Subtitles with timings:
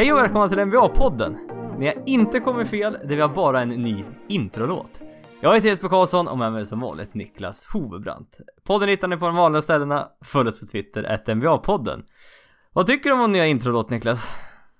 [0.00, 1.36] Hej och välkomna till NBA-podden!
[1.78, 5.00] Ni har inte kommit fel, det vi har bara en ny introlåt.
[5.40, 8.40] Jag heter Jesper Karlsson och med mig som vanligt Niklas Hovebrant.
[8.64, 12.02] Podden hittar ni på de vanliga ställena, följ oss på Twitter, NBA-podden.
[12.72, 14.30] Vad tycker du om vår nya introlåt Niklas?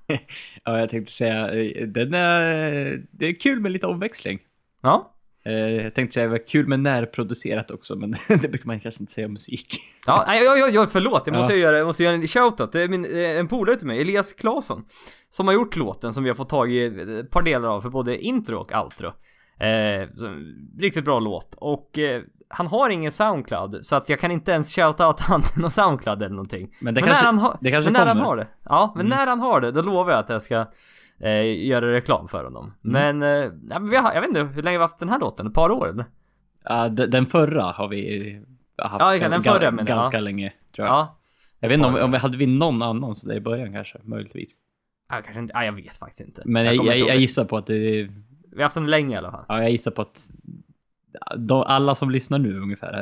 [0.65, 1.47] ja, jag tänkte säga,
[1.87, 4.39] den är, det är kul med lite omväxling.
[4.83, 5.20] Ja, Eh,
[5.51, 9.13] Jag tänkte säga det var kul med närproducerat också, men det brukar man kanske inte
[9.13, 9.67] säga om musik.
[10.07, 11.59] Ja, nej, jag, jag, jag, förlåt, jag måste Ja.
[11.59, 12.73] göra, jag måste göra en shoutout.
[12.73, 14.85] Det är min, eh, en polare till mig, Elias Claesson,
[15.31, 16.85] som har gjort låten som vi har fått tag i
[17.21, 19.13] ett par delar av för både intro och outro.
[19.59, 20.09] Eh,
[20.79, 24.75] riktigt bra låt och eh, han har ingen Soundcloud så att jag kan inte ens
[24.75, 26.77] shouta han någon Soundcloud eller någonting.
[26.81, 28.47] Men det men kanske, när han har, det kanske men när han har det.
[28.65, 29.19] Ja, men Mm.
[29.19, 30.67] när han har det, då lovar jag att jag ska
[31.21, 32.65] eh, göra reklam för honom.
[32.85, 33.19] Mm.
[33.19, 33.53] Men, eh,
[33.93, 35.47] ja, har, jag vet inte hur länge vi har haft den här låten?
[35.47, 36.05] Ett par år eller?
[36.65, 38.33] Ja, de- den förra har vi
[38.79, 39.95] haft Ja, den ga- förra, men ja.
[39.95, 40.95] ganska länge, tror jag.
[40.95, 41.17] Ja.
[41.61, 43.99] Jag vet inte om, om vi hade vi någon annan så där i början kanske,
[44.03, 44.57] möjligtvis.
[45.09, 46.43] Ja, kanske inte, ja, jag vet faktiskt inte.
[46.45, 47.17] Men jag, jag, jag ihåg.
[47.17, 47.79] gissar på att det,
[48.51, 49.45] Vi har haft den länge i alla fall.
[49.49, 50.19] ja, jag gissar på att
[51.37, 52.93] de, alla som lyssnar nu ungefär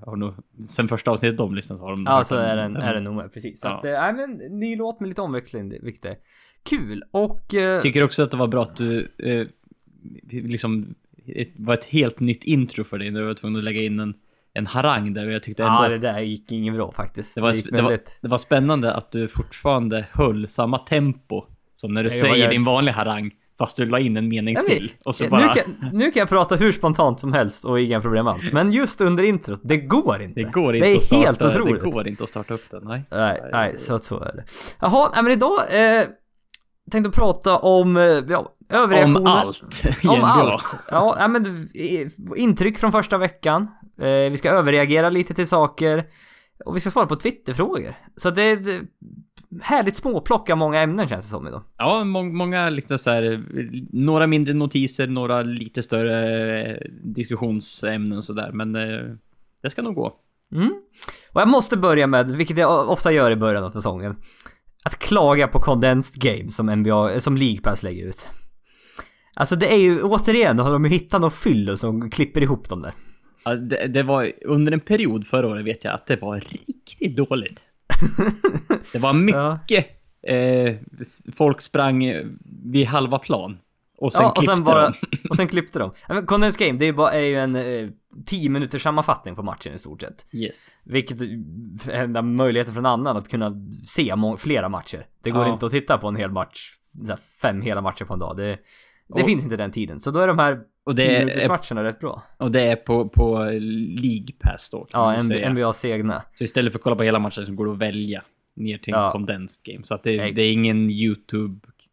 [0.00, 0.34] eh, har nog,
[0.66, 2.56] sen första avsnittet de lyssnat så har de Ja, så är
[2.94, 3.60] den nog med, precis.
[3.60, 3.76] Så Ja.
[3.76, 6.16] att, nej men, ny låt med lite omväxling, det är.
[6.70, 7.54] Kul, och...
[7.54, 9.46] Eh, Tycker också att det var bra att du eh,
[10.30, 10.94] liksom
[11.26, 14.00] det var ett helt nytt intro för dig när du var tvungen att lägga in
[14.00, 14.14] en,
[14.54, 17.34] en harang där och jag tyckte ändå ja, det där gick inget bra faktiskt.
[17.34, 21.94] det, var, gick det, var, det var spännande att du fortfarande höll samma tempo som
[21.94, 24.60] när du Ja, säger jag- din vanliga harang fast du la in en mening Ja,
[24.68, 24.92] men- till.
[25.04, 28.00] Och så nu, bara, kan, nu kan jag prata hur spontant som helst och inga
[28.00, 28.52] problem alls.
[28.52, 30.40] Men just under introt, det går inte.
[30.40, 31.82] det går inte det är att starta, helt otroligt.
[31.82, 33.02] Det går inte att starta upp den, nej.
[33.10, 34.44] Nej, nej, så, så är det.
[34.80, 35.58] Jaha, nej men idag
[35.98, 36.04] eh,
[36.92, 39.20] tänkte prata om, eh, ja, överreaktioner.
[39.20, 39.82] Om allt.
[39.86, 40.26] Om ja.
[40.26, 40.76] allt.
[40.90, 43.62] Ja, men eh, intryck från första veckan.
[43.98, 46.04] Eh, vi ska överreagera lite till saker.
[46.64, 47.94] Och vi ska svara på Twitterfrågor.
[48.16, 48.88] Så det är ett
[49.62, 51.62] härligt småplock av många ämnen känns det som idag.
[51.76, 53.44] Ja, må många liksom så här,
[53.92, 58.72] några mindre notiser, några lite större diskussionsämnen och sådär, men
[59.62, 60.12] det ska nog gå.
[60.54, 60.72] Mm.
[61.32, 64.16] Och jag måste börja med, vilket jag ofta gör i början av säsongen.
[64.84, 68.28] Att klaga på condensed game som NBA, som League Pass lägger ut.
[69.34, 72.82] Alltså det är ju, återigen, har de ju hittat någon fyllo som klipper ihop dem
[72.82, 72.92] där.
[73.44, 77.16] Ja, det, det var under en period förra året vet jag att det var riktigt
[77.16, 77.64] dåligt.
[78.92, 79.86] Det var mycket
[80.28, 82.26] eh, s- folk sprang eh,
[82.64, 83.58] vid halva plan.
[84.02, 85.28] Och sen ja, och klippte sen bara, de.
[85.30, 85.92] och sen klippte de.
[86.08, 87.88] Men condensed game, det är ju bara, är ju en eh,
[88.26, 90.26] 10 minuters sammanfattning på matchen i stort sett.
[90.32, 90.68] Yes.
[90.84, 93.52] Vilket är enda möjligheten för en annan att kunna
[93.86, 95.06] se flera matcher.
[95.22, 95.52] Det går Ja.
[95.52, 96.70] inte att titta på en hel match,
[97.00, 98.36] så här, fem hela matcher på en dag.
[98.36, 98.58] Det, det
[99.08, 100.00] Och- finns inte den tiden.
[100.00, 102.22] Så då är de här Och 10 det minuters är, matcherna rätt bra.
[102.38, 103.38] och det är på, på
[104.00, 104.86] League Pass då.
[104.92, 105.22] Ja.
[105.50, 106.22] NBAs egna.
[106.34, 108.22] Så istället för att kolla på hela matchen så går det att välja
[108.56, 109.10] ner till en Ja.
[109.12, 109.86] condensed game.
[109.86, 110.90] Så att det, det är ingen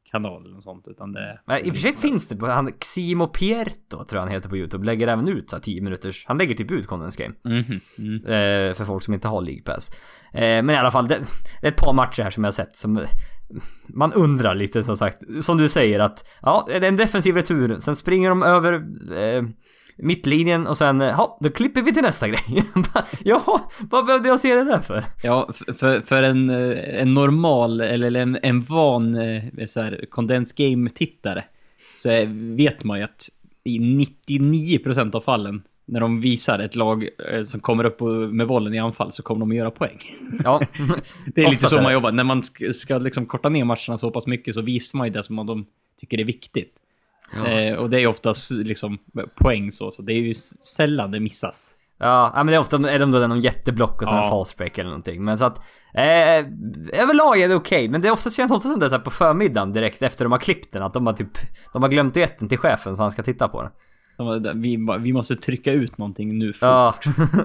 [0.09, 1.39] YouTube-kanal eller något sånt, utan det.
[1.45, 4.49] Men i och för sig finns det på, han, Ximo Pierto tror jag han heter
[4.49, 7.33] på YouTube, lägger även ut så här 10 minuters, han lägger typ ut Condens Game.
[7.43, 8.25] Mhm, mm.
[8.25, 9.91] Eh, för folk som inte har League Pass.
[10.33, 11.19] Eh, men i alla fall, det,
[11.61, 13.05] det är ett par matcher här som jag har sett som
[13.87, 17.79] man undrar lite som sagt, som du säger att ja, det är en defensiv retur,
[17.79, 18.73] sen springer de över
[19.17, 19.43] eh,
[20.01, 22.39] mittlinjen och sen, ja, då klipper vi till nästa grej.
[23.23, 25.03] Jaha, vad behövde jag se det där för?
[25.23, 30.57] Ja, för, för en, eh, en normal eller en, en van eh, så här, condensed
[30.57, 31.43] game-tittare
[31.95, 32.09] så
[32.55, 33.29] vet man ju att
[33.63, 38.73] i 99% av fallen när de visar ett lag eh, som kommer upp med bollen
[38.73, 39.99] i anfall så kommer de att göra poäng.
[40.43, 40.61] Ja,
[41.35, 42.11] Det är lite så man jobbar.
[42.11, 42.43] När man
[42.73, 45.65] ska, liksom korta ner matcherna så pass mycket så visar man ju det som de
[45.99, 46.75] tycker är viktigt.
[47.47, 48.97] Eh, och det är oftast liksom
[49.35, 50.33] poäng så, så det är ju
[50.75, 51.75] sällan det missas.
[51.99, 54.29] Ja, men det är ofta är de då någon jätteblock och sen Ja.
[54.29, 55.23] false break eller någonting.
[55.23, 55.57] Men så att,
[55.93, 56.45] eh,
[57.01, 57.89] överlag är det okej.
[57.89, 60.25] men det är ofta, känns ofta som det är så här på förmiddagen direkt efter
[60.25, 60.83] de har klippt den.
[60.83, 61.37] Att de har typ,
[61.73, 64.61] de har glömt att den till chefen så han ska titta på den.
[64.61, 66.61] Vi, vi måste trycka ut någonting nu fort.
[66.61, 66.95] Ja.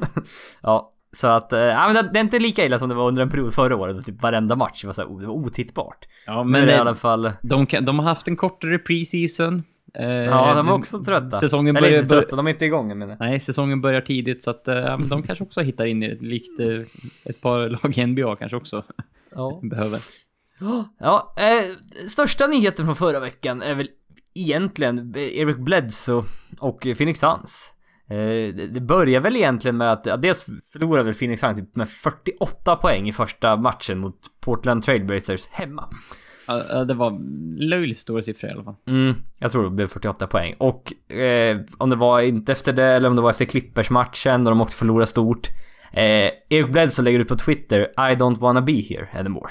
[0.63, 0.91] ja.
[1.13, 3.23] Så att, eh, ja men det, det är inte lika illa som det var under
[3.23, 4.07] en period förra året.
[4.07, 6.07] Typ varenda match var så här, det var otittbart.
[6.27, 8.37] Ja, Men men det är i det, alla fall, de, kan, de har haft en
[8.37, 9.63] kortare preseason.
[9.99, 11.37] Eh, ja de är också trötta.
[11.37, 13.17] Säsongen Eller börjar, inte trötta, de är inte igång menar.
[13.20, 16.81] nej, säsongen börjar tidigt så att eh, de kanske också hittar in i likt eh,
[17.25, 18.82] ett par lag i NBA kanske också
[19.35, 19.61] Ja.
[19.70, 20.00] behöver.
[20.99, 21.64] Ja, eh,
[22.08, 23.88] största nyheten från förra veckan är väl
[24.35, 26.25] egentligen Eric Bledsoe
[26.61, 27.70] och Phoenix Suns.
[28.73, 33.12] Det- börjar väl egentligen med att, dels förlorade väl Phoenix Suns med 48 poäng i
[33.12, 35.88] första matchen mot Portland Trailblazers hemma.
[36.46, 37.19] Ja, det var
[37.62, 38.75] löjligt stora siffror i alla fall.
[38.87, 40.55] Mm, jag tror det blev 48 poäng.
[40.58, 44.50] Och eh, om det var inte efter det eller om det var efter Clippers-matchen då
[44.50, 45.49] de också förlorade stort.
[45.93, 49.50] Eh, Eric Bledsoe lägger ut på Twitter I don't wanna be here anymore.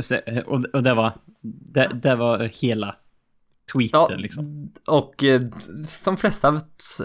[0.00, 0.16] Så,
[0.46, 1.12] och, och det var...
[1.72, 2.96] Det, det var hela
[3.72, 4.72] tweeten Ja, liksom.
[4.86, 5.40] och eh,
[6.04, 6.48] de flesta,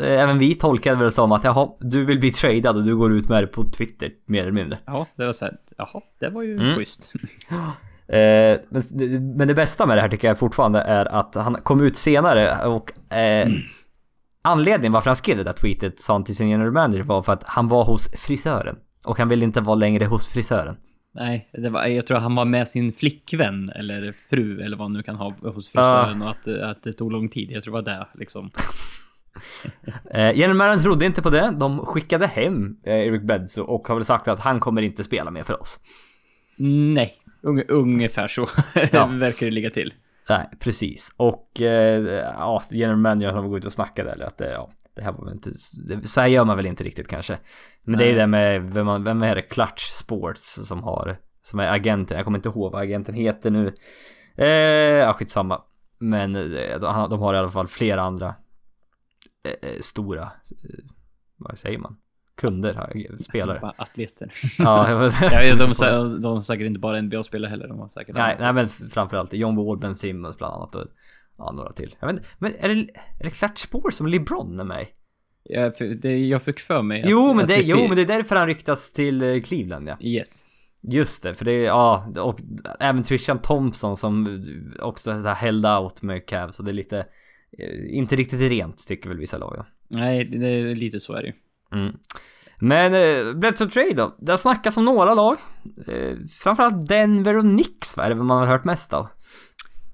[0.01, 3.13] eh, även vi tolkade väl som att jaha, du vill bli tradad och du går
[3.13, 4.77] ut med det på Twitter mer eller mindre.
[4.85, 6.75] Ja, det var så här, jaha, det var ju Mm.
[6.75, 7.13] schysst.
[8.07, 11.81] Eh, men, men det bästa med det här tycker jag fortfarande är att han kom
[11.81, 13.49] ut senare och eh,
[14.41, 17.33] anledningen varför han skrev det där tweetet sa han till sin general manager var för
[17.33, 18.75] att han var hos frisören.
[19.05, 20.75] Och han ville inte vara längre hos frisören.
[21.15, 24.93] Nej, det var, jag tror han var med sin flickvän eller fru eller vad han
[24.93, 27.51] nu kan ha hos frisören och att, att det tog lång tid.
[27.51, 28.51] Jag tror det var det liksom.
[30.11, 31.55] Eh, general manager trodde inte på det.
[31.59, 35.31] De skickade hem eh, Eric Bledsoe och har väl sagt att han kommer inte spela
[35.31, 35.79] mer för oss.
[36.57, 38.47] Nej, unge, ungefär så
[38.91, 39.05] Ja.
[39.05, 39.93] verkar det ligga till.
[40.29, 41.13] Nej, precis.
[41.17, 45.01] Och eh, ja, general manager har gått ut och snackat eller att det, ja, det
[45.01, 45.49] här var väl inte,
[45.87, 47.37] det, så här gör man väl inte riktigt kanske.
[47.83, 48.15] Men det är Nej.
[48.19, 52.37] det med, vem, vem är det, Clutch Sports som har, som är agenten, jag kommer
[52.37, 53.73] inte ihåg vad agenten heter nu.
[54.37, 55.61] Eh, ja, skitsamma.
[55.99, 58.35] Men eh, de, har i alla fall flera andra
[59.45, 60.85] eh, eh, stora, eh,
[61.37, 61.97] vad säger man?
[62.35, 62.91] Kunder,
[63.23, 63.73] spelare.
[63.77, 64.31] Atleter.
[64.59, 67.67] ja, jag vet- ja, de, de, de har säkert inte bara NBA-spelare heller.
[67.67, 70.87] De har säkert Nej, nej men framförallt John Wall, Ben Simmons bland annat och
[71.37, 71.95] ja, några till.
[71.99, 72.81] Jag vet, inte, men är det,
[73.19, 74.87] är det klart spår som LeBron är med
[75.49, 78.35] för, det, jag fick för mig att, Jo, men det, jo, men det är därför
[78.35, 79.97] han ryktas till eh, Cleveland ja.
[80.01, 80.47] Yes.
[80.81, 82.39] Just det, för det är, ja, och
[82.79, 84.43] även Trishan Thompson som
[84.79, 86.97] också held out med Cavs så det är lite,
[87.57, 89.65] eh, inte riktigt rent tycker väl vissa lag ja.
[89.87, 91.33] Nej, det är lite så är det ju.
[91.73, 91.97] Mm.
[92.59, 94.15] Men eh, Bledsoe Trade då?
[94.19, 95.37] Det har snackats om några lag.
[95.87, 99.07] Eh, framförallt Denver och Knicks va, är det vad man har hört mest av.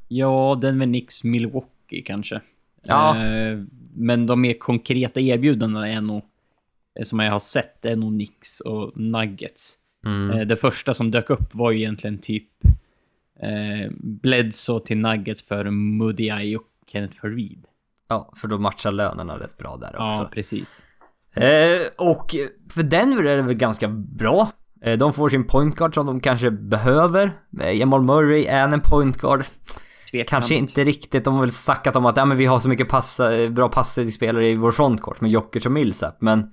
[0.07, 2.41] Ja, den med Knicks Milwaukee kanske.
[2.83, 3.25] Ja.
[3.25, 3.59] Eh,
[3.95, 6.23] men de mer konkreta erbjudandena är nog,
[6.99, 9.75] eh, som jag har sett, är nog Knicks och Nuggets.
[10.05, 10.31] Mm.
[10.31, 12.49] Eh, det första som dök upp var ju egentligen typ
[13.39, 17.65] eh, Bledsoe till Nuggets för Moody och Kenneth Farid.
[18.07, 20.23] Ja, för då matchar lönerna rätt bra där också.
[20.23, 20.85] Ja, precis.
[21.41, 22.35] Eh, och
[22.69, 24.51] för Denver är det väl ganska bra.
[24.81, 27.39] Eh, de får sin point guard som de kanske behöver.
[27.61, 29.43] Eh, Jamal Murray är en point guard.
[30.11, 30.29] Tveksamt.
[30.29, 31.25] Kanske inte riktigt.
[31.25, 33.69] De har väl snackat om att ja, men vi har så mycket passa, eh, bra
[33.69, 36.17] passspelare i vår frontcourt med Jokic och Millsap.
[36.21, 36.51] Men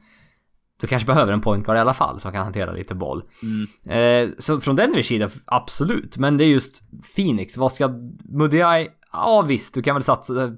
[0.80, 3.22] du kanske behöver en point guard i alla fall som kan hantera lite boll.
[3.42, 4.26] Mm.
[4.26, 6.16] Eh, så från Denvers sida, absolut.
[6.16, 6.82] Men det är just
[7.16, 7.56] Phoenix.
[7.56, 7.88] Vad ska
[8.24, 8.88] Mudiay?
[9.16, 10.44] Ja visst, du kan väl satsa...
[10.44, 10.50] Äh,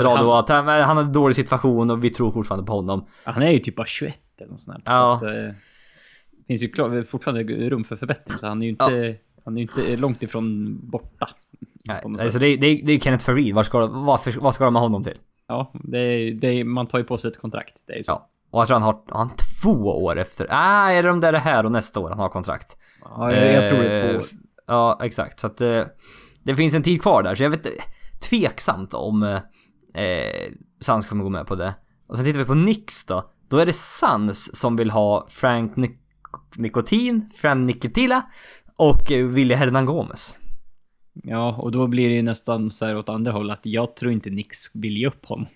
[0.00, 2.72] dra han- då att han, han har en dålig situation och vi tror fortfarande på
[2.72, 3.06] honom.
[3.24, 4.92] Han är ju typ bara 21 eller något sånt där.
[4.92, 5.18] Ja.
[5.20, 5.50] Så att, eh,
[6.46, 9.96] finns ju klar, fortfarande rum för förbättring, så han är ju inte, han är inte
[9.96, 11.28] långt ifrån borta.
[11.84, 13.54] Nej, alltså det, är- det, det är ju Kenneth Farid.
[13.54, 15.18] Vad ska, varför, vad ska de ha honom till?
[15.48, 17.74] Ja, det det man tar ju på sig ett kontrakt.
[17.86, 18.10] Det är ju så.
[18.12, 18.28] Ja.
[18.50, 19.30] Och jag tror han har, har han
[19.62, 20.46] två år efter.
[20.50, 22.76] Ah, är det de där det här och nästa år han har kontrakt?
[23.04, 24.24] Ja, jag, jag tror det är två Eh, år.
[24.66, 25.40] Ja, exakt.
[25.40, 25.82] Så att eh,
[26.42, 27.34] det finns en tid kvar där.
[27.34, 27.66] Så jag vet
[28.28, 31.74] tveksamt om eh, eh, Suns kommer gå med på det.
[32.06, 33.30] Och sen tittar vi på Knicks då.
[33.48, 35.98] Då är det Suns som vill ha Frank Nic-
[36.56, 38.22] Nikotin, Frank Nikitila
[38.76, 40.36] och eh, Willy Hernan Gomez.
[41.12, 44.12] Ja, och då blir det ju nästan så här åt andra hållet att jag tror
[44.12, 45.46] inte Nix vill ge upp honom.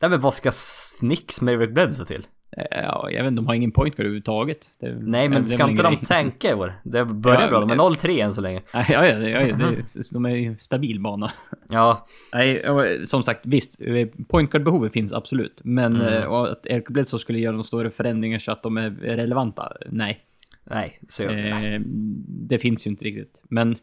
[0.00, 0.50] Nej men vad ska
[0.98, 2.26] Knicks med Eric Bledsoe till?
[2.56, 4.58] Eh, Ja, jag vet inte, de har ingen point guard överhuvudtaget.
[4.80, 6.80] Det, Nej men det är ska inte de tänka i år?
[6.84, 8.62] Det börjar Ja, bra, de är eh, 0-3 än så länge.
[8.72, 9.84] Ja, ja, ja, ja, det,
[10.14, 11.32] de är ju stabil bana.
[11.68, 15.60] Ja, Nej, och som sagt, visst, eh, point guard-behovet finns absolut.
[15.64, 16.22] Men Mm.
[16.22, 20.20] eh, att Eric Bledsoe skulle göra några stora förändringar så att de är relevanta, nej.
[20.64, 21.80] nej, så Eh,
[22.28, 23.40] det finns ju inte riktigt.
[23.48, 23.76] Men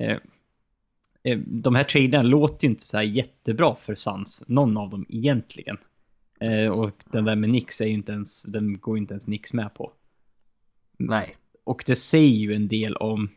[0.00, 0.16] eh,
[1.22, 5.76] eh, de här traderna låter ju inte så jättebra för Suns, någon av dem egentligen.
[6.44, 9.52] Eh, och den där med Nix är ju inte ens, den går inte ens Nix
[9.52, 9.92] med på.
[10.98, 11.36] nej.
[11.66, 13.28] Och det säger ju en del om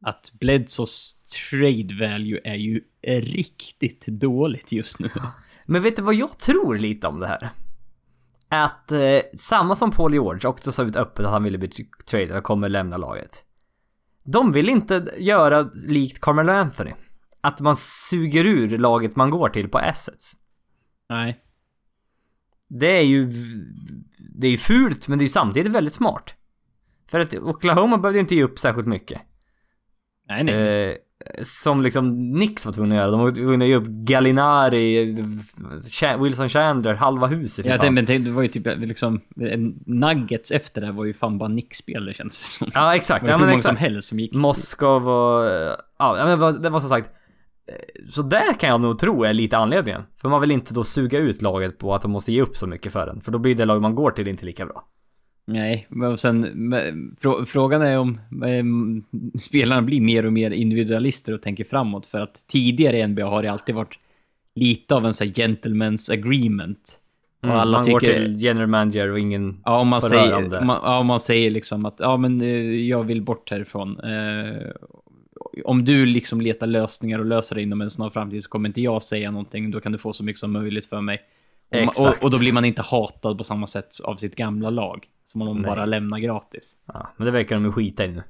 [0.00, 2.84] att Bledsos trade value är ju
[3.20, 5.10] riktigt dåligt just nu.
[5.66, 7.50] Men vet du vad jag tror lite om det här?
[8.48, 11.68] Att eh, samma som Paul George också sa ut öppet att han ville bli
[12.06, 13.44] traded och kommer lämna laget.
[14.24, 16.92] De vill inte göra likt Carmelo Anthony.
[17.40, 20.32] Att man suger ur laget man går till på assets.
[21.08, 21.40] Nej.
[22.80, 23.30] Det är ju...
[24.34, 26.34] Det är ju fult men det är ju samtidigt väldigt smart.
[27.10, 29.20] För att Oklahoma behövde inte ge upp särskilt mycket.
[30.28, 30.90] Nej, nej.
[30.90, 30.96] Eh,
[31.42, 33.10] som liksom Nix var tvungna att göra.
[33.10, 35.16] De var tvungna att ge upp Gallinari,
[36.20, 37.66] Wilson Chandler, halva huset.
[37.66, 39.20] tänkte, men det var ju typ liksom,
[39.86, 42.70] Nuggets efter det var ju fan bara Nick-spel det känns som.
[42.74, 43.66] Ja exakt, Det var ja, hur men många exakt.
[43.66, 44.34] som helst som gick.
[44.34, 45.44] Moskov och...
[45.98, 47.10] Ja men det var, det var som sagt...
[48.08, 50.02] Så där kan jag nog tro är lite anledningen.
[50.20, 52.66] För man vill inte då suga ut laget på att de måste ge upp så
[52.66, 53.20] mycket för den.
[53.20, 54.84] För då blir det lag man går till inte lika bra.
[55.46, 56.46] Nej, men sen
[57.46, 58.64] frågan är om eh,
[59.38, 62.06] spelarna blir mer och mer individualister och tänker framåt.
[62.06, 63.98] För att tidigare i NBA har det alltid varit
[64.54, 66.98] lite av en sån här gentleman's agreement.
[67.42, 68.14] Och Mm, alla man går tycker...
[68.14, 69.60] till general manager och ingen...
[69.64, 70.64] Ja, om man, säger, det.
[70.64, 72.48] man, ja, om man säger liksom att ja, men eh,
[72.80, 74.00] jag vill bort härifrån.
[74.00, 74.70] Eh,
[75.64, 78.80] om du liksom letar lösningar och löser det inom en snar framtid så kommer inte
[78.80, 79.70] jag säga någonting.
[79.70, 81.20] Då kan du få så mycket som möjligt för mig.
[81.70, 85.06] Och, och, och då blir man inte hatad på samma sätt av sitt gamla lag.
[85.24, 85.70] Som om de Nej.
[85.70, 86.76] bara lämnar gratis.
[86.86, 88.22] Ja, men det verkar de ju skita i nu.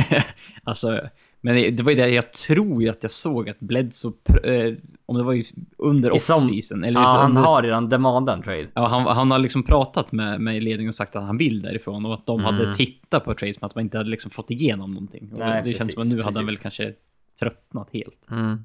[0.64, 1.00] alltså,
[1.40, 4.74] men det det var ju det, jag tror att jag såg att Bledsoe, pr- eh,
[5.06, 5.44] om det var ju
[5.78, 6.84] under som- off-season.
[6.84, 8.68] Eller Ja, han har redan demandat en trade.
[8.74, 12.06] Ja, han, han har liksom pratat med, med ledningen och sagt att han vill därifrån
[12.06, 14.90] och att de hade tittat på trades men att man inte hade liksom fått igenom
[14.94, 15.32] någonting.
[15.32, 15.48] Och Mm.
[15.48, 16.62] Nej, det känns som att precis, nu hade han väl precis.
[16.62, 16.92] kanske
[17.40, 18.30] tröttnat helt.
[18.30, 18.64] Mm.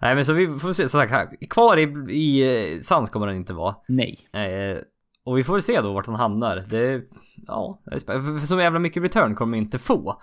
[0.00, 2.42] Nej men så vi får se, som sagt, här, kvar i, i
[2.74, 3.74] eh, Suns kommer han inte vara.
[3.88, 4.28] Nej.
[4.32, 4.78] Eh,
[5.24, 6.64] och vi får se då vart han hamnar.
[6.68, 7.02] Det,
[7.46, 10.20] ja, det så jävla mycket return kommer de inte få.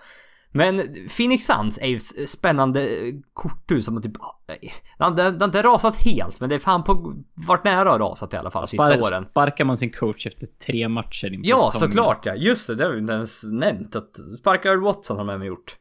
[0.56, 4.12] Men Phoenix Suns är ju s- spännande eh, korthus som typ...
[4.16, 7.14] eh, Det har, inte rasat helt, men det är fan på...
[7.34, 9.26] Varit nära rasat i alla fall sista åren.
[9.30, 11.92] sparkar man sin coach efter tre matcher in på Ja, säsongen.
[11.92, 12.34] såklart ja.
[12.34, 13.96] Just det, det har vi inte ens nämnt.
[13.96, 15.76] Att sparka Earl Watson har de även gjort.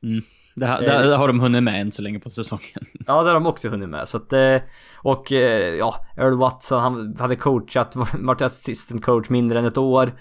[0.55, 2.85] Det, här- det, det har de hunnit med än så länge på säsongen.
[3.07, 4.09] Ja, det har de också hunnit med.
[4.09, 4.57] Så att, eh,
[4.97, 10.13] och eh, ja, Earl Watson, han hade coachat, varit assistant coach mindre än ett år.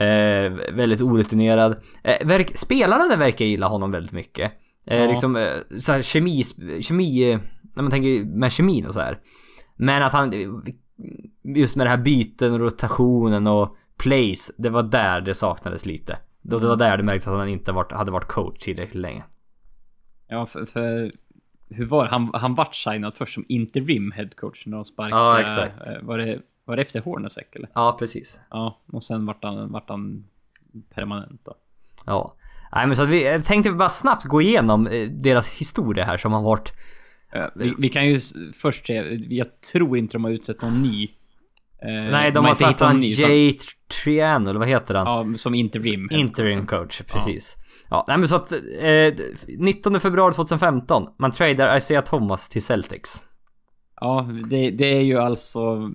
[0.00, 1.76] Eh, väldigt orutinerad.
[2.04, 4.52] Eh, verk, spelarna där verkar gilla honom väldigt mycket.
[4.86, 5.10] Eh, Ja.
[5.10, 6.42] Liksom eh, så här kemi,
[6.80, 7.38] kemi,
[7.74, 9.18] när man tänker med kemin och så här.
[9.76, 10.32] Men att han,
[11.56, 16.18] just med det här byten och rotationen och plays, det var där det saknades lite.
[16.42, 19.24] Det var där det märktes att han inte varit, hade varit coach tillräckligt länge.
[20.28, 21.12] Ja, för, för
[21.70, 22.10] hur var det?
[22.10, 25.20] Han, han vart signad först som interim headcoach när de sparkade...
[25.22, 25.88] Ja, exakt.
[25.88, 27.68] eh, Var det, var det efter Hornacek eller?
[27.74, 28.40] Ja, precis.
[28.50, 30.24] Ja, och sen vart han, vart han
[30.94, 31.54] permanent då.
[32.06, 32.34] Ja.
[32.72, 36.16] Nej men så att vi jag tänkte bara snabbt gå igenom eh, deras historia här
[36.16, 36.72] som har varit...
[37.54, 38.18] Vi, vi kan ju
[38.54, 41.04] först se, jag tror inte de har utsett någon ny.
[41.82, 43.58] Eh, Nej, de har satt någon ny, utan- Jay
[44.04, 45.30] Triano, eller vad heter han?
[45.32, 46.08] Ja, som interim.
[46.10, 47.56] Interim coach, precis.
[47.90, 48.52] Ja, nej men så att...
[48.52, 49.14] Eh,
[49.58, 53.22] 19 februari 2015, man tradar Isaiah Thomas till Celtics.
[54.00, 55.90] Ja, det, det är ju alltså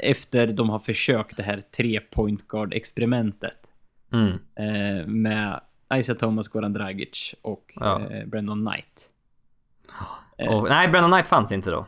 [0.00, 3.58] efter de har försökt det här tre point guard experimentet
[4.12, 4.30] Mm.
[4.56, 5.60] eh, med
[5.94, 8.00] Isaiah Thomas, Goran Dragic och Ja.
[8.10, 9.10] eh, Brandon Knight.
[10.38, 10.48] Eh.
[10.48, 11.86] Och, nej, Brennan Knight fanns inte då.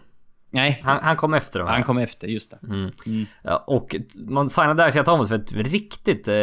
[0.51, 1.75] Nej, Han, han kom efter dem här.
[1.75, 2.67] han kom efter, just det.
[2.67, 2.91] Mm.
[3.07, 3.25] Mm.
[3.43, 6.29] Ja, och man signade Isaiah Thomas för ett riktigt...
[6.29, 6.35] Eh,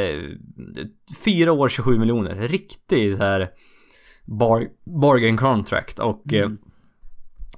[1.25, 2.35] fyra år 27 miljoner.
[2.35, 3.50] Riktigt så här
[4.25, 6.33] bar, bargain contract och...
[6.33, 6.50] Eh,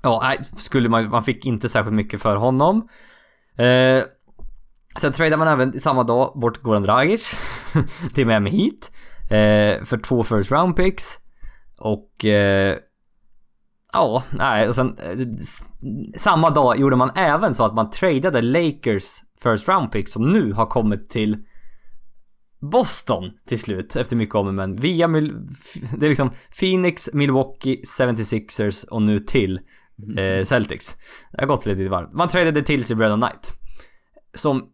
[0.02, 1.10] ja, skulle man...
[1.10, 2.88] Man fick inte särskilt mycket för honom.
[3.58, 4.04] Eh,
[5.00, 7.32] sen tradade man även samma dag bort Goran Dragic
[8.14, 8.92] till Miami Heat.
[9.24, 11.06] Eh, för två first round picks.
[11.80, 12.26] Och...
[12.26, 12.78] Eh,
[13.96, 15.18] Ja, nej och sen eh,
[16.18, 19.04] samma dag gjorde man även så att man tradade Lakers
[19.44, 21.38] first round pick som nu har kommit till
[22.72, 25.48] Boston till slut efter mycket om men via Mil-
[25.98, 29.60] det är liksom Phoenix, Milwaukee, 76ers och nu till
[30.18, 30.98] eh, Celtics.
[31.32, 32.10] Det har gått lite varv.
[32.14, 33.54] Man tradade till sig Brandon Knight.
[34.34, 34.66] Som eh,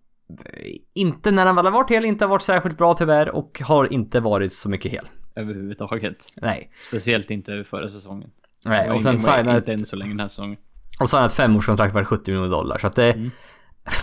[0.96, 3.94] inte när han väl har varit hel inte har varit särskilt bra tyvärr och har
[3.94, 5.08] inte varit så mycket hel.
[5.36, 6.16] Överhuvudtaget.
[6.42, 6.72] Nej.
[6.82, 8.30] Speciellt inte förra säsongen.
[8.66, 10.58] Nej, och Och sen signade Inte än så länge den här säsongen.
[11.00, 12.78] Och han ett femårskontrakt värt 70 miljoner dollar.
[12.78, 13.32] Så att det är Mm.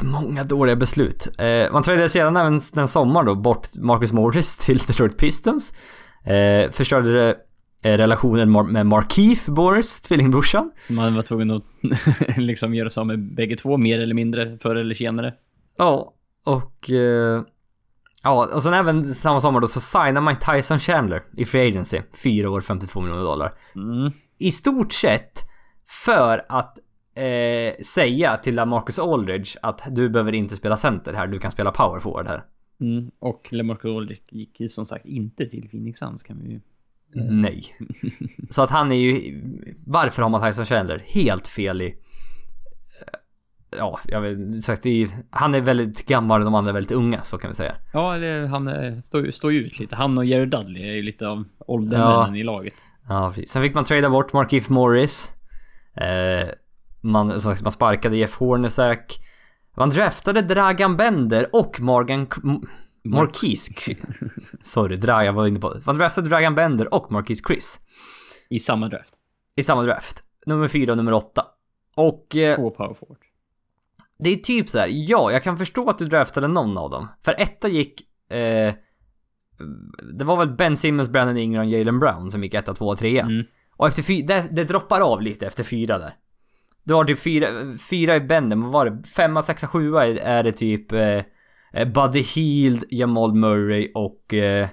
[0.03, 1.29] många dåliga beslut.
[1.39, 5.73] Eh, man tradade sedan även den sommaren då bort Marcus Morris till Detroit Pistons.
[6.25, 7.35] Eh, förstörde eh,
[7.83, 10.71] relationen mar- med Markeith Boris, tvillingbrorsan.
[10.91, 11.63] Man var tvungen att
[12.37, 15.35] liksom göra sig av med bägge två mer eller mindre förr eller senare.
[15.77, 16.15] Ja,
[16.45, 16.91] och...
[16.91, 17.43] Eh,
[18.23, 22.01] ja, och sen även samma sommar då så signade man Tyson Chandler i Free Agency.
[22.23, 23.53] Fyra år, 52 miljoner dollar.
[23.75, 24.13] Mm.
[24.39, 25.43] i stort sett
[26.05, 26.79] för att
[27.15, 31.71] eh, säga till Marcus Aldridge att du behöver inte spela center här, du kan spela
[31.71, 32.45] power forward här.
[32.81, 33.11] Mm.
[33.19, 36.61] Och LeMarcus Aldridge gick ju som sagt inte till Phoenix Suns kan vi ju...
[37.17, 37.63] Nej.
[38.51, 39.41] Så att han är ju...
[39.87, 41.03] Varför har man Tyson Chandler?
[41.07, 41.95] Helt fel i...
[43.79, 47.23] Ja, jag vet sagt, är, han är väldigt gammal och de andra är väldigt unga,
[47.23, 47.75] så kan vi säga.
[47.93, 49.97] Ja, eller han eh, står ju står ut lite.
[49.97, 52.37] Han och Jerry Dudley är ju lite av åldermännen Ja.
[52.37, 52.75] i laget.
[53.09, 53.51] Ja, precis.
[53.51, 55.31] Sen fick man trada bort Markif Morris.
[55.95, 56.49] Eh,
[57.01, 59.19] man, sagt, man sparkade Jeff Hornacek.
[59.77, 62.27] Man draftade Dragan Bender och Morgan...
[63.11, 63.73] K- M- Marquise...
[63.75, 63.93] K-
[64.63, 65.81] Sorry, Dragan var inne på.
[65.87, 67.81] Man draftade Dragan Bender och Marquise Chris.
[68.51, 69.15] I samma draft.
[69.57, 70.23] I samma draft.
[70.47, 71.45] Nummer fyra och nummer åtta.
[71.95, 73.19] Och eh, Två power forward.
[74.19, 74.89] det är typ så här.
[74.91, 77.09] ja, jag kan förstå att du draftade någon av dem.
[77.25, 78.75] För etta gick Eh,
[80.13, 83.21] det var väl Ben Simmons, Brandon Ingram, Jalen Brown som gick 1, 2, 3.
[83.21, 83.45] Mm.
[83.77, 86.15] Och efter fyra, det, det droppar av lite efter fyra där.
[86.85, 87.49] Du har typ fyra,
[87.91, 89.03] fyra i bänden, vad var det?
[89.09, 91.23] Femma, sexa, sjua är, är det typ eh,
[91.95, 94.35] Buddy Hield, Jamal Murray och...
[94.35, 94.69] Eh,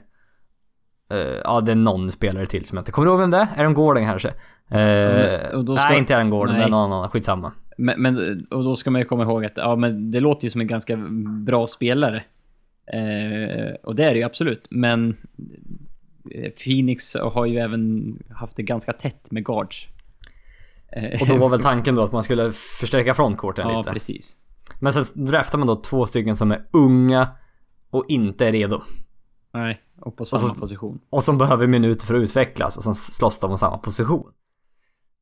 [1.11, 3.47] eh, ja, det är någon spelare till som jag inte kommer ihåg vem det är.
[3.57, 4.27] Aaron Gordon kanske?
[4.27, 4.35] Eh,
[4.75, 7.09] Men- och då ska- Nej, inte Aaron Gordon, men någon annan.
[7.09, 7.51] Skitsamma.
[7.77, 10.49] Men, men, och då ska man ju komma ihåg att ja, men det låter ju
[10.49, 10.97] som en ganska
[11.45, 12.23] bra spelare.
[12.93, 15.17] Eh, och det är det ju absolut, men
[16.31, 19.87] eh, Phoenix har ju även haft det ganska tätt med guards.
[20.91, 23.91] Eh, Och då var väl tanken då att man skulle förstärka frontcourten Ja, lite.
[23.91, 24.37] precis.
[24.79, 27.27] Men sen draftar man då två stycken som är unga
[27.89, 28.81] och inte är redo.
[29.53, 30.99] Nej, och på samma så- position.
[31.09, 34.31] Och som behöver minuter för att utvecklas och som slåss de om samma position.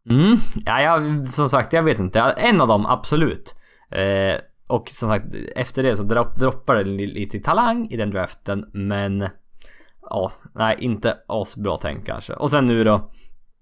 [0.10, 2.20] Mm, ja, jag, som sagt, jag vet inte.
[2.20, 3.56] En av dem, absolut.
[3.92, 8.10] Eh, och som sagt, efter det så dropp, droppar det li- lite talang i den
[8.12, 9.28] draften, men...
[10.02, 12.34] Ja, nej, inte asbra tänkt kanske.
[12.34, 13.12] Och sen nu då,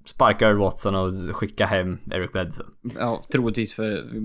[0.10, 2.66] sparkar Watson och skicka hem Eric Bledsoe.
[2.96, 4.20] Ja, troligtvis för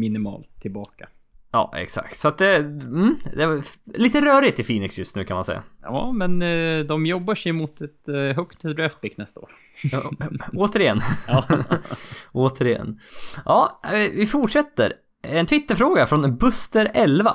[0.00, 1.08] minimalt tillbaka.
[1.52, 2.20] Ja, exakt.
[2.20, 3.64] Så att det, mm, det var
[3.98, 5.62] lite rörigt i Phoenix just nu kan man säga.
[5.82, 9.50] Ja, men eh, de jobbar sig mot ett eh, högt draftpick nästa år.
[9.92, 10.10] Ja,
[10.52, 11.00] återigen.
[11.28, 11.44] Ja.
[12.32, 13.00] återigen.
[13.44, 14.92] Ja, eh, vi fortsätter.
[15.22, 17.32] En Twitterfråga från Buster11.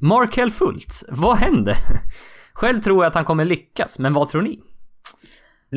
[0.00, 1.76] Markel Fultz, vad händer?
[2.52, 4.60] Själv tror jag att han kommer lyckas, men vad tror ni?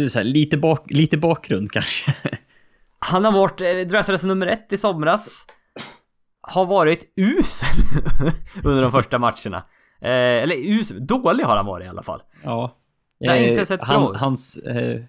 [0.10, 2.14] Så här, lite, bak, lite bakgrund kanske.
[3.00, 5.48] Han har varit eh, nummer ett i somras.
[6.42, 7.68] Har varit usel
[8.64, 9.58] under de första matcherna.
[10.02, 10.10] Eh,
[10.44, 12.22] eller usel, dålig har han varit i alla fall.
[12.44, 12.72] Ja.
[13.20, 14.18] Det har Eh, inte sett bra han, ut.
[14.18, 15.02] Hans, eh,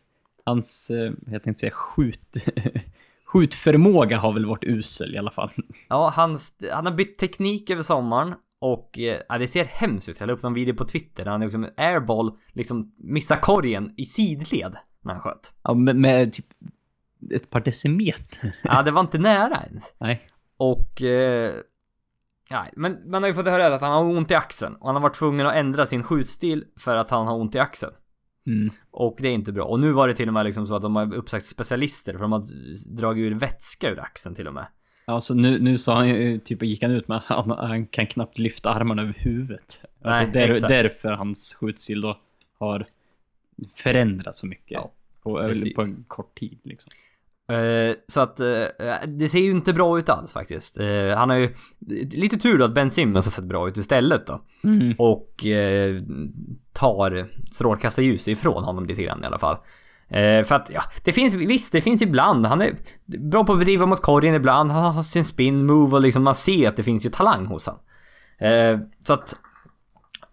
[0.44, 2.34] hans, eh, jag tänkte säga skjut,
[3.26, 5.50] skjutförmåga har väl varit usel i alla fall.
[5.88, 8.34] Ja, han, st- han har bytt teknik över sommaren
[8.72, 10.20] och eh, ja, det ser hemskt ut.
[10.20, 14.06] Jag la upp någon video på Twitter där han liksom airball liksom missar korgen i
[14.06, 15.52] sidled när han sköt.
[15.62, 16.46] Ja, med, med typ
[17.34, 18.56] ett par decimeter.
[18.62, 19.94] Ja, det var inte nära ens.
[19.98, 20.28] Nej.
[20.56, 21.02] Och...
[21.02, 21.54] Eh,
[22.48, 24.96] ja, men man har ju fått höra att han har ont i axeln och han
[24.96, 27.92] har varit tvungen att ändra sin skjutstil för att han har ont i axeln.
[28.46, 28.70] Mm.
[28.90, 29.64] Och det är inte bra.
[29.64, 32.20] Och nu var det till och med liksom så att de har uppsagt specialister för
[32.20, 32.44] de har
[32.96, 34.66] dragit ur vätska ur axeln till och med.
[35.06, 37.86] Ja, så nu, nu sa han ju, typ gick han ut med att han, han
[37.86, 39.82] kan knappt lyfta armarna över huvudet.
[40.04, 42.18] Nej, att det är där, därför hans skjutstil då
[42.58, 42.84] har
[43.74, 44.70] förändrats så mycket.
[44.70, 44.92] Ja,
[45.22, 46.90] på, på en kort tid liksom.
[47.48, 48.64] Eh, så att eh,
[49.06, 50.78] det ser ju inte bra ut alls faktiskt.
[50.78, 51.54] Eh, han har ju
[52.10, 54.40] lite tur då att Ben Simmons har sett bra ut istället då.
[54.64, 54.94] Mm.
[54.98, 55.46] Och
[56.72, 59.56] tar strålkastarljus ifrån honom lite grann i alla fall.
[60.08, 62.46] Eh, för att ja, det finns visst, det finns ibland.
[62.46, 64.70] Han är bra på att bedriva mot korgen ibland.
[64.70, 67.66] Han har sin spin move och liksom man ser att det finns ju talang hos
[67.66, 67.80] honom.
[68.38, 69.36] Eh, så att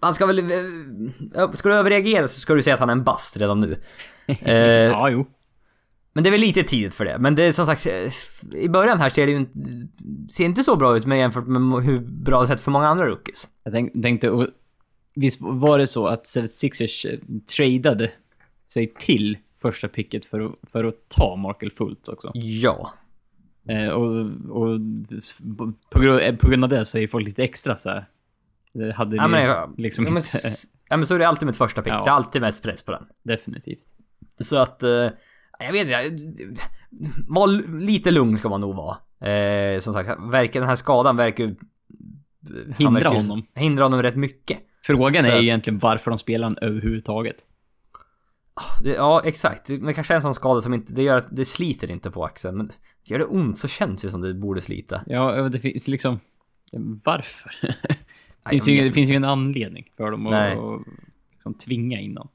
[0.01, 0.39] man ska väl...
[0.39, 3.77] Eh, ska du överreagera så ska du säga att han är en bast redan nu.
[4.27, 5.25] Eh, Ja, jo.
[6.13, 7.17] men det är väl lite tidigt för det.
[7.19, 8.13] Men det är som sagt, eh,
[8.53, 9.59] i början här ser det ju inte,
[10.33, 13.07] ser inte så bra ut med jämfört med hur bra det sett för många andra
[13.07, 13.47] rookies.
[13.63, 14.47] Jag tänk, tänkte, och,
[15.15, 17.19] visst var det så att 76ers eh,
[17.57, 18.11] tradade
[18.73, 19.37] sig till
[19.71, 22.31] första picket för att, för att ta Markel Fultz också?
[22.33, 22.93] Ja.
[23.69, 24.11] Eh, och,
[24.49, 24.79] och
[25.89, 28.05] på, grund, eh, på grund av det så är folk lite extra så här.
[28.73, 30.55] Det hade Ja vi men, ja, liksom ja, men, inte.
[30.89, 31.93] ja men så är det alltid med ett första pick.
[31.93, 32.03] Ja.
[32.03, 33.05] Det är alltid mest press på den.
[33.23, 33.79] Definitivt.
[34.39, 34.89] Så att, eh,
[35.59, 36.63] jag vet inte.
[37.27, 38.97] Var lite lugn ska man nog vara.
[39.31, 41.55] Eh, som sagt, verkar, den här skadan verkar
[42.77, 43.45] Hindra verkar honom.
[43.55, 44.57] Hindra honom rätt mycket.
[44.85, 47.35] Frågan Så är att- egentligen varför de spelar han överhuvudtaget.
[48.81, 49.65] Det, ja, exakt.
[49.65, 50.93] Det kanske är en sån skada som inte...
[50.93, 52.57] Det gör att det sliter inte på axeln.
[52.57, 52.69] Men
[53.03, 55.01] gör det ont så känns det som det borde slita.
[55.07, 56.19] Ja, det finns liksom...
[57.03, 57.51] Varför?
[58.43, 60.57] det, finns ju, det finns ju ingen anledning för dem Nej.
[60.57, 60.87] att
[61.31, 62.29] liksom tvinga in honom.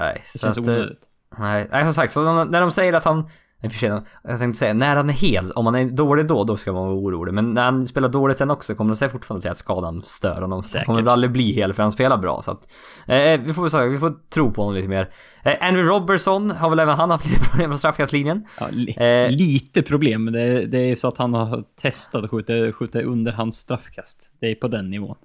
[0.00, 1.08] Nej, Det känns att, eh, onödigt.
[1.38, 3.28] nej, nej, som sagt, så de, när de säger att han...
[3.62, 6.44] Nej, för sig, jag tänkte säga, när han är hel, om han är dålig då,
[6.44, 7.34] då ska man vara orolig.
[7.34, 10.34] Men när han spelar dåligt sen också kommer de säga fortfarande säga att skadan stör
[10.34, 10.52] honom.
[10.52, 10.86] Han Säkert.
[10.86, 12.42] kommer väl aldrig bli hel för han spelar bra.
[12.42, 12.68] Så att,
[13.06, 15.10] eh, vi får säga, vi får tro på honom lite mer.
[15.42, 18.46] Eh, Andrew Robertson har väl även han haft lite problem med straffkastlinjen.
[18.60, 22.30] Ja, li, eh, lite problem, men det, det är så att han har testat att
[22.30, 24.30] skjuta, skjuta under hans straffkast.
[24.40, 25.16] Det är på den nivån.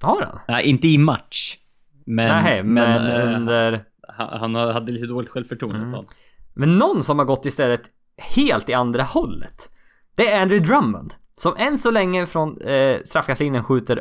[0.00, 0.38] Har han?
[0.48, 1.56] Nej, inte i match.
[2.06, 3.84] Men, Nej, men, eh, under...
[4.08, 6.04] han, han hade lite dåligt självförtroende Mm.
[6.58, 7.82] Men någon som har gått istället
[8.16, 9.70] helt i andra hållet.
[10.16, 11.14] Det är Andrew Drummond.
[11.36, 14.00] Som än så länge från eh, straffkastlinjen skjuter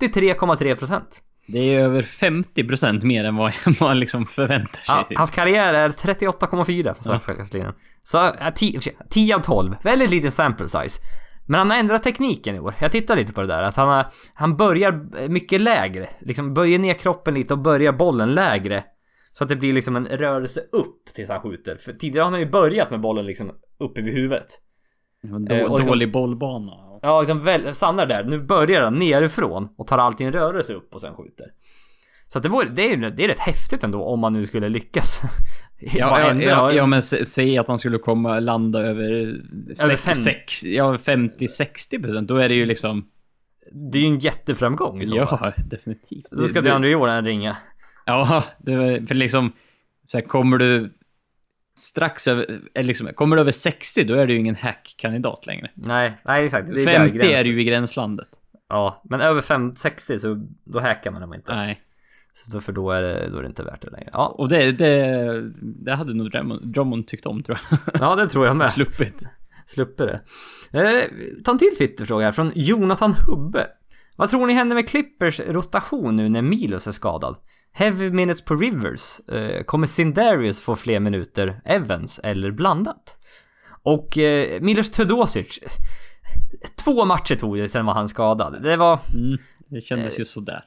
[0.00, 1.00] 83,3%.
[1.46, 5.04] Det är över 50% mer än vad man liksom förväntar sig.
[5.10, 7.72] Ja, hans karriär är 38,4 på straffkastlinjen.
[8.02, 9.76] Så ja, 10, 10 av 12.
[9.82, 11.00] Väldigt liten sample size.
[11.46, 12.74] Men han har ändrat tekniken i år.
[12.78, 13.62] Jag tittar lite på det där.
[13.62, 16.06] Att han, har, han börjar mycket lägre.
[16.18, 18.84] Liksom böjer ner kroppen lite och börjar bollen lägre.
[19.38, 21.76] Så att det blir liksom en rörelse upp tills han skjuter.
[21.76, 24.46] För tidigare har han ju börjat med bollen liksom upp över huvudet.
[25.22, 26.72] Då, Eh, liksom- dålig bollbana.
[27.02, 28.24] Ja, liksom väl, stannar där.
[28.24, 31.46] Nu börjar han nerifrån och tar alltid en rörelse upp och sen skjuter.
[32.28, 34.68] Så att det, vore, det, är, det är rätt häftigt ändå om man nu skulle
[34.68, 35.20] lyckas.
[35.78, 39.40] Ja, ja, ja, ja men säg att han skulle komma landa över,
[40.64, 42.28] ja, 50-60 procent.
[42.28, 43.08] Då är det ju liksom...
[43.72, 45.02] Det är ju en jätteframgång.
[45.04, 46.30] Ja, definitivt.
[46.30, 47.56] Då ska andra Jordan ringa.
[48.06, 49.52] Ja, det, för liksom...
[50.06, 50.92] Så här, kommer du
[51.78, 52.60] strax över...
[52.74, 55.70] Eller liksom, kommer du över 60, då är du ju ingen hack-kandidat längre.
[55.74, 56.68] Nej, nej exakt.
[56.74, 58.28] Det är 50 där är ju i gränslandet.
[58.68, 61.54] Ja, men över 5, 60 så då hackar man dem inte.
[61.54, 61.82] Nej.
[62.34, 64.10] Så för då är, det, då är det inte värt det längre.
[64.12, 65.50] Ja, Och det, det,
[65.84, 67.78] det hade nog Drummond, Drummond tyckt om, tror jag.
[68.00, 68.72] ja det tror jag med.
[68.72, 69.28] Sluppit.
[69.66, 70.20] Sluppit det.
[70.72, 71.04] Eh,
[71.44, 73.66] ta en till Twitterfråga här från Jonathan Hubbe.
[74.16, 77.36] Vad tror ni händer med Clippers rotation nu när Milos är skadad?
[77.76, 79.20] Heavy minutes på Rivers.
[79.28, 83.16] Eh, kommer Sindarius få fler minuter, Evans eller blandat?
[83.82, 85.58] Och eh, Milos Teodosic.
[86.84, 88.62] Två matcher tog det sen var han skadad.
[88.62, 90.60] Det var Mm, det kändes Eh, ju sådär.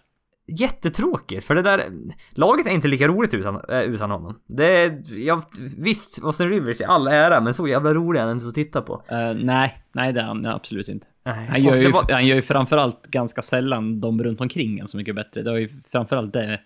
[0.48, 1.84] jättetråkigt för det där
[2.32, 4.40] laget är inte lika roligt utan, äh, utan honom.
[4.48, 5.44] Det är, jag,
[5.78, 8.82] visst, Austin Rivers i all ära men så jävla rolig är han inte att titta
[8.82, 9.04] på.
[9.08, 11.08] Eh, nej, nej det är han absolut inte.
[11.26, 14.98] Nej, Han gör, ju, var- han gör ju framförallt ganska sällan de runt omkring så
[14.98, 15.42] mycket bättre.
[15.42, 16.60] Det var ju framförallt det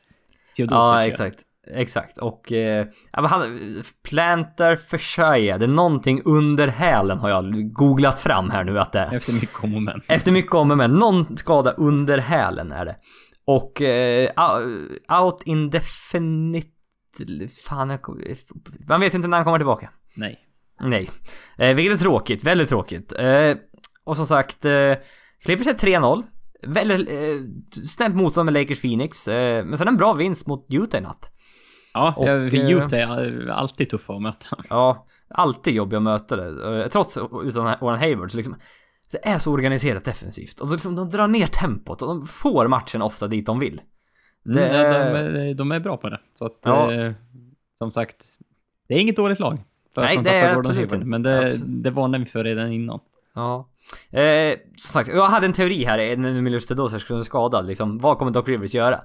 [0.57, 1.39] Theodosic Ja, exakt.
[1.67, 2.17] Exakt.
[2.17, 5.57] Och eh, han plantar för Shia.
[5.57, 9.15] Det är någonting under hälen har jag googlat fram här nu att det är.
[9.15, 10.01] Efter mycket om och men.
[10.07, 10.91] Efter mycket om och men.
[10.91, 12.95] Någon skada under hälen är det.
[13.45, 16.67] Och eh, ou- out indefinite...
[17.65, 17.99] Fan, jag,
[18.87, 19.89] man vet inte när han kommer tillbaka.
[20.15, 20.39] Nej.
[20.81, 21.09] Nej.
[21.57, 23.13] Eh, vilket är tråkigt, väldigt tråkigt.
[23.19, 23.57] Eh,
[24.03, 24.93] och som sagt, eh,
[25.45, 26.23] Clippers är 3-0.
[26.67, 27.43] Väldigt eh,
[27.87, 29.27] snällt motstånd med Lakers Phoenix.
[29.27, 31.29] Eh, men sen en bra vinst mot Utah i natt.
[31.93, 34.57] Ja, Och, eh, Utah är alltid tuffa att möta.
[34.69, 36.89] Ja, alltid jobbiga att möta det.
[36.89, 38.55] Trots utan Warren Hayward så liksom
[39.11, 40.59] det är så organiserat defensivt.
[40.59, 43.81] Och så liksom, de drar ner tempot och de får matchen ofta dit de vill.
[44.43, 46.19] Det Mm, ja, är- de, är- de är bra på det.
[46.33, 46.93] Så att, Ja.
[46.93, 47.11] eh,
[47.77, 48.25] som sagt,
[48.87, 49.57] det är inget dåligt lag.
[49.95, 51.05] För Nej, att de det är absolut Hayward, inte.
[51.05, 51.83] Men det, Absolut.
[51.83, 52.99] det varnade vi för redan innan.
[53.35, 53.69] Ja.
[54.11, 57.67] Eh, som sagt, jag hade en teori här när Milos Teodosic skulle skadad.
[57.67, 58.99] Liksom, vad kommer Doc Rivers göra?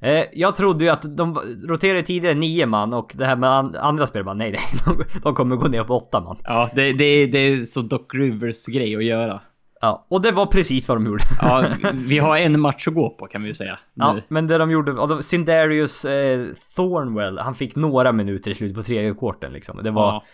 [0.00, 1.34] Eh, jag trodde ju att de
[1.68, 5.04] roterade tidigare nio man och det här med an- andra spel bara nej, nej, de,
[5.22, 6.36] de kommer gå ner på åtta man.
[6.44, 9.40] Ja, det, det, det är så Doc Rivers grej att göra.
[9.80, 11.24] Ja, och det var precis vad de gjorde.
[11.40, 11.64] Ja,
[11.94, 13.78] vi har en match att gå på kan vi ju säga.
[13.94, 14.22] Ja, Nu.
[14.28, 19.14] men det de gjorde, Sindarius eh, Thornwell, han fick några minuter i slutet på tredje
[19.14, 19.80] kvarten liksom.
[19.82, 20.24] Det var, Ja.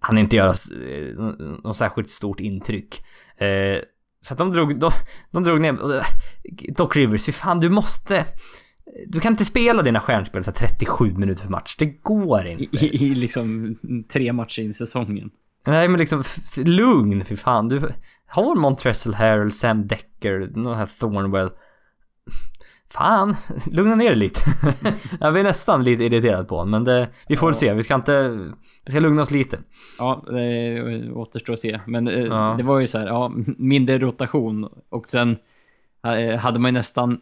[0.00, 1.14] han inte göra eh,
[1.64, 3.04] något särskilt stort intryck.
[3.36, 3.82] Eh,
[4.22, 4.90] så att de drog, de,
[5.30, 6.04] de drog ner, det-
[6.76, 8.24] Doc Rivers, fy fan du måste,
[9.06, 12.86] du kan inte spela dina stjärnspel så här 37 minuter per match, det går inte.
[12.86, 13.76] I, I liksom
[14.12, 15.30] tre matcher in i säsongen.
[15.66, 16.22] Nej men liksom,
[16.64, 17.68] lugn för fan.
[17.68, 17.92] Du
[18.26, 21.50] har Montrezl Harrell, Sam Decker, den här Thornwell.
[22.96, 24.40] Fan, lugna ner dig lite.
[25.20, 27.50] jag blir nästan lite irriterad på honom, men det, vi får Ja.
[27.50, 27.74] väl se.
[27.74, 28.28] Vi ska inte,
[28.84, 29.58] vi ska lugna oss lite.
[29.98, 31.80] Ja, det återstår att se.
[31.86, 32.54] Men eh, Ja.
[32.58, 35.36] det var ju så här, ja, mindre rotation och sen
[36.06, 37.20] eh, hade man ju nästan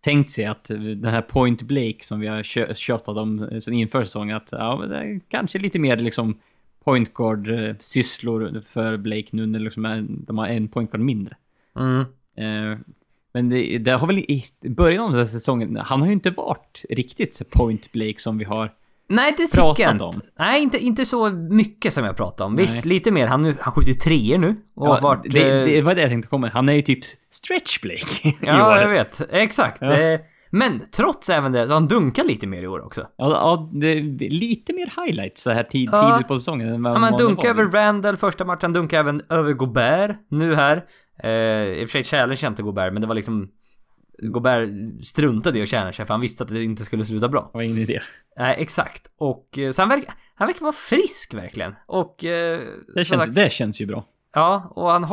[0.00, 2.42] tänkt sig att den här Point Blake som vi har
[2.74, 6.38] tjatat om sen inför säsongen, att ja, det är kanske lite mer liksom
[6.84, 11.00] point guard eh, sysslor för Blake nu när liksom är, de har en point guard
[11.04, 11.36] mindre.
[11.76, 12.04] Mm.
[13.38, 14.44] Men det, det har väl i
[14.76, 18.38] början av den här säsongen, han har ju inte varit riktigt så Point Blake som
[18.38, 18.70] vi har
[19.10, 20.04] Nej, det Pratat tycker jag inte.
[20.04, 20.20] om.
[20.38, 22.54] Nej, inte, inte så mycket som jag pratar om.
[22.54, 22.64] Nej.
[22.64, 23.26] Visst, lite mer.
[23.26, 24.56] Han, han skjuter ju treor nu.
[24.76, 26.50] Och Ja, varit, det, eh, det var det jag tänkte komma.
[26.54, 28.76] Han är ju typ stretch Blake ja, år.
[28.76, 29.20] jag vet.
[29.30, 29.78] Exakt.
[29.80, 29.92] Ja.
[29.92, 30.20] Eh,
[30.50, 33.00] Men trots även det, så han dunkar lite mer i år också.
[33.16, 33.70] Ja, ja,
[34.20, 37.64] lite mer highlights så här tid, tidigt på säsongen än vad Ja, man dunkar över
[37.64, 40.84] Randall första matchen, dunkar även över Gobert nu här.
[41.22, 43.50] Eh, I och för sig challenge inte Gobert, men det var liksom...
[44.22, 44.70] Gobert
[45.06, 47.50] struntade i att sig för han visste att det inte skulle sluta bra.
[47.54, 48.00] Vad är ingen idé.
[48.38, 49.10] Nej, exakt.
[49.18, 51.74] Och eh, så han verkar, han verkar vara frisk verkligen.
[51.86, 52.24] Och...
[52.24, 52.60] Eh,
[52.94, 54.04] Det känns, sagt- det känns ju bra.
[54.34, 55.04] Ja, och han,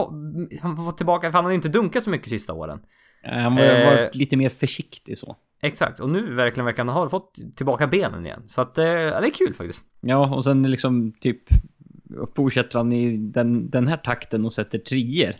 [0.62, 2.80] han får tillbaka, för han har ju inte dunkat så mycket sista åren.
[3.24, 3.86] Eh, Han var, Eh.
[3.86, 5.36] var lite mer försiktig så.
[5.62, 8.44] Exakt, och nu verkligen verkar han ha fått tillbaka benen igen.
[8.48, 9.84] Så att, eh, ja, det är kul faktiskt.
[10.02, 11.42] Ja, och sen liksom typ
[12.36, 15.36] fortsätter han i den, den här takten och sätter trier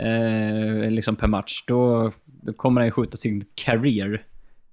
[0.00, 4.24] eh, liksom per match, då, då kommer han ju skjuta sin career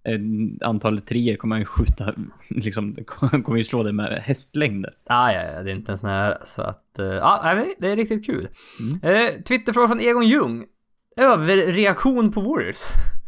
[0.04, 0.20] eh,
[0.62, 2.14] antalet treor kommer han ju skjuta,
[2.48, 4.94] liksom, kommer ju slå det med hästlängder.
[5.06, 6.96] Ah, ja, ja, det är inte en sån här så att...
[7.00, 8.50] Uh, ja, det är riktigt kul.
[8.80, 9.16] Mm.
[9.16, 10.66] Uh, Twitterfråga från Egon Ljung.
[11.18, 12.78] Överreaktion på Warriors.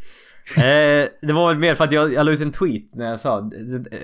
[0.57, 3.19] eh, det var väl mer för att jag, jag la ut en tweet när jag
[3.19, 3.51] sa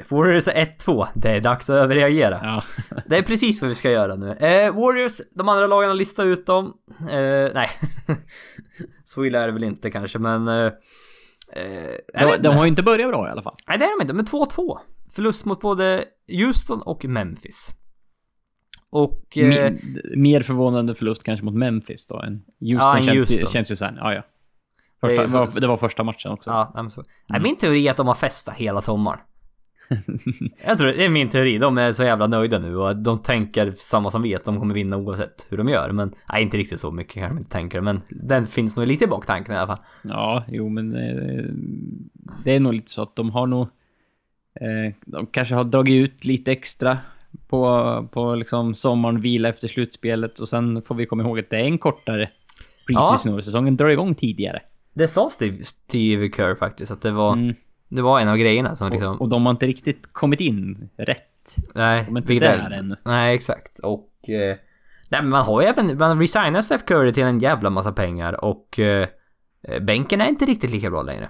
[0.09, 1.07] Warriors är 1-2.
[1.15, 2.39] Det är dags att överreagera.
[2.43, 2.63] Ja.
[3.05, 4.31] det är precis vad vi ska göra nu.
[4.31, 6.73] Eh, Warriors, de andra lagen har listat ut dem.
[6.99, 7.69] Eh, nej.
[9.03, 10.47] Så illa är det väl inte kanske men...
[10.47, 10.71] Eh,
[12.13, 13.55] de, de har ju inte börjat bra i alla fall.
[13.67, 14.77] Nej det är de inte, men 2-2.
[15.13, 17.75] Förlust mot både Houston och Memphis.
[18.89, 19.37] Och...
[19.37, 19.73] Eh,
[20.15, 23.47] mer förvånande förlust kanske mot Memphis då än Houston, ja, känns, Houston.
[23.47, 24.23] känns ju såhär, ja ja.
[25.01, 26.49] Första, det, var, det var första matchen också.
[26.49, 27.03] Ja, men så.
[27.29, 27.43] Mm.
[27.43, 29.19] Min teori är att de har festat hela sommaren.
[30.65, 31.57] jag tror det är min teori.
[31.57, 34.73] De är så jävla nöjda nu och de tänker samma som vi att de kommer
[34.73, 35.91] vinna oavsett hur de gör.
[35.91, 37.81] Men nej, inte riktigt så mycket kanske de inte tänker.
[37.81, 39.85] Men den finns nog lite i baktanken i alla fall.
[40.03, 41.45] Ja, jo men eh,
[42.43, 43.67] det är nog lite så att de har nog...
[44.55, 46.97] Eh, de kanske har dragit ut lite extra
[47.47, 51.57] på, på liksom sommaren, vila efter slutspelet och sen får vi komma ihåg att det
[51.57, 52.29] är en kortare
[52.87, 53.41] preseason ja.
[53.41, 54.61] säsongen drar igång tidigare.
[54.93, 57.55] Det sa Steve, Steve Kerr faktiskt att det var mm.
[57.91, 59.15] Det var en av grejerna som liksom...
[59.15, 61.55] Och, och de har inte riktigt kommit in rätt.
[61.75, 62.95] Nej, de är inte där ännu.
[63.05, 63.79] Nej, exakt.
[63.79, 64.29] Och...
[64.29, 64.57] Eh,
[65.09, 65.97] nej, men man har ju även...
[65.97, 68.79] Man resignar Steph Curry till en jävla massa pengar och...
[68.79, 69.07] Eh,
[69.81, 71.29] bänken är inte riktigt lika bra längre.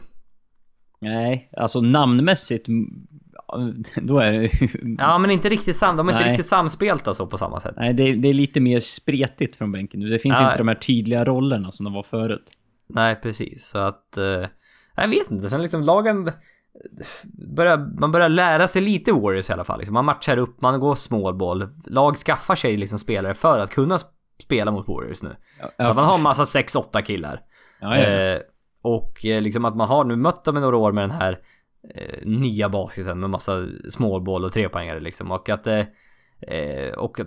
[0.99, 2.67] Nej, alltså namnmässigt
[4.01, 4.49] då är det
[4.97, 5.97] Ja, men inte riktigt sam...
[5.97, 6.21] De är Nej.
[6.21, 7.75] inte riktigt samspelta så på samma sätt.
[7.77, 10.09] Nej, det är, det är lite mer spretigt från bänken nu.
[10.09, 10.47] Det finns ja.
[10.47, 12.51] inte de här tydliga rollerna som de var förut.
[12.93, 13.67] Nej, precis.
[13.67, 14.17] Så att...
[14.17, 14.45] Eh,
[14.95, 15.49] jag vet inte.
[15.49, 16.31] Sen liksom lagen...
[17.55, 19.79] Börjar, man börjar lära sig lite Warriors i alla fall.
[19.79, 21.69] Liksom man matchar upp, man går småboll.
[21.85, 23.99] Lag skaffar sig liksom spelare för att kunna
[24.41, 25.35] spela mot Warriors nu.
[25.77, 27.41] Ja, man har en massa 6-8 killar.
[27.79, 28.03] Ja, ja.
[28.03, 28.39] Eh,
[28.81, 31.39] och eh, liksom att man har nu mött dem i några år med den här
[31.95, 35.31] eh, nya basketen med massa småboll och trepoängare liksom.
[35.31, 35.67] Och att...
[35.67, 35.85] Eh,
[36.41, 37.19] eh, och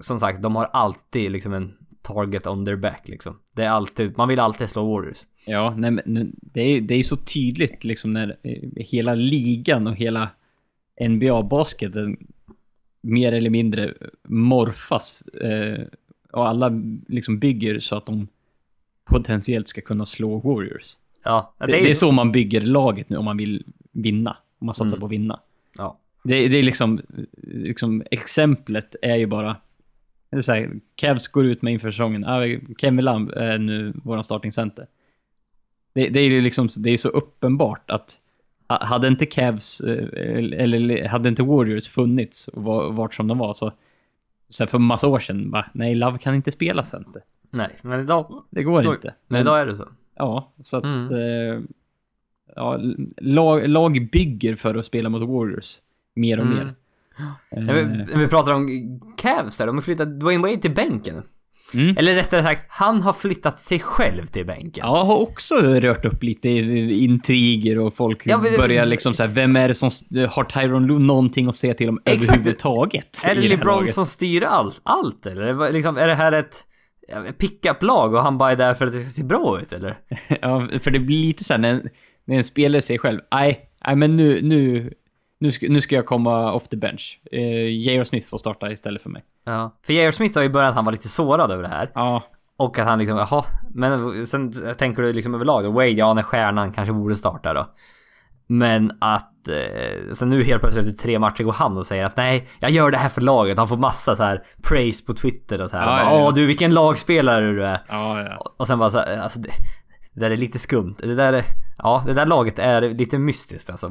[0.00, 3.38] som sagt, de har alltid liksom en target on their back liksom.
[3.52, 5.26] Det är alltid, man vill alltid slå Warriors.
[5.44, 9.96] Ja, nej men det är, det är så tydligt liksom när eh, hela ligan och
[9.96, 10.28] hela
[11.00, 12.16] NBA-basketen
[13.00, 15.22] mer eller mindre morfas.
[15.22, 15.80] Eh,
[16.32, 18.28] och alla liksom bygger så att de
[19.04, 20.96] potentiellt ska kunna slå Warriors.
[21.24, 24.36] Ja, det, är, det är så man bygger laget nu om man vill vinna.
[24.58, 25.00] Om man satsar mm.
[25.00, 25.40] på att vinna.
[25.78, 25.98] Ja.
[26.24, 27.00] Det, det är liksom,
[27.42, 29.56] liksom, exemplet är ju bara...
[30.32, 32.24] Det är så här, Cavs går ut med inför säsongen.
[32.24, 32.46] Ah,
[32.78, 34.86] Kevin Lamb är nu våran startingcenter.
[35.94, 38.18] Det, det är ju liksom, det är så uppenbart att
[38.66, 40.08] hade inte Cavs, eh,
[40.62, 42.62] eller hade inte Warriors funnits och
[42.94, 43.72] varit som de var så...
[44.48, 47.22] Så för massa år sedan bara, nej, Love kan inte spela center.
[47.50, 48.42] Nej, men idag...
[48.50, 49.14] Det går då, inte.
[49.28, 49.88] Men idag är det så.
[50.14, 50.84] Ja, så att...
[50.84, 51.12] Mm.
[51.12, 51.60] Eh,
[52.56, 52.80] ja,
[53.16, 55.76] lag, lag bygger för att spela mot Warriors.
[56.14, 56.56] Mer och mm.
[56.56, 56.74] mer.
[57.50, 58.68] När vi, när vi pratar om
[59.16, 61.22] Cavs där, de har flyttat Dwayne Wade till bänken.
[61.74, 61.96] Mm.
[61.98, 64.84] Eller rättare sagt, han har flyttat sig själv till bänken.
[64.86, 69.56] Ja, har också rört upp lite intriger och folk ja, men, börjar liksom såhär, vem
[69.56, 69.90] är det som
[70.28, 72.28] har Tyron Lue någonting att säga till om exakt.
[72.28, 73.22] överhuvudtaget?
[73.26, 75.72] Är det LeBron som styr allt, allt eller?
[75.72, 76.64] Liksom, är det här ett
[77.38, 79.98] pick-up-lag och han bara är där för att det ska se bra ut eller?
[80.40, 81.90] ja, för det blir lite såhär när,
[82.24, 84.92] när en spelare säger själv, nej, nej men nu, nu,
[85.42, 87.20] nu ska, nu ska jag komma off the bench.
[87.32, 88.04] Eh, J.R.
[88.04, 89.22] Smith får starta istället för mig.
[89.44, 90.10] Ja, för J.R.
[90.10, 91.90] Smith har ju börjat att han var lite sårad över det här.
[91.94, 92.22] Ja.
[92.56, 96.22] Och att han liksom, jaha, men sen tänker du liksom överlag då, Wade, ja när
[96.22, 97.66] stjärnan kanske borde starta då.
[98.46, 102.16] Men att, eh, sen nu helt plötsligt efter tre matcher går han och säger att
[102.16, 103.58] nej, jag gör det här för laget.
[103.58, 105.86] Han får massa så här praise på Twitter och så här.
[105.86, 106.30] Ja, Åh ja, ja.
[106.30, 107.78] du vilken lagspelare du är.
[107.88, 108.52] Ja, ja.
[108.58, 109.50] Och sen bara så här, alltså det,
[110.14, 110.94] det där är lite skumt.
[110.98, 111.44] Det där är,
[111.78, 113.90] ja, det där laget är lite mystiskt alltså.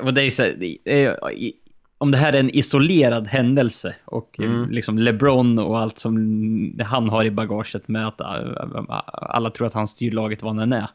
[0.00, 0.44] Och det är så,
[1.98, 4.70] om det här är en isolerad händelse och mm.
[4.70, 8.20] liksom LeBron och allt som han har i bagaget med att
[9.04, 10.88] alla tror att han styr laget vad han är.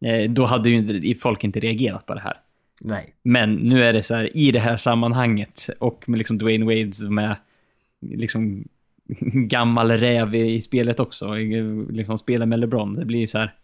[0.00, 2.36] Eh, då hade ju folk inte reagerat på det här.
[2.80, 3.14] Nej.
[3.22, 6.92] Men nu är det så här, i det här sammanhanget och med liksom Dwayne Wade
[6.92, 7.36] som är
[8.00, 8.64] liksom
[9.34, 11.34] gammal räv i spelet också.
[11.90, 12.94] Liksom spelar med LeBron.
[12.94, 13.54] Det blir så här.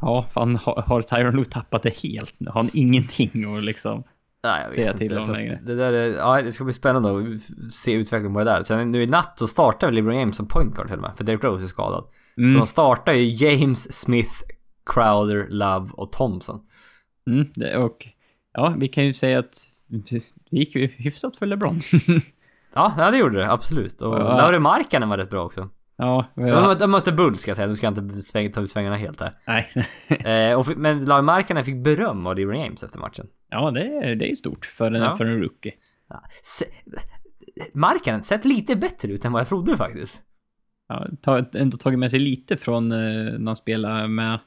[0.00, 2.50] Ja, fan har, har Tyron Lue tappat det helt nu?
[2.50, 4.04] Har han ingenting att liksom
[4.42, 5.60] Nej, jag säga till honom längre?
[5.66, 8.62] Det, där är, ja, det ska bli spännande att se utvecklingen på det där.
[8.62, 11.12] Sen nu i natt så startar väl LeBron James som point guard till och med.
[11.16, 12.04] För Derrick Rose är skadad.
[12.36, 12.50] Mm.
[12.50, 14.32] Så de startar ju James, Smith,
[14.86, 16.60] Crowder, Love och Thompson.
[17.30, 18.08] Mm, det, och
[18.52, 19.54] ja, vi kan ju säga att
[19.86, 21.78] det gick ju hyfsat för LeBron.
[22.74, 24.02] ja, det gjorde det absolut.
[24.02, 24.36] Och ja.
[24.36, 25.68] Lauri Markkanen var rätt bra också.
[26.00, 26.74] Ja, ja.
[26.74, 29.20] de mötte Bull ska jag säga, nu ska jag inte sväng, ta ut svängarna helt
[29.20, 29.32] här.
[29.46, 29.66] Nej.
[30.50, 33.26] Eh, och, men Larry Markkanen fick beröm av LeBron James efter matchen.
[33.50, 35.16] ja, det är, det är stort för en, Ja.
[35.16, 35.72] för en rookie.
[36.08, 36.22] Ja.
[36.42, 36.64] Se,
[37.74, 40.20] Markkanen sett lite bättre ut än vad jag trodde faktiskt.
[40.88, 42.98] Ja, ta, ändå tagit med sig lite från eh,
[43.38, 44.38] när han spelade med,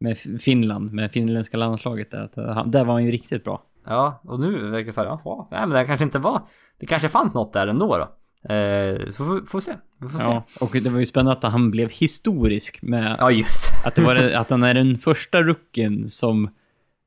[0.00, 2.10] med Finland, med finländska landslaget.
[2.10, 3.62] Där, att, eh, han, där var han ju riktigt bra.
[3.86, 6.40] Ja, och nu verkar det så här, jaha, nej men det kanske inte var,
[6.78, 8.08] det kanske fanns något där ändå då.
[8.48, 10.24] Eh, så får, får se, vi får se.
[10.24, 14.02] Ja, och det var ju spännande att han blev historisk med Ja, just att, det
[14.02, 16.50] var, att han är den första rookien som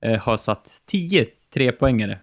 [0.06, 2.19] eh, har satt 10 trepoängare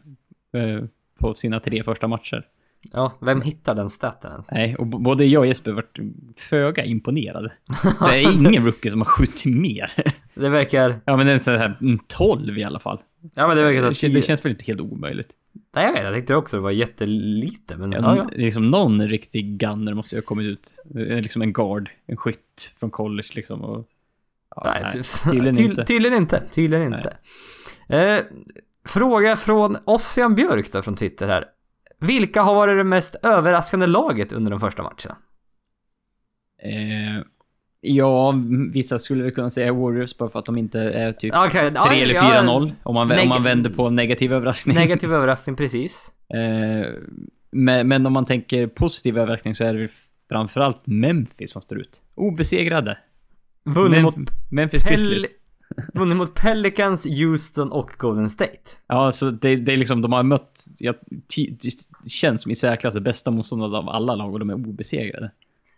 [0.57, 0.85] eh,
[1.19, 2.47] på sina tre första matcher.
[2.93, 4.51] Ja, vem hittar den staten ens?
[4.51, 5.99] Nej, och både jag och Jesper varit
[6.37, 7.53] föga imponerade.
[8.01, 9.93] Så det är ingen rookie som har skjutit mer.
[10.35, 12.99] Det verkar, Ja, men det är så här mm, 12 i alla fall.
[13.35, 15.29] Ja men det verkar Det, det känns väl inte helt omöjligt.
[15.75, 18.29] Nej jag vet, jag tyckte också det var jättelite men Ja, ja.
[18.33, 20.75] Liksom någon riktig gunner måste ju ha kommit ut.
[20.95, 23.63] Eh, Liksom en guard, en skytt från college liksom.
[23.63, 23.89] Och,
[24.57, 25.85] ja, Nej, nej, ty- tydligen ty- inte.
[25.85, 27.17] Tydligen inte, tydligen inte.
[27.89, 28.25] Eh,
[28.85, 31.45] fråga från Ossian Björk då från Twitter här.
[31.99, 35.17] Vilka har varit det mest överraskande laget under de första matcherna?
[36.63, 37.25] Eh,
[37.83, 38.35] ja,
[38.73, 41.93] vissa skulle kunna säga Warriors bara för att de inte är typ Okej, 3 ja,
[41.93, 42.73] eller ja, 4-0.
[42.83, 44.77] Om man, om man vänder på negativ överraskning.
[44.77, 46.13] Negativ överraskning precis.
[46.35, 46.87] Eh,
[47.51, 49.89] men, men om man tänker positiv överraskning så är det
[50.29, 52.03] framförallt Memphis som står ut.
[52.15, 52.99] Obesegrade.
[53.65, 54.15] Vunnit Mem- mot,
[54.51, 55.35] Memphis Pel- Grizzlies.
[55.95, 58.61] vunnit mot Pelicans, Houston och Golden State.
[58.87, 62.95] Ja, så det, det är liksom, de har mött, jag, det känns som i särklass
[62.95, 65.31] det bästa motståndet av alla lag och de är obesegrade.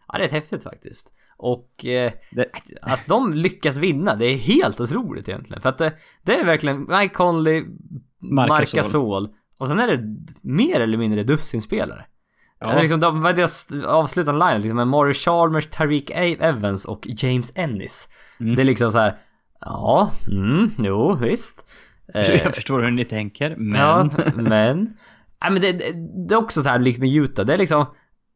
[0.09, 1.13] Ja, det är häftigt faktiskt.
[1.37, 2.47] Och eh, Det,
[2.83, 5.63] att de lyckas vinna, det är helt otroligt egentligen.
[5.63, 5.93] För att det,
[6.23, 7.65] det är verkligen Mike Conley,
[8.19, 9.23] Marc Marc Gasol.
[9.23, 12.05] Gasol och sen är det mer eller mindre dussinspelare.
[12.61, 12.81] Ja.
[12.81, 14.63] Liksom, de, vad är deras avslutande line?
[14.63, 18.09] Liksom Mario Chalmers, Tariq Evans och James Ennis.
[18.41, 18.57] Mm.
[18.57, 19.17] Det är liksom så här.
[19.61, 21.65] Ja, mm, jo, visst.
[22.15, 23.81] Eh, jag förstår hur ni tänker, men...
[23.81, 24.45] Ja, men...
[25.43, 25.93] Nej, men det, det,
[26.29, 27.87] det är också så här liksom med Utah, det är liksom...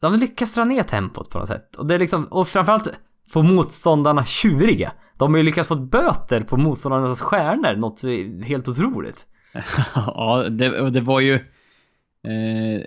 [0.01, 1.77] De lyckas dra ner tempot på något sätt.
[1.77, 2.89] Och det är liksom, och framförallt
[3.31, 4.93] få motståndarna tjuriga.
[5.17, 8.03] De har ju lyckats få böter på motståndarnas stjärnor, något
[8.45, 9.27] helt otroligt.
[9.95, 11.35] ja, det, det var ju...
[11.35, 12.83] Eh,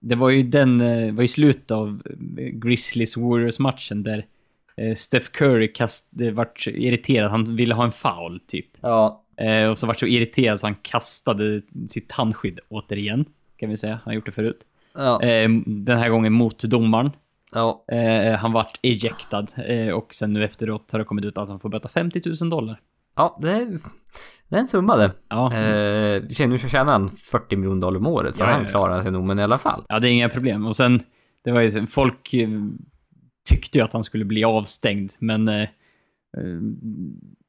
[0.00, 2.02] det var ju den, eh, var i slutet av
[2.52, 4.26] Grizzlies Warriors-matchen där
[4.76, 7.30] eh, Steph Curry kast, vart irriterad.
[7.30, 8.66] Han ville ha en foul, typ.
[8.80, 9.24] Ja.
[9.36, 13.24] Eh, och så vart så irriterad så han kastade sitt tandskydd återigen.
[13.56, 13.92] Kan vi säga.
[13.92, 14.64] Han har gjort det förut.
[14.98, 15.22] Ja.
[15.22, 17.10] Eh, den här gången mot domaren.
[17.52, 17.84] ja.
[17.92, 19.46] Eh, han vart ejectad.
[19.68, 22.50] Eh, och sen nu efteråt har det kommit ut att han får böta 50 000
[22.50, 22.80] dollar.
[23.16, 23.78] Ja, det är,
[24.48, 25.10] det är en summa det.
[25.28, 29.12] Ja, Eh, nu tjänar han 40 miljoner dollar om året, så Ja, han klarar sig
[29.12, 29.84] nog, men i alla fall.
[29.88, 30.66] ja, det är inga problem.
[30.66, 31.00] Och sen,
[31.44, 32.48] det var ju, folk eh,
[33.50, 36.60] tyckte ju att han skulle bli avstängd, men eh, eh,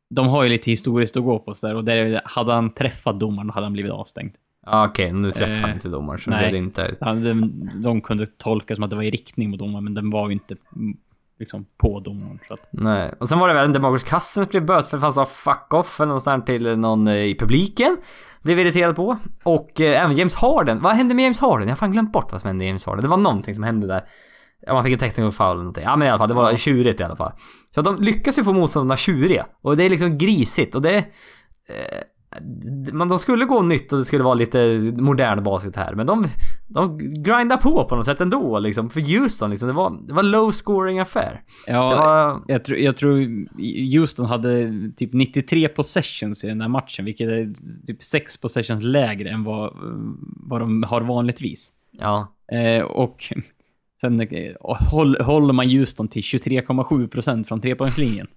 [0.10, 3.20] de har ju lite historiskt att gå på så där och där, hade han träffat
[3.20, 4.32] domaren då hade han blivit avstängd.
[4.72, 6.52] Ja, okej, nu träffar han Eh, inte domaren, så nej.
[6.52, 6.96] det inte...
[7.02, 10.10] Han, de, de kunde tolka som att det var i riktning mot domaren, men den
[10.10, 10.98] var ju inte mm,
[11.40, 12.40] liksom på domaren.
[12.48, 13.14] Så att, Nej.
[13.20, 15.74] Och sen var det väl en Demarcus Cousins blev böt för att han sa fuck
[15.74, 17.98] off eller något sånt till någon eh, i publiken.
[18.42, 19.18] Blev irriterad på.
[19.44, 20.82] Och eh, även James Harden.
[20.82, 21.68] Vad hände med James Harden?
[21.68, 23.02] Jag har fan glömt bort vad som hände med James Harden.
[23.02, 24.04] Det var någonting som hände där.
[24.62, 25.84] Ja, man fick en technical foul eller någonting.
[25.84, 27.32] Ja, men i alla fall, det var tjurigt i alla fall.
[27.76, 29.46] Så de lyckas ju få motståndarna tjuriga.
[29.62, 30.98] Och det är liksom grisigt och det...
[30.98, 32.02] Eh,
[32.94, 35.96] man, de skulle gå nytt och det skulle vara lite modern basket här.
[35.96, 36.28] Men de,
[36.68, 38.90] de grindar på på något sätt ändå liksom.
[38.90, 41.42] För Houston liksom, det var, det var low scoring affär.
[41.68, 42.42] ja, var...
[42.48, 43.48] jag, tror, jag tror
[43.98, 47.54] Houston hade typ 93 possessions i den här matchen, vilket är
[47.88, 49.74] typ 6 possessions lägre än vad,
[50.48, 51.72] vad de har vanligtvis.
[51.92, 52.36] Ja.
[52.52, 53.34] Eh, och
[54.02, 54.54] sen eh,
[54.92, 58.28] håll, håller man Houston till 23,7% från trepoängslinjen.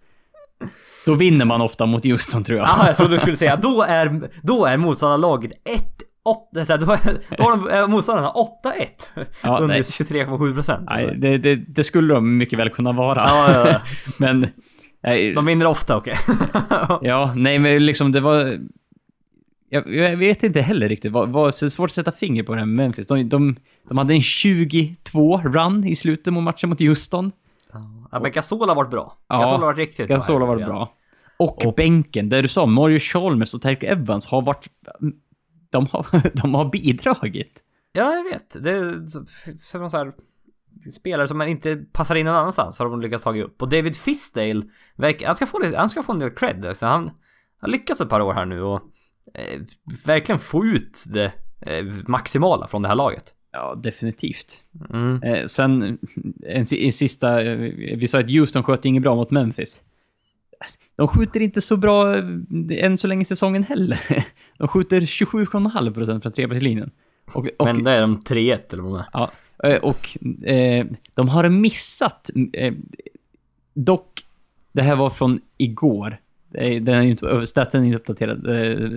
[1.07, 2.68] Då vinner man ofta mot Houston tror jag.
[2.68, 6.79] Ja, jag trodde du skulle säga då är, då är motståndarlaget 1 8, så här,
[6.79, 6.87] då
[7.37, 9.83] då har är motståndarna 8-1 Ja, under nej.
[9.83, 10.88] 23,7 procent.
[10.90, 13.25] Nej, det, det, det skulle de mycket väl kunna vara.
[13.27, 13.81] Ja, ja, ja.
[14.16, 14.46] men...
[15.05, 16.16] Nej, De vinner ofta, okej.
[17.03, 18.59] ja, nej men liksom det var...
[19.68, 21.12] Jag, jag vet inte heller riktigt.
[21.12, 23.07] Det är svårt att sätta finger på det här med Memphis.
[23.07, 23.57] De, de,
[23.89, 27.32] de hade en 22 run i slutet mot matchen mot Houston.
[28.12, 29.18] Ja, men Gasol har varit bra.
[29.29, 30.16] Ja, Gasol har varit riktigt bra.
[30.16, 30.95] Gasol har varit bra.
[31.39, 34.66] Och, bänken, där du sa, Mario Chalmers och Terk Evans har varit...
[35.70, 36.07] De har,
[36.43, 37.64] de har bidragit.
[37.93, 38.64] Ja, jag vet.
[38.64, 39.25] Det är så,
[39.91, 40.12] så, här,
[40.93, 43.62] spelare som man inte passar in någon annanstans har de lyckats ta upp.
[43.62, 44.62] Och David Fisdale,
[45.25, 46.66] han, ska få, lite- han ska få en del cred.
[46.66, 47.11] Alltså, han
[47.61, 48.81] har lyckats ett par år här nu och
[49.35, 49.61] eh,
[50.05, 53.35] verkligen få ut det eh, maximala från det här laget.
[53.53, 54.62] Ja, definitivt.
[54.90, 55.22] Mm.
[55.22, 55.98] Eh, sen,
[56.46, 57.42] en, en sista...
[57.42, 57.57] eh,
[57.96, 59.82] Vi sa att Houston sköt inget bra mot Memphis.
[60.96, 62.24] De skjuter inte så bra eh,
[62.70, 64.00] än så länge i säsongen heller.
[64.59, 66.90] De skjuter 27,5% från trepoängslinjen.
[67.64, 69.30] Men det är de 3-1 eller vad det ja,
[69.82, 72.30] och eh, de har missat...
[72.53, 72.74] Eh,
[73.74, 74.20] dock,
[74.72, 76.16] det här var från igår.
[76.80, 78.42] Den är ju inte, staten är inte uppdaterad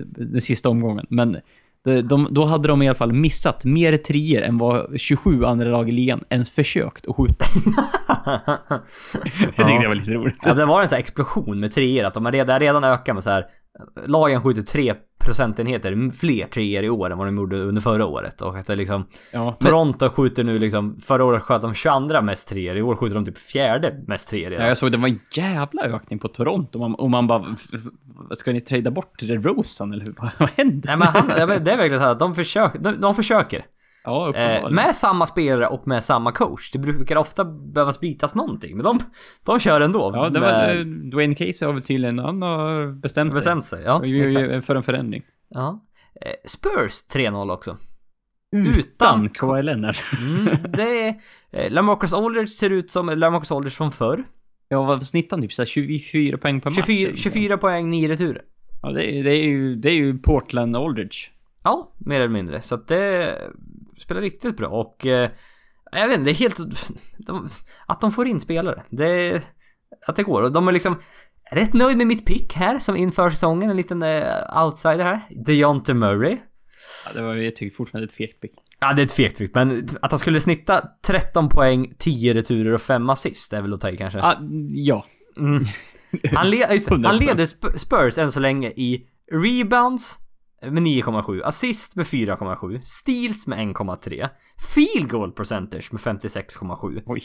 [0.06, 1.06] den sista omgången.
[1.08, 1.36] Men
[1.86, 5.68] de, de, då hade de i alla fall missat mer trier än vad 27 andra
[5.68, 7.44] lag i ligan ens försökt att skjuta.
[9.56, 10.38] Jag tyckte det var lite roligt.
[10.46, 13.24] Ja, det var en sån här explosion med treor att de redan, redan ökat med
[13.24, 13.46] så här.
[14.06, 14.94] Lagen skjuter 3
[15.26, 18.42] procentenheter fler treor i år än vad de gjorde under förra året.
[18.42, 19.06] Och att det liksom...
[19.32, 21.00] Ja, men, Toronto skjuter nu liksom...
[21.00, 22.76] Förra året sköt de 22 mest treor.
[22.76, 25.82] I år skjuter de typ fjärde mest treor ja, jag såg det var en jävla
[25.82, 26.78] ökning på Toronto.
[26.78, 27.56] Man, och man bara...
[28.30, 30.14] Ska ni trada bort Rosen eller hur?
[30.38, 30.88] Vad händer?
[30.88, 32.78] Nej men han, det är verkligen så här de försöker.
[32.78, 33.64] De, de försöker.
[34.06, 36.70] Ja, Eh, med samma spelare och med samma coach.
[36.72, 38.76] Det brukar ofta behövas bytas någonting.
[38.76, 38.98] Men de,
[39.44, 40.10] de kör ändå.
[40.14, 43.82] Ja, det var, med- Dwayne Casey har väl tydligen, han har bestämt, bestämt sig.
[43.84, 44.20] Ja, sig.
[44.36, 44.66] exakt.
[44.66, 45.22] För en förändring.
[45.48, 45.82] ja.
[46.20, 47.76] Eh, Spurs 3-0 också.
[48.78, 49.96] Utan Kawhi Leonard.
[50.20, 51.14] Mm, det är...
[51.50, 54.24] Eh, Lamarcus Aldridge ser ut som Lamarcus Aldridge från förr.
[54.68, 55.42] Ja, vad snittar han?
[55.42, 56.76] Typ så här 24 poäng per match?
[56.86, 57.16] 24, eller?
[57.16, 58.42] 24 poäng, 9 returer.
[58.82, 61.16] Ja, det är, det är ju, det är ju Portland Aldridge.
[61.64, 62.62] Ja, mer eller mindre.
[62.62, 63.34] Så att det
[63.98, 65.06] spelar riktigt bra och...
[65.06, 65.30] Eh,
[65.92, 66.56] jag vet inte, det är helt...
[67.18, 67.48] De,
[67.86, 68.82] att de får in spelare.
[68.90, 69.42] Det...
[70.06, 70.42] Att det går.
[70.42, 70.96] Och de är liksom
[71.52, 73.70] rätt nöjd med mitt pick här som inför säsongen.
[73.70, 75.20] En liten eh, outsider här.
[75.44, 76.38] Dejonte Murray.
[77.06, 78.52] Ja, det var, jag tycker fortfarande ett fegt pick.
[78.80, 82.72] Ja, det är ett fegt pick, men att han skulle snitta 13 poäng, 10 returer
[82.72, 84.20] och 5 assist är väl att ta i kanske.
[84.22, 84.36] Ah,
[84.70, 85.04] ja.
[85.36, 85.64] Mm.
[86.32, 87.12] Han, le- han 100%.
[87.12, 90.18] leder Sp- Spurs än så länge i rebounds
[90.62, 94.28] med 9,7, assist med 4,7, steals med 1,3,
[94.74, 97.22] field goal percentage med 56,7 Oj.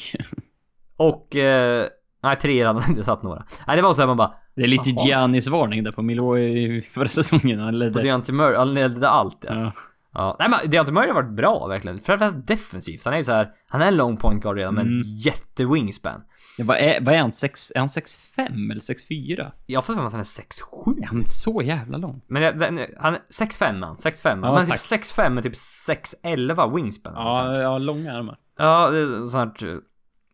[0.97, 1.35] och...
[1.35, 1.87] Eh,
[2.23, 3.45] nej, tre hade han inte satt några.
[3.67, 4.33] Nej, det var så här man bara...
[4.55, 4.89] Det är lite.
[4.89, 7.59] Giannis-varning där på Milwaukee förra säsongen.
[7.59, 8.01] Han På ledde.
[8.01, 9.55] Deontay Murray, han ledde allt ja.
[9.55, 9.71] Ja.
[10.13, 10.35] ja.
[10.39, 11.99] Nej men Deontay Murray har varit bra verkligen.
[11.99, 13.05] Framförallt defensivt.
[13.05, 15.01] Han är ju så här, han är en long point guard redan med en Mm.
[15.17, 16.21] jätte-wingspan.
[16.57, 17.31] Ja, vad, är, vad är han?
[17.31, 19.51] Sex, är han 6'5 eller 6'4?
[19.65, 21.01] Jag får för mig att han är 6'7.
[21.03, 22.21] Är han så jävla lång?
[22.27, 24.45] Men jag, den, han är 6'5 han, 6'5.
[24.45, 27.13] Ja, men typ 6'5 med typ 6'11 wingspan.
[27.15, 28.37] Ja, ja långa armar.
[28.57, 29.77] ja det är sånt här, eh,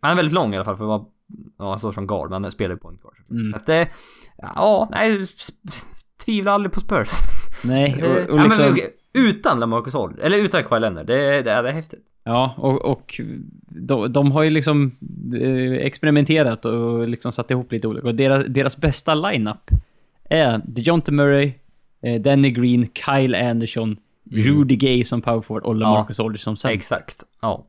[0.01, 1.05] Han är väldigt lång i alla fall för att vara...
[1.57, 3.15] Ja, han står som guard, men han spelar ju point guard.
[3.29, 3.53] Mm.
[3.53, 3.87] Att det...
[4.37, 5.27] Ja, nej...
[6.25, 7.09] Tvivlar aldrig på Spurs.
[7.63, 8.63] Nej, och, Eh, och ja, liksom...
[8.63, 11.07] men, okej, utan Lamarcus Aldridge, eller utan Kawhi Leonard.
[11.07, 12.05] Det, det, det är häftigt.
[12.27, 13.21] Ja, och, och
[13.69, 14.91] de, de har ju liksom
[15.41, 18.07] eh, experimenterat och liksom satt ihop lite olika.
[18.07, 19.71] Och deras, deras bästa lineup
[20.29, 21.53] är DeJounte Murray,
[22.03, 23.97] eh, Danny Green, Kyle Anderson,
[24.31, 26.75] Rudy Gay som power forward och LaMarcus Aldridge som center.
[26.77, 27.65] Exakt, ja.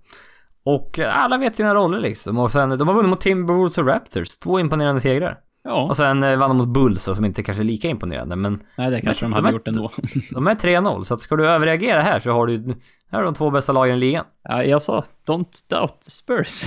[0.63, 2.39] Och eh, alla vet sina roller liksom.
[2.39, 4.29] Och sen, de har vunnit mot Timberwolves och Raptors.
[4.39, 5.39] Två imponerande segrar.
[5.65, 8.37] Ja, Och sen vann de mot Bulls då, som inte kanske är lika imponerande.
[8.37, 9.91] Men nej det kanske Men de de hade är- gjort ändå.
[10.35, 11.03] de är 3-0.
[11.03, 12.65] Så att ska du överreagera här så har du...
[13.11, 14.25] Här har de två bästa lagen i ligan.
[14.43, 16.63] ja, jag sa, don't doubt Spurs.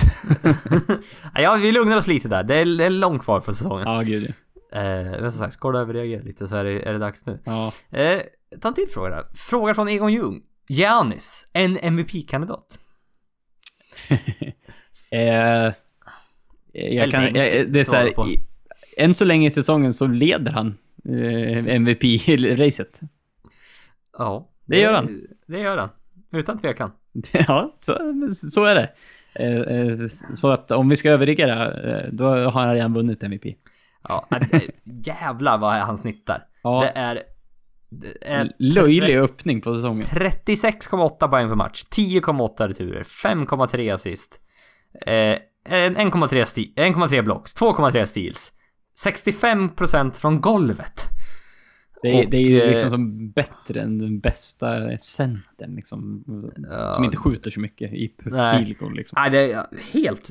[1.34, 2.42] Ja, vi lugnar oss lite där.
[2.42, 3.88] Det är, det är långt kvar på säsongen.
[3.88, 4.34] ja, gud ja.
[4.80, 7.38] Eh, men som sagt, ska du överreagera lite så är det, är det dags nu.
[7.44, 7.72] ja.
[7.90, 8.20] Eh,
[8.60, 9.24] ta en till fråga där.
[9.34, 10.42] Fråga från Egon Ljung.
[10.68, 12.78] Giannis, en MVP-kandidat?
[15.14, 15.72] Eh,
[16.72, 18.12] jag kan, jag, det är så här,
[18.96, 23.00] än så länge i säsongen så leder han eh, MVP-racet.
[24.18, 24.48] Ja.
[24.64, 25.20] Det gör han.
[25.46, 25.88] Det gör han.
[26.32, 26.90] Utan tvekan.
[27.48, 27.98] Ja, så,
[28.34, 28.88] så är det.
[29.34, 33.44] Eh, eh, Så att om vi ska överreagera, eh, då har han redan vunnit MVP.
[34.08, 34.68] Ja, det-
[35.06, 36.44] jävlar vad han snittar.
[36.62, 37.22] Ja, Det är...
[37.94, 40.02] Det är löjlig öppning på säsongen.
[40.06, 44.40] 36,8 poäng per match, 10,8 returer, 5,3 assist,
[45.06, 48.52] eh, en- 1,3 sti- 1,3 blocks, 2,3 steals,
[49.04, 51.02] 65% från golvet.
[52.02, 56.24] Det är, Och, det är ju eh, liksom som bättre än den bästa centern liksom.
[56.94, 58.64] Som inte skjuter så mycket i p- Nej.
[58.64, 59.16] field goal liksom.
[59.20, 60.30] Nej, det är helt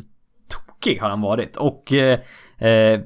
[0.49, 1.57] tokig har han varit.
[1.57, 2.19] Och eh,
[2.57, 3.01] eh,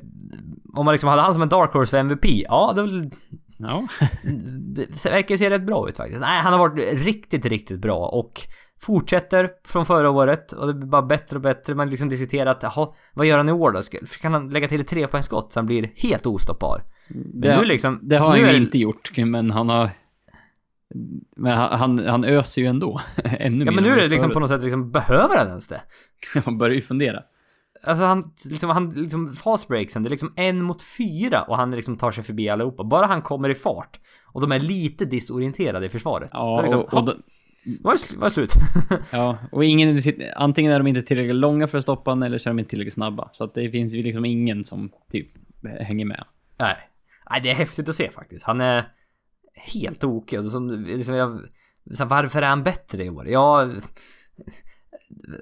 [0.73, 3.11] om man liksom hade han som en dark horse för MVP, ja det, väl-
[3.57, 3.87] Ja.
[4.75, 6.19] det verkar ju se rätt bra ut faktiskt.
[6.21, 8.41] Nej, han har varit riktigt, riktigt bra och
[8.81, 11.75] fortsätter från förra året och det blir bara bättre och bättre.
[11.75, 13.81] Man liksom diskuterar att, jaha, vad gör han i år då?
[14.21, 16.81] Kan han lägga till ett trepoängsskott så han blir helt ostoppbar?
[17.07, 17.99] Men Det, nu liksom...
[18.01, 19.89] det har han är ju det- inte gjort, men han har...
[21.35, 23.01] Men han, han, han öser ju ändå.
[23.23, 25.81] Ännu Ja men nu är det liksom på något sätt liksom, behöver han ens det?
[26.45, 27.23] Man börjar ju fundera.
[27.83, 31.71] Alltså han, liksom, han, liksom fast breaksen, det är liksom en mot fyra och han
[31.71, 32.83] liksom tar sig förbi allihopa.
[32.83, 36.29] Bara han kommer i fart och de är lite disorienterade i försvaret.
[36.33, 37.13] Ja, Då liksom, och, och, de,
[37.83, 38.53] var det sl- var det slut.
[39.11, 39.99] Ja, och ingen,
[40.35, 42.69] antingen är de inte tillräckligt långa för att stoppa den eller så är de inte
[42.69, 43.29] tillräckligt snabba.
[43.33, 45.27] Så att det finns ju liksom ingen som typ
[45.79, 46.23] hänger med.
[46.57, 46.75] Nej.
[47.29, 48.45] Nej, det är häftigt att se faktiskt.
[48.45, 48.83] Han är
[49.55, 50.03] helt.
[50.03, 51.39] Och som, liksom jag,
[51.93, 53.27] så varför är han bättre i år?
[53.27, 53.69] Ja...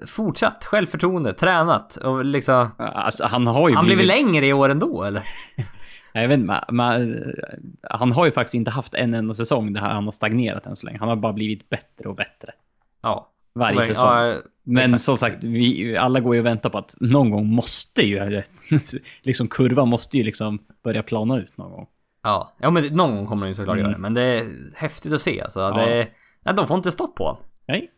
[0.06, 2.70] Fortsatt självförtroende, tränat och liksom...
[2.78, 4.24] Alltså, han har ju Han blir väl blivit...
[4.24, 5.22] längre i år ändå eller?
[6.12, 7.24] Jag vet inte, men, men,
[7.90, 10.86] han har ju faktiskt inte haft en enda säsong där han har stagnerat än så
[10.86, 10.98] länge.
[10.98, 12.52] Han har bara blivit bättre och bättre.
[13.02, 13.33] Ja.
[13.54, 14.10] Varje Men, säsong.
[14.10, 15.02] ja, Men exakt.
[15.02, 18.42] som sagt, vi, alla går ju och väntar på att någon gång måste ju...
[19.22, 21.86] liksom kurvan måste ju liksom börja plana ut någon gång.
[22.22, 23.84] Ja, ja men någon gång kommer de ju såklart Mm.
[23.84, 24.00] göra det.
[24.02, 24.44] Men det är
[24.74, 25.60] häftigt att se alltså.
[25.60, 25.70] Ja.
[25.70, 26.08] Det,
[26.44, 27.38] nej, de får inte stopp på.
[27.68, 27.90] Nej.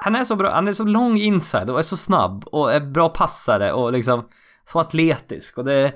[0.00, 2.80] Han är så bra, han är så lång inside och är så snabb och är
[2.80, 4.28] bra passare och liksom
[4.72, 5.92] så atletisk och det...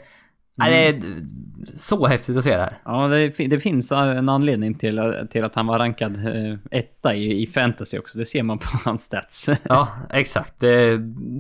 [0.61, 2.79] Nej, det är så häftigt att se det här.
[2.85, 7.43] Ja, det, det finns en anledning till, till att han var rankad eh, etta i,
[7.43, 8.19] i fantasy också.
[8.19, 9.49] Det ser man på hans stats.
[9.69, 10.55] Ja, exakt.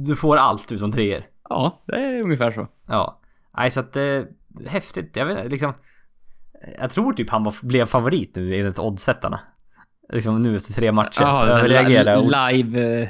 [0.07, 1.23] Du får allt utom treor.
[1.49, 2.69] ja, det är ungefär så.
[2.89, 3.21] Ja.
[3.57, 4.27] Nej, så att det är
[4.67, 5.17] häftigt.
[5.17, 5.73] Jag vet inte, liksom...
[6.81, 9.41] Jag tror typ han var, blev favorit nu enligt oddsättarna.
[10.13, 11.23] Liksom nu efter tre matcher.
[11.23, 12.21] Ja, så Överreagerade.
[12.21, 13.09] li- live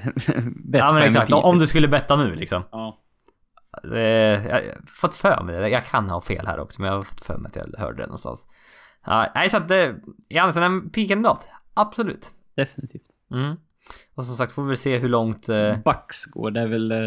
[0.65, 1.61] bet Ja men exakt, om typ.
[1.61, 2.63] du skulle betta nu liksom.
[2.73, 2.99] Ja.
[3.83, 4.01] Det,
[4.49, 5.69] jag har fått för mig det.
[5.69, 7.97] Jag kan ha fel här också men jag har fått för mig att jag hörde
[7.97, 8.47] det någonstans.
[9.35, 9.97] Nej så att det...
[10.29, 11.49] Egentligen en peak-kandidat.
[11.75, 12.33] Absolut.
[12.55, 13.03] Definitivt.
[13.33, 13.57] Mm.
[14.15, 15.49] Och som sagt får vi väl se hur långt...
[15.49, 16.93] Eh, Bucks går, det är väl...
[16.93, 16.99] Eh,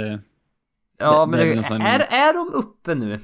[0.98, 3.20] ja det- men det är det, sån- är, är de uppe nu?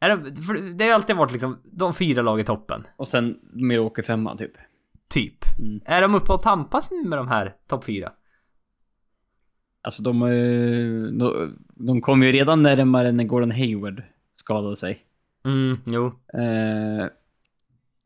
[0.00, 2.86] Är de, det har alltid varit liksom de fyra lag i toppen.
[2.96, 4.52] och sen Milwaukee femma typ.
[5.08, 5.44] Typ.
[5.58, 5.80] Mm.
[5.84, 8.12] Är de uppe och tampas nu med de här topp fyra?
[9.82, 14.02] Alltså de, eh, de, de kom ju redan närmare när Gordon Hayward
[14.34, 15.02] skadade sig.
[15.44, 16.06] Mm, jo.
[16.34, 17.06] Eh,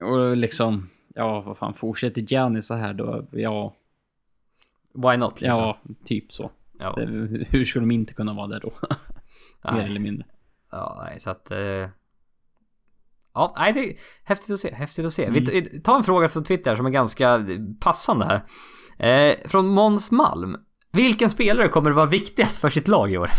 [0.09, 3.75] och liksom, ja vad fan, fortsätter Giannis så här då, ja,
[4.97, 5.61] Why not liksom?
[5.61, 6.51] ja, typ så.
[6.79, 6.97] Ja.
[7.49, 8.73] Hur skulle de inte kunna vara där då?
[9.73, 10.27] Mer eller mindre.
[10.71, 11.51] Ja, nej, så att...
[11.51, 11.89] Eh...
[13.35, 14.75] Ja, nej, det är häftigt att se.
[14.75, 15.25] Häftigt att se.
[15.25, 15.45] Mm.
[15.45, 17.47] Vi tar en fråga från Twitter som är ganska
[17.81, 18.43] passande här.
[19.09, 20.57] Eh, från Måns Malm.
[20.97, 23.31] Vilken spelare kommer att vara viktigast för sitt lag i år?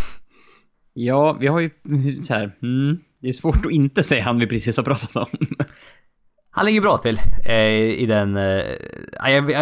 [0.93, 1.69] Ja, vi har ju
[2.21, 5.27] så här, mm, det är svårt att inte säga han vi precis har pratat om.
[6.49, 8.37] Han ligger bra till eh, i den...
[8.37, 8.63] Eh,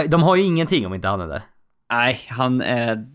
[0.09, 1.41] de har ju ingenting om inte han är där.
[1.91, 3.07] Nej, han är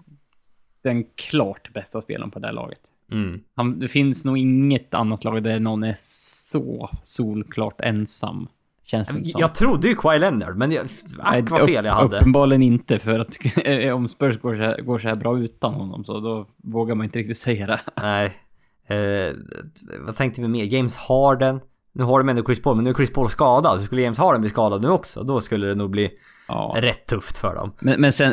[0.82, 2.80] den klart bästa spelaren på det här laget.
[3.12, 3.40] Mm.
[3.54, 8.48] Han, det finns nog inget annat lag där någon är så solklart ensam.
[8.90, 9.40] Känns det inte som.
[9.40, 10.86] Jag trodde ju Kawhi Leonard, men jag,
[11.18, 12.16] ack vad fel jag hade.
[12.16, 13.36] Uppenbarligen inte, för att
[13.94, 17.04] om Spurs går så, här, går så här bra utan honom så då vågar man
[17.04, 17.80] inte riktigt säga det.
[17.96, 18.32] Nej.
[18.86, 19.34] Eh,
[20.00, 20.64] vad tänkte vi mer?
[20.64, 21.60] James Harden.
[21.92, 23.80] Nu har de ändå Chris Paul, men nu är Chris Paul skadad.
[23.80, 26.10] Så skulle James Harden bli skadad nu också, då skulle det nog bli
[26.48, 26.74] Ja.
[26.76, 27.72] rätt tufft för dem.
[27.80, 28.32] Men, men sen,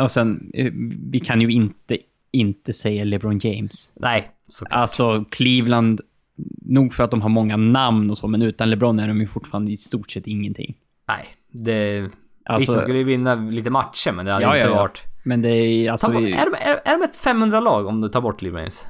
[0.00, 0.72] och sen, eh,
[1.12, 1.98] vi kan ju inte,
[2.32, 3.92] inte säga LeBron James.
[3.96, 4.80] Nej, såklart.
[4.80, 6.00] Alltså, Cleveland,
[6.62, 9.26] nog för att de har många namn och så, men utan LeBron är de ju
[9.26, 10.76] fortfarande i stort sett ingenting.
[11.08, 12.10] Nej, det...
[12.44, 15.02] Alltså, Vissa skulle ju vinna lite matcher, men det hade Ja, inte ja, varit...
[15.24, 16.12] Men det är alltså...
[16.12, 18.86] Bort, vi- är, de, är, är de ett 500-lag om du tar bort LeBron James?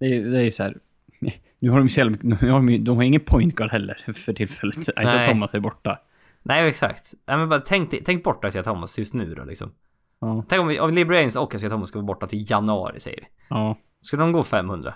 [0.00, 0.76] Det är, det är så här.
[1.60, 4.32] Nu har de, jävla- nu har de, ju- de har ingen point guard heller för
[4.32, 4.78] tillfället.
[4.78, 5.28] Isaiah.
[5.28, 5.98] Thomas är borta.
[6.42, 7.14] Nej, exakt.
[7.26, 9.72] Nej, men bara tänk, tänk bort Isaiah Thomas just nu då liksom.
[10.20, 10.44] Ja.
[10.48, 13.20] Tänk om, vi, om LeBron James och Isaiah Thomas ska vara borta till januari, säger
[13.20, 13.26] vi.
[13.48, 13.78] Ja.
[14.00, 14.94] Skulle de gå 500?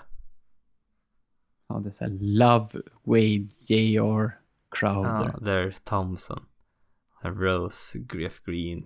[1.69, 2.67] Ja, det är såhär Love,
[3.03, 4.31] Wade, J.R.
[4.71, 5.31] Crowder.
[5.33, 6.39] Ja, där Thompson.
[7.23, 8.85] Rose, Griff Green,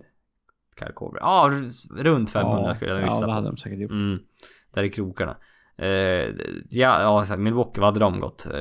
[0.78, 1.18] Kyle Korver.
[1.20, 1.50] Ja,
[1.96, 3.32] runt 500 skulle jag ja, gissa det på.
[3.32, 3.90] hade de säkert gjort.
[3.90, 4.18] Mm,
[4.74, 5.36] där i krokarna.
[5.76, 5.88] Eh,
[6.70, 7.36] ja, ja.
[7.36, 8.46] Milwaukee, vad hade de gått?
[8.46, 8.52] Eh,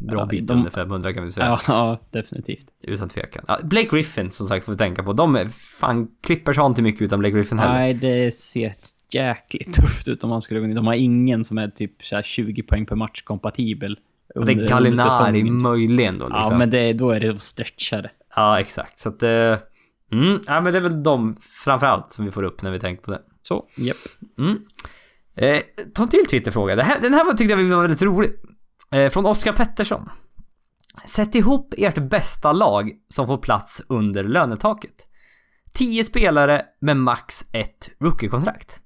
[0.00, 1.46] Bra Ja, bit de- under 500 kan vi säga.
[1.46, 2.66] Ja, ja, definitivt.
[2.82, 3.44] Utan tvekan.
[3.48, 5.12] Ja, Blake Griffin som sagt får vi tänka på.
[5.12, 7.74] De är, fan, Clippers har inte mycket utan Blake Griffin heller.
[7.74, 8.72] Nej, det ser
[9.14, 10.74] jäkligt tufft ut om man skulle gå in.
[10.74, 13.98] De har ingen som är typ så här 20 poäng per match kompatibel.
[14.34, 16.42] Och det är under- Gallinari under möjligen då liksom.
[16.52, 18.10] Ja, men det, då är det att stretcha det.
[18.36, 18.98] Ja, exakt.
[18.98, 19.22] Så att...
[19.22, 19.56] Eh,
[20.12, 23.02] mm, ja, men det är väl de framförallt som vi får upp när vi tänker
[23.02, 23.20] på det.
[23.42, 23.96] Så, japp.
[24.38, 24.58] Mm.
[25.36, 25.62] Eh,
[25.94, 26.76] ta en till Twitterfråga.
[26.76, 28.30] Det här, den här tyckte jag var väldigt rolig.
[28.90, 30.08] Eh, från Oskar Pettersson.
[31.06, 35.08] Sätt ihop ert bästa lag som får plats under lönetaket.
[35.72, 38.80] 10 spelare med max ett rookie-kontrakt.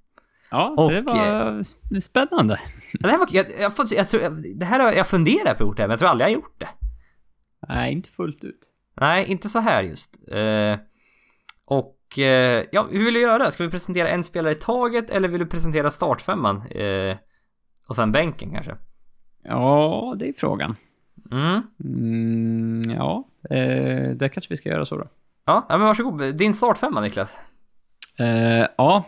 [0.52, 2.60] Ja, Och, det var s- spännande.
[3.00, 5.76] Det här var, jag, jag, jag, jag, det här har jag funderat på att gjort
[5.76, 6.68] det, men jag tror aldrig jag har gjort det.
[7.68, 8.60] Nej, inte fullt ut.
[9.00, 10.16] Nej, inte så här just.
[10.32, 10.76] Eh,
[11.66, 13.50] och eh, ja, hur vill du göra?
[13.50, 16.66] Ska vi presentera en spelare i taget eller vill du presentera startfemman?
[16.66, 17.16] Eh,
[17.88, 18.76] och sen bänken kanske?
[19.44, 20.76] Ja, det är frågan.
[21.30, 21.62] Mm.
[21.84, 25.06] Mm, ja, eh, det kanske vi ska göra så då.
[25.44, 26.34] Ja, ja men varsågod.
[26.36, 27.40] Din startfemma Niklas.
[28.18, 29.04] Eh, ja.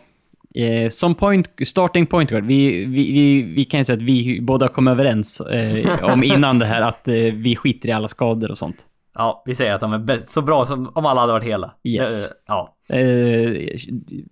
[0.55, 4.41] Eh, som point, starting point guard, vi, vi, vi, vi kan ju säga att vi
[4.43, 8.51] båda kom överens eh, om innan det här att eh, vi skiter i alla skador
[8.51, 8.87] och sånt.
[9.15, 11.75] Ja, vi säger att de är så bra som om alla hade varit hela.
[11.85, 12.25] Yes.
[12.25, 12.77] Eh, Ja.
[12.89, 13.79] Eh,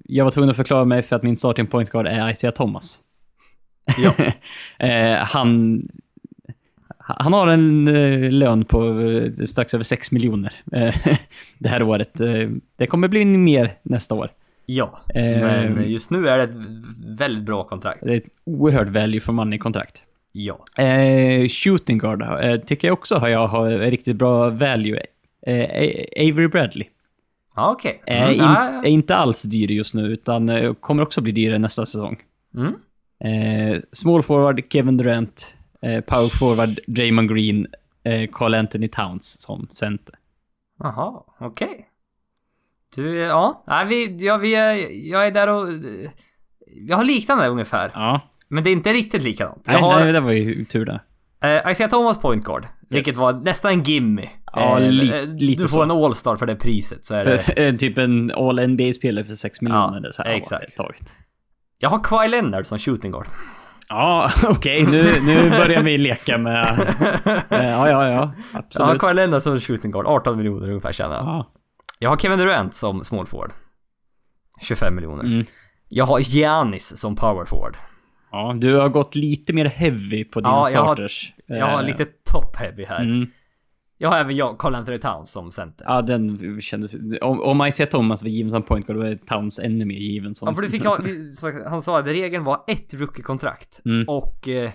[0.05, 3.01] jag var tvungen att förklara mig för att min starting point guard är Isaiah Thomas.
[3.99, 4.13] Ja.
[4.87, 5.83] eh, han,
[6.99, 7.85] han har en
[8.39, 8.95] lön på
[9.47, 10.55] strax över 6 miljoner
[11.59, 12.21] det här året.
[12.79, 14.29] Det kommer bli mer nästa år.
[14.67, 15.01] Ja.
[15.15, 16.55] Eh, Men just nu är det ett
[17.19, 18.01] väldigt bra kontrakt.
[18.03, 20.03] Det är ett oerhört value for money-kontrakt.
[20.33, 20.83] Ja.
[20.83, 25.01] Eh, shooting guard eh, tycker jag också har jag har riktigt bra value.
[25.47, 26.87] Eh, Avery Bradley.
[27.57, 28.03] Ja, okej.
[28.07, 28.41] Är, Mm, in,
[28.85, 32.17] är inte alls dyr just nu, utan eh, kommer också bli dyrare nästa säsong.
[32.55, 32.75] Mm.
[33.25, 35.55] Eh, small forward Kevin Durant.
[35.83, 37.67] Eh, power forward Draymond Green.
[38.05, 40.15] Eh, Carl Anthony Towns som center.
[40.79, 41.89] Jaha, okej.
[42.95, 43.65] Du, ja.
[43.67, 44.73] Nej, vi, ja, vi är,
[45.13, 45.69] jag är där och...
[46.89, 47.91] Jag har liknande ungefär.
[47.95, 49.63] Ja, Men det är inte riktigt likadant.
[49.67, 51.01] Jag nej, har nej, det var ju tur det.
[51.45, 52.67] eh, Isaiah Thomas point guard.
[52.91, 54.29] Vilket var nästan en gimme.
[54.53, 55.83] Ja, Eh, li- eh, lite Du får så.
[55.83, 57.39] en All-star för det priset så är det...
[57.69, 60.01] Eh, typ en all NBA-spelare för 6 miljoner.
[60.05, 60.77] Ja, så här, exakt.
[60.77, 61.17] Taget.
[61.79, 63.27] Jag har Kawhi Leonard som shooting guard.
[63.89, 64.83] Ja, okej.
[64.87, 66.79] nu, nu börjar vi leka med...
[67.51, 68.11] Eh, ja, ja, ja.
[68.11, 69.01] Jag har Absolut.
[69.01, 70.07] Kawhi Leonard som shooting guard.
[70.07, 71.17] 18 miljoner ungefär tjänar.
[71.17, 71.53] Ja.
[72.03, 73.53] Jag har Kevin Durant som small forward.
[74.61, 75.25] 25 miljoner.
[75.25, 75.45] Mm.
[75.89, 77.77] Jag har Giannis som power forward.
[78.33, 81.33] ja, du har gått lite mer heavy på dina Ja, jag har- starters.
[81.47, 83.01] Jag har Eh, lite top heavy här.
[83.03, 83.27] Mm.
[83.99, 85.85] Jag har även jag, Carl Anthony Towns som center.
[85.89, 86.95] Ja, den kändes...
[87.21, 90.35] Om, om Isaiah Thomas var given som point guard, då är Towns ännu mer given
[90.35, 90.49] som...
[90.49, 90.99] Ja, för du fick ha,
[91.71, 93.81] han sa att regeln var ett rookie-kontrakt.
[93.85, 94.09] Mm.
[94.09, 94.49] Och...
[94.49, 94.71] Eh,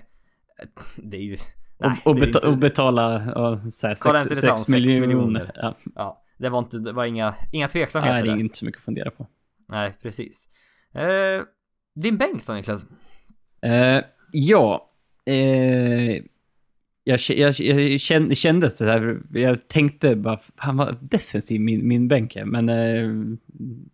[0.96, 1.34] det är ju...
[1.34, 1.40] och,
[1.80, 4.60] nej, och, är beta, inte- och betala ja, så här, Carl sex, Anthony sex, Towns,
[4.60, 5.06] sex miljoner.
[5.06, 5.52] miljoner.
[5.54, 8.40] Ja, Ja, det var inte, det var inga, inga tveksamheter nej, det är där.
[8.40, 9.26] inte så mycket att fundera på.
[9.68, 10.48] Nej, precis.
[10.94, 11.42] Eh,
[11.94, 12.84] din bänk då Niklas?
[13.62, 14.90] Eh, ja.
[15.26, 16.22] Eh,
[17.04, 22.08] jag, jag, jag kände, kändes det här, jag tänkte bara, han var defensiv min, min
[22.08, 23.36] bänk här, men eh,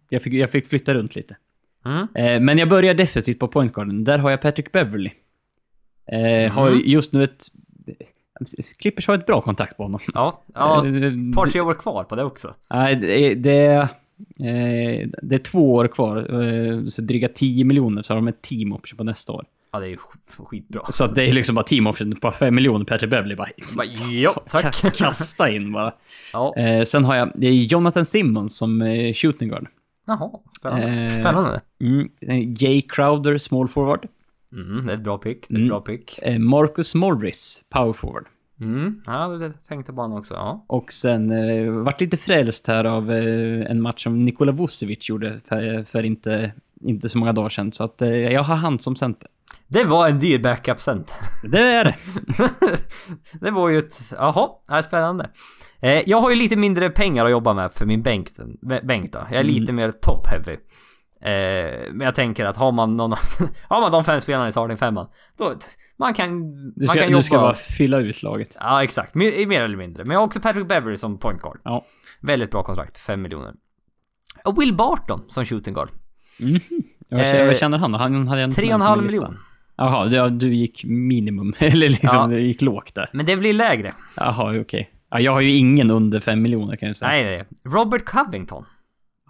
[0.09, 1.37] jag, fick, jag fick flytta runt lite.
[1.85, 2.07] Mm.
[2.15, 4.05] Eh, men jag börjar defensivt på pointguarden.
[4.05, 5.11] Där har jag Patrick Beverly.
[6.07, 6.83] Eh, Har Mm.
[6.85, 7.45] just nu ett...
[8.78, 10.01] Clippers har ett bra kontakt på honom.
[10.14, 12.55] Ja, ja Eh, ett par tre år kvar på det också.
[12.70, 16.16] Nej, det, är- det, eh, det är två år kvar.
[16.43, 19.45] Eh, så dryga 10 miljoner så har de ett team option på nästa år.
[19.72, 19.97] Ja, det är ju
[20.39, 20.80] skitbra.
[20.91, 23.35] Så att det är liksom bara team option på 5 miljoner Patrick Beverly.
[23.37, 24.64] Bara, Bara, ja, tack.
[24.64, 25.95] ka- Kasta in bara.
[26.32, 26.55] Ja,
[26.87, 28.80] sen har jag det är Jonathan Simmons som
[29.14, 29.66] shooting guard.
[30.07, 30.30] jaha.
[30.59, 31.11] Spännande.
[31.11, 31.61] Spännande.
[31.80, 32.09] Mm.
[32.59, 34.07] Jay Crowder, small forward.
[34.55, 35.47] Mm, det är ett bra pick.
[35.49, 35.69] Det är ett Mm.
[35.69, 36.19] bra pick.
[36.23, 38.25] Eh, Marcus Morris, power forward.
[38.61, 40.35] Mm, ja, det tänkte på honom också.
[40.35, 40.65] Ja.
[40.69, 45.41] Och sen eh, vart lite frälst här av eh, en match som Nikola Vucevic gjorde
[45.49, 47.73] för, för inte, inte så många dagar sedan.
[47.73, 49.29] Så att eh, jag har han som center.
[49.69, 51.17] Det var en dyr backup center.
[51.49, 51.95] Det är det.
[53.41, 54.01] det var ju ett...
[54.19, 55.31] Jaha, ja, spännande.
[55.81, 58.29] Eh, jag har ju lite mindre pengar att jobba med för min bänk,
[58.83, 59.19] bänk då.
[59.31, 60.57] Jag är lite mer top heavy.
[61.25, 63.11] Eh, men jag tänker att har man någon
[63.68, 65.07] Har man de fem spelarna i starting femman
[65.39, 65.55] Då
[65.97, 68.57] Man kan Du Man ska, kan jobba du ska bara fylla ut laget.
[68.61, 70.05] Ja exakt, mer, mer eller mindre.
[70.05, 71.61] Men jag har också Patrick Beverly som point guard.
[71.64, 71.85] Ja.
[72.20, 73.55] Väldigt bra kontrakt, 5 miljoner.
[74.45, 75.89] Och Will Barton som shooting guard.
[76.41, 76.61] Mhm.
[77.09, 77.95] Jag känner, Eh, vad känner han?
[77.95, 79.39] Han hade en 3,5 miljoner.
[79.77, 81.55] Jaha, du, du gick minimum.
[81.59, 82.37] Eller liksom, Ja.
[82.37, 83.11] du gick lågt där.
[83.12, 83.93] Men det blir lägre.
[84.16, 84.91] Jaha, okej.
[85.11, 87.11] Ja, jag har ju ingen under 5 miljoner kan jag säga.
[87.11, 87.45] Nej, nej.
[87.75, 88.64] Robert Covington.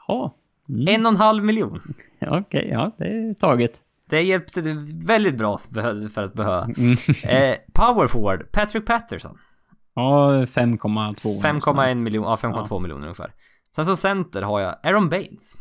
[0.08, 0.30] Jaha.
[0.68, 0.88] Mm.
[0.88, 1.80] En och en halv miljon.
[2.20, 3.80] Okej, ja, det är taget.
[4.10, 4.62] Det hjälpte
[5.04, 5.60] väldigt bra
[6.14, 6.64] för att behöva.
[6.64, 6.96] Mm.
[7.28, 9.38] Eh, power forward, Patrick Patterson.
[9.94, 11.40] Ja, 5,2.
[11.42, 13.32] 5,1 miljon, ja 5,2 miljoner ungefär.
[13.76, 15.56] Sen som center har jag Aaron Baines.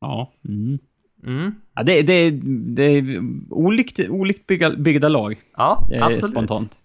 [0.00, 0.32] Ja.
[0.48, 0.78] Mm.
[1.26, 1.54] Mm.
[1.74, 2.30] ja det, det,
[2.74, 3.20] det är
[3.50, 5.40] olikt, olikt bygga, byggda lag.
[5.56, 6.24] Ja, Eh, absolut.
[6.30, 6.79] spontant.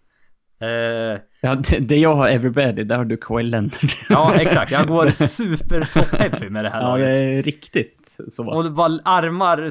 [0.66, 3.72] Eh, Ja, det, det jag har Everybody, där har du Kawhi Leonard.
[4.10, 4.72] ja, exakt.
[4.72, 7.14] Jag går super top heavy med det här ja, laget.
[7.14, 8.52] det är riktigt så.
[8.52, 9.70] Och var armar,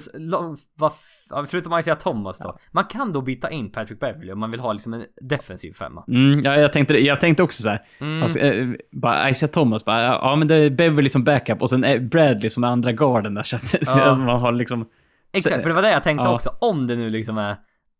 [1.30, 2.58] ja, förutom Isaiah Thomas då.
[2.72, 6.04] Man kan då byta in Patrick Beverly om man vill ha liksom en defensiv femma.
[6.08, 7.80] Mm, ja, jag, tänkte, jag tänkte också så här.
[8.00, 8.22] Mm.
[8.22, 12.08] Alltså, eh, bara Isaiah Thomas, bara, ja men det är Beverly som backup och sen
[12.08, 13.42] Bradley som är andra garden där.
[13.42, 14.04] Så att, så Ja.
[14.12, 14.86] att man har liksom...
[15.32, 16.34] Exakt, för det var det jag tänkte Ja.
[16.34, 16.50] också.
[16.60, 17.56] Om det nu liksom är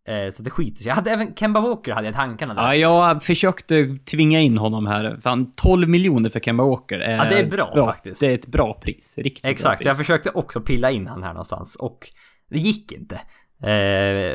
[0.07, 0.87] så att det skiter sig.
[0.89, 2.63] Jag hade även Kemba Walker hade jag i tankarna där.
[2.63, 5.19] Ja, jag försökte tvinga in honom här.
[5.23, 7.17] Fan, 12 miljoner för Kemba Walker är...
[7.17, 8.21] Ja, det är bra faktiskt.
[8.21, 9.19] Det är ett bra pris.
[9.19, 10.07] Riktigt Exakt, så bra jag pris.
[10.07, 11.99] försökte också pilla in han här någonstans och
[12.51, 13.15] det gick inte.
[13.63, 13.71] Eh,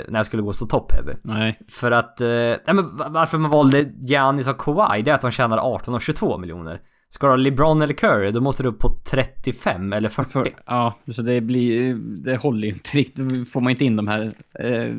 [0.08, 1.14] när jag skulle gå så top heavy.
[1.24, 1.60] Nej.
[1.70, 5.22] För att, eh, nej men va- varför man valde Giannis och Kawhi, det är att
[5.22, 6.80] de tjänar 18 och 22 miljoner.
[7.12, 10.32] Ska du ha LeBron eller Curry, då måste du upp på 35 eller 40.
[10.32, 11.94] För, ja, så det blir...
[12.24, 13.30] Det håller ju inte riktigt.
[13.40, 14.94] Då får man inte in de här eh,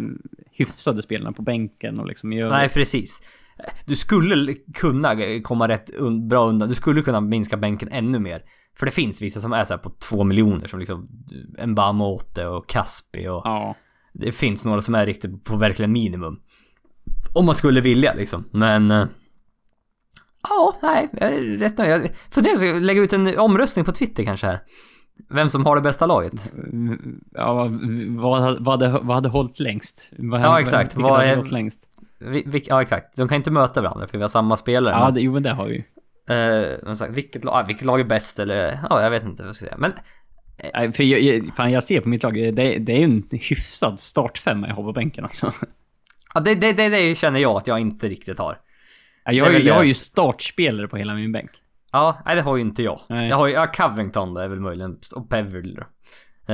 [0.61, 2.53] hyfsade spelarna på bänken och liksom i övrigt.
[2.59, 3.23] Nej, precis.
[3.87, 6.69] Du skulle kunna komma rätt un bra undan.
[6.69, 8.43] Du skulle kunna minska bänken ännu mer.
[8.79, 11.09] För det finns vissa som är så på 2 miljoner som liksom
[11.67, 13.77] Mbamote och Kaspi och Ja.
[14.13, 16.41] det finns några som är riktigt på verkligen minimum.
[17.35, 18.45] Om man skulle vilja liksom.
[18.53, 18.91] Men...
[18.91, 19.07] eh,
[20.49, 21.91] Ja, nej, jag är rätt nöjd.
[21.91, 24.61] Jag funderar på att lägga ut en omröstning på Twitter kanske här.
[25.29, 26.53] Vem som har det bästa laget.
[27.35, 27.71] Ja, vad,
[28.17, 30.13] vad, vad, hade, vad hade hållit längst?
[30.19, 30.97] Vad, Ja, exakt.
[30.97, 31.87] Vad hade är- hållit längst?
[32.19, 33.17] Vi, vi, ja, exakt.
[33.17, 34.95] De kan inte möta varandra för vi har samma spelare.
[34.95, 35.83] Ja, det, jo men det har vi ju.
[36.35, 38.79] Eh, sagt, vilket, lag, vilket lag är bäst eller?
[38.91, 39.77] Ja, jag vet inte vad jag ska säga.
[39.79, 39.93] Men
[40.75, 43.29] Nej, för jag, jag, fan, jag ser på mitt lag, det, det är ju en
[43.33, 45.53] hyfsad startfemma jag har på bänken alltså.
[46.35, 48.59] ja, det, det, det, det känner jag att jag inte riktigt har.
[49.25, 51.51] Jag, väl jag har ju startspelare på hela min bänk.
[51.93, 53.01] Ja, nej det har ju inte jag.
[53.09, 53.29] Nej.
[53.29, 55.83] Jag har ju, ja, Covington då är väl möjligen, och Beverly då.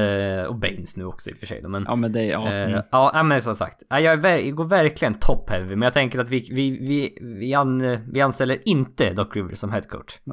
[0.01, 1.85] Eh, och Baines nu också i och för sig då, men...
[1.89, 2.47] Ja, men det, ja.
[2.49, 2.83] Eh, mm.
[2.91, 3.83] ja, men som sagt.
[3.89, 7.19] ja, Jag, är, jag går verkligen top heavy, men jag tänker att vi, vi, vi,
[7.21, 10.19] vi, an, vi anställer inte Doc Rivers som headcoach.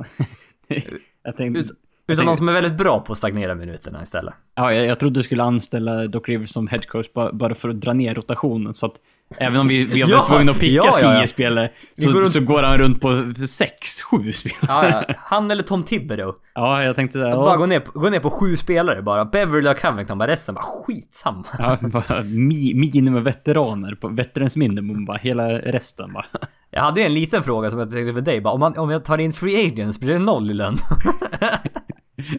[1.23, 1.59] jag tänkte...
[1.59, 1.75] Ut, utan
[2.07, 4.33] tänkte- någon som är väldigt bra på att stagnera minuterna istället.
[4.55, 7.81] Ja, jag, jag trodde du skulle anställa Doc Rivers som headcoach bara, bara för att
[7.81, 8.73] dra ner rotationen.
[8.73, 8.95] Så att
[9.37, 11.19] även om vi, vi har varit tvungna att picka ja, ja, ja.
[11.19, 15.05] 10 spelare, så, går runt- så går han runt på 6-7 spelare.
[15.07, 15.15] Ja.
[15.17, 16.33] Han eller Tom Thibodeau.
[16.55, 17.31] Ja, jag tänkte såhär...
[17.35, 19.25] Bara gå ner, gå ner på sju spelare bara.
[19.25, 21.45] Beverly och Covington, bara resten bara skitsamma.
[21.59, 25.17] ja, bara mi, minimum veteraner på veterans minimum bara.
[25.17, 26.25] Hela resten bara.
[26.71, 28.53] Jag hade en liten fråga som jag tänkte för dig bara.
[28.53, 30.77] Om, man, om jag tar in free agents, blir det noll i lön?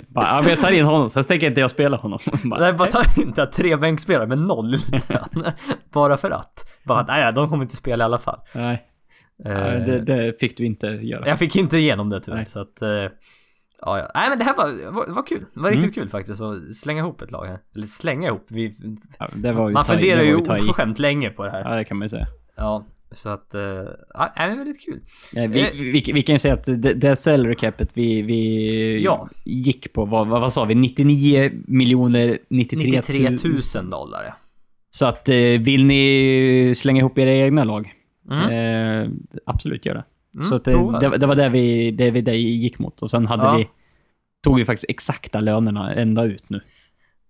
[0.09, 2.19] bara jag tar in honom, sen tänker inte jag spela honom.
[2.45, 4.77] Bara, Nej, bara ta inte tre bänkspelare med noll.
[5.93, 6.67] Bara för att.
[6.85, 8.41] Bara att, nej, de kommer inte spela i alla fall.
[8.55, 8.83] Nej,
[9.45, 11.29] nej, det, det fick du inte göra.
[11.29, 12.47] Jag fick inte igenom det tyvärr, Nej.
[12.47, 12.83] så att...
[12.83, 13.09] eh, ja,
[13.99, 14.11] ja.
[14.15, 15.45] Nej men det här var, var, var kul.
[15.55, 15.81] Det var Mm.
[15.83, 17.59] riktigt kul faktiskt att slänga ihop ett lag här.
[17.75, 18.47] Eller slänga ihop.
[18.49, 18.77] Vi,
[19.19, 20.35] Ja, ju man funderar ju i.
[20.35, 21.71] oförskämt länge på det här.
[21.71, 22.27] Ja, det kan man ju säga.
[22.57, 22.85] Ja,
[23.15, 23.51] så att...
[23.55, 23.61] Uh,
[24.15, 25.01] ja, det är väldigt kul.
[25.33, 25.69] Ja, vi, Eh.
[25.73, 29.29] vi, vi kan ju säga att det, det salary capet vi, vi Ja.
[29.45, 30.75] gick på, vad, vad, sa vi?
[30.75, 33.39] 99 miljoner 93, 93 000.
[33.75, 34.35] 000 dollar.
[34.91, 37.93] Så att eh, vill ni slänga ihop era egna lag?
[38.31, 38.51] Mm.
[38.51, 39.11] Eh,
[39.47, 40.05] absolut, gör det.
[40.35, 43.03] Mm, så att det, det var det vi, det vi det gick mot.
[43.03, 43.57] Och sen hade Ja.
[43.57, 43.69] vi...
[44.45, 46.61] Tog vi faktiskt exakta lönerna ända ut nu.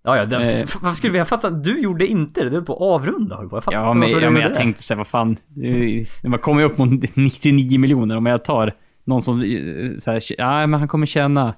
[0.07, 0.67] Ja, ja, det, Eh.
[0.83, 1.65] varför skulle vi ha fattat?
[1.65, 3.57] Du gjorde inte det, du höll på avrunda höll på.
[3.57, 4.55] Jag fattar Ja, men, ja, men jag det.
[4.55, 5.37] tänkte säga, vad fan.
[6.25, 8.73] Man kommer ju upp mot 99 miljoner om jag tar
[9.05, 11.55] någon som eh, så här, ja men han kommer tjäna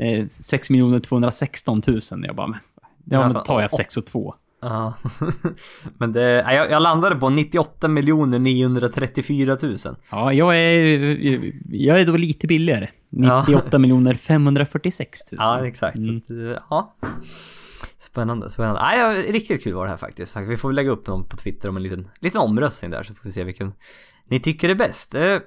[0.00, 1.98] eh, 6 miljoner 216 000.
[2.26, 2.58] Jag bara, men,
[3.04, 3.76] ja Alltså, men tar jag åh.
[3.76, 4.34] 6 och 2.
[4.62, 4.94] Ja.
[5.98, 9.76] men det, jag, jag landade på 98 miljoner 934 000.
[10.10, 12.88] Ja, jag är, jag är då lite billigare.
[13.10, 13.40] Ja.
[13.48, 15.38] 98 miljoner 546 000.
[15.42, 15.96] Ja, exakt.
[15.96, 16.20] Mm.
[16.26, 16.94] Så att, eh, ja.
[18.10, 18.80] Spännande, spännande.
[18.80, 20.36] Nej, ja, riktigt kul var det här faktiskt.
[20.36, 23.14] Vi får väl lägga upp någon på Twitter om en liten, liten omröstning där så
[23.14, 23.72] får vi se vilken
[24.28, 25.14] ni tycker är bäst.
[25.14, 25.38] Eh,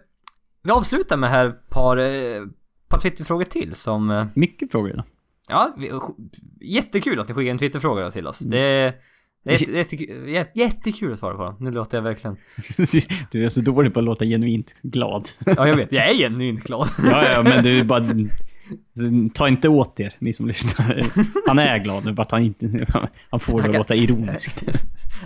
[0.64, 2.41] vi avslutar med här ett par, eh,
[2.88, 4.12] par Twitterfrågor till som...
[4.12, 5.03] Eh, Mycket frågor då.
[5.49, 5.91] ja, vi,
[6.62, 8.41] jättekul att ni skickar en Twitterfråga då till oss.
[8.41, 8.51] Mm.
[8.51, 8.93] Det,
[9.43, 11.55] det är jätte- jättekul, jätte- jättekul att svara på dem.
[11.59, 12.38] Nu låter jag verkligen...
[13.32, 15.28] Du är så dålig på att låta genuint glad.
[15.45, 15.91] Ja, jag vet.
[15.91, 16.88] Jag är genuint glad.
[17.03, 18.03] Ja, ja, men du bara...
[19.34, 21.03] Ta inte åt er, ni som lyssnar.
[21.47, 22.86] Han är glad nu, bara att han inte...
[23.30, 24.63] Han får det att kan- låta ironiskt.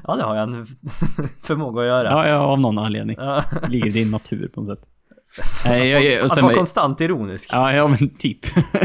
[0.07, 0.65] Ja, det har jag en
[1.43, 2.09] förmåga att göra.
[2.09, 3.15] Ja, ja, av någon anledning.
[3.19, 3.43] Ja.
[3.61, 4.87] Det ligger i din natur på något sätt.
[5.65, 7.49] Nej, jag, jag, och Att vara konstant ironisk.
[7.53, 8.39] ja, ja, men typ.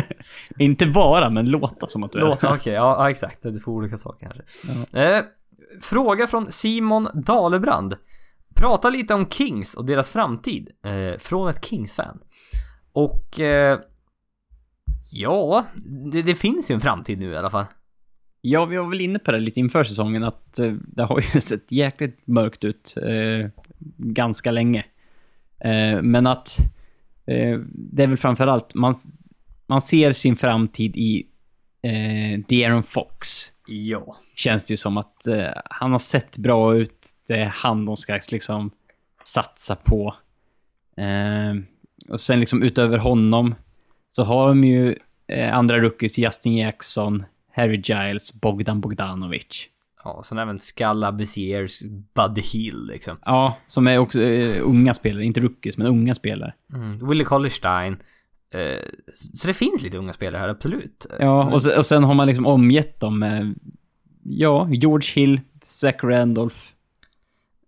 [0.58, 3.42] inte vara, men låta som att du är Låta, okej, ja, ja exakt.
[3.42, 4.98] Det är två olika saker kanske.
[5.00, 5.22] Eh,
[5.82, 7.96] fråga från Simon Dalebrand.
[8.54, 10.68] Prata lite om Kings och deras framtid.
[10.84, 12.18] Eh, från ett Kings-fan.
[12.92, 13.40] Och...
[13.40, 13.78] Eh,
[15.10, 15.66] ja,
[16.12, 17.64] det, det finns ju en framtid nu i alla fall.
[18.40, 21.40] Ja, vi var väl inne på det lite inför säsongen att eh, det har ju
[21.40, 23.50] sett jäkligt mörkt ut eh,
[23.96, 24.84] ganska länge.
[25.60, 26.56] Eh, men att
[27.26, 28.94] eh, det är väl framförallt, man,
[29.66, 31.26] man ser sin framtid i
[31.82, 33.28] eh, De'Aaron Fox.
[33.66, 34.16] Ja.
[34.34, 37.08] Känns det ju som att eh, han har sett bra ut.
[37.28, 38.70] Det är han de ska liksom
[39.24, 40.14] satsa på.
[40.96, 41.54] Eh,
[42.08, 43.54] och sen liksom utöver honom
[44.10, 44.96] så har de ju
[45.28, 49.68] eh, andra rookies, Justin Jackson, Harry Giles, Bogdan Bogdanovic.
[50.04, 51.82] Ja, sen även Skalla, Beziers,
[52.14, 53.16] Buddy Hill liksom.
[53.24, 55.24] Ja, som är också eh, unga spelare.
[55.24, 56.54] Inte rookies, men unga spelare.
[56.74, 57.08] Mm.
[57.08, 57.96] Willie Collerstein.
[58.54, 58.84] Eh,
[59.34, 61.06] så det finns lite unga spelare här, absolut.
[61.18, 63.54] Ja, och sen, och sen har man liksom omgett dem med,
[64.22, 66.56] ja, George Hill, Zach Randolph.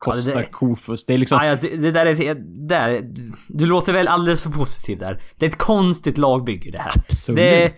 [0.07, 1.05] Ja, det- Kofus.
[1.05, 1.45] Det är liksom...
[1.45, 2.35] Ja, det, det där är...
[2.69, 3.11] Där,
[3.49, 5.23] du låter väl alldeles för positiv där.
[5.37, 6.93] Det är ett konstigt lagbygge det här.
[6.97, 7.37] Absolut.
[7.39, 7.73] Det,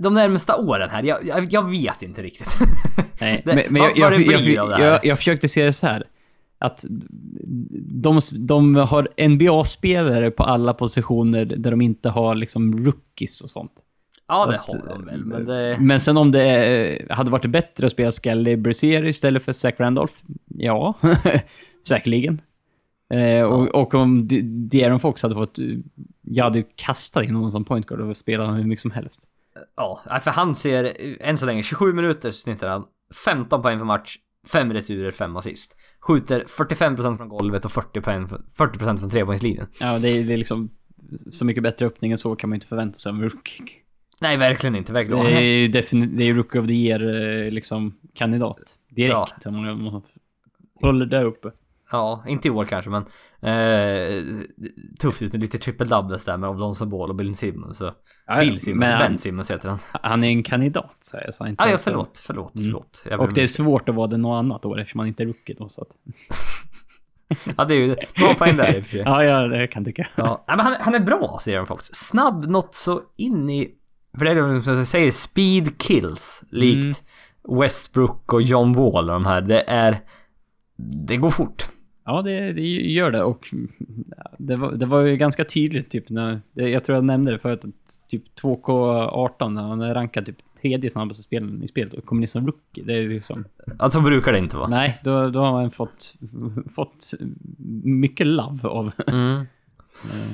[0.00, 2.56] de närmsta åren här, jag, jag, jag vet inte riktigt.
[3.20, 4.12] Nej, Det- men, men jag, vad
[4.80, 6.04] jag, jag försökte se det så här.
[6.58, 6.84] Att
[8.02, 13.72] de, de har NBA-spelare på alla positioner där de inte har liksom rookies och sånt.
[14.28, 15.76] Ja, det Att- har de väl, men det...
[15.80, 19.74] Men sen om det eh, hade varit bättre att spela Scully Brazier istället för Zach
[19.78, 20.14] Randolph?
[20.46, 20.94] Ja,
[21.88, 22.40] säkerligen.
[23.14, 25.58] Eh, och, och om D- De'Aaron Fox hade fått...
[26.22, 28.90] Jag hade ju kastat in någon som point guard och spelat honom hur mycket som
[28.90, 29.28] helst.
[29.76, 32.84] Ja, nej, för han ser än så länge 27 minuter snittar han.
[33.24, 34.18] 15 poäng per match,
[34.48, 35.76] 5 returer, 5 assist.
[36.00, 39.66] Skjuter 45% från golvet och 40%, poäng, 40 från trepoängslinjen.
[39.80, 40.70] Ja, det är, det är liksom...
[41.30, 43.66] Så mycket bättre öppning än så kan man inte förvänta sig av en rookie.
[44.20, 44.92] Nej, verkligen inte.
[44.92, 45.24] Verkligen.
[45.24, 47.00] Det är ju definitivt, det är Rookie of the Year
[47.44, 48.56] eh, liksom kandidat.
[48.88, 49.46] Direkt.
[49.46, 50.02] Man, om man
[50.80, 51.50] håller där uppe.
[51.90, 53.02] Ja, inte i år kanske, men
[53.40, 54.24] eh,
[55.00, 57.78] tufft ut med lite triple doubles där med Oblonson Ball och Bill Simmons.
[57.78, 57.92] Så.
[58.40, 59.78] Bill Simmons, Ben han, Simmons heter han.
[60.02, 61.62] han är en kandidat, så jag sa inte.
[61.62, 62.66] Ah, ja, förlåt, förlåt, Mm.
[62.66, 63.04] förlåt.
[63.10, 65.26] Jag Och det är svårt att vara det något annat år eftersom man inte är
[65.26, 65.68] rookie då.
[65.68, 65.88] Så att,
[67.56, 69.00] Ja, det är ju bra poäng där i och för sig.
[69.04, 70.06] ja, ja, det kan jag tycka.
[70.16, 71.86] Ja, men han, han är bra, säger han Fox.
[71.92, 73.70] Snabb, något så in i...
[74.18, 76.42] För det är det som jag säger, speed kills.
[76.50, 77.02] Likt
[77.46, 77.60] Mm.
[77.60, 79.40] Westbrook och John Wall och de här.
[79.40, 80.00] Det är...
[80.76, 81.68] Det går fort.
[82.04, 83.48] Ja, det, det gör det och
[84.38, 87.64] det var, det var ju ganska tydligt typ när, jag tror jag nämnde det förut,
[87.64, 92.22] att typ 2K18 när han är rankad typ tredje snabbaste spelaren i spelet och kommer
[92.22, 92.84] in som rookie.
[92.84, 93.44] Det är liksom,
[93.78, 94.68] Alltså brukar det inte vara.
[94.68, 96.14] nej, då, då har han fått,
[96.74, 97.10] fått
[97.84, 99.46] mycket love av Mm.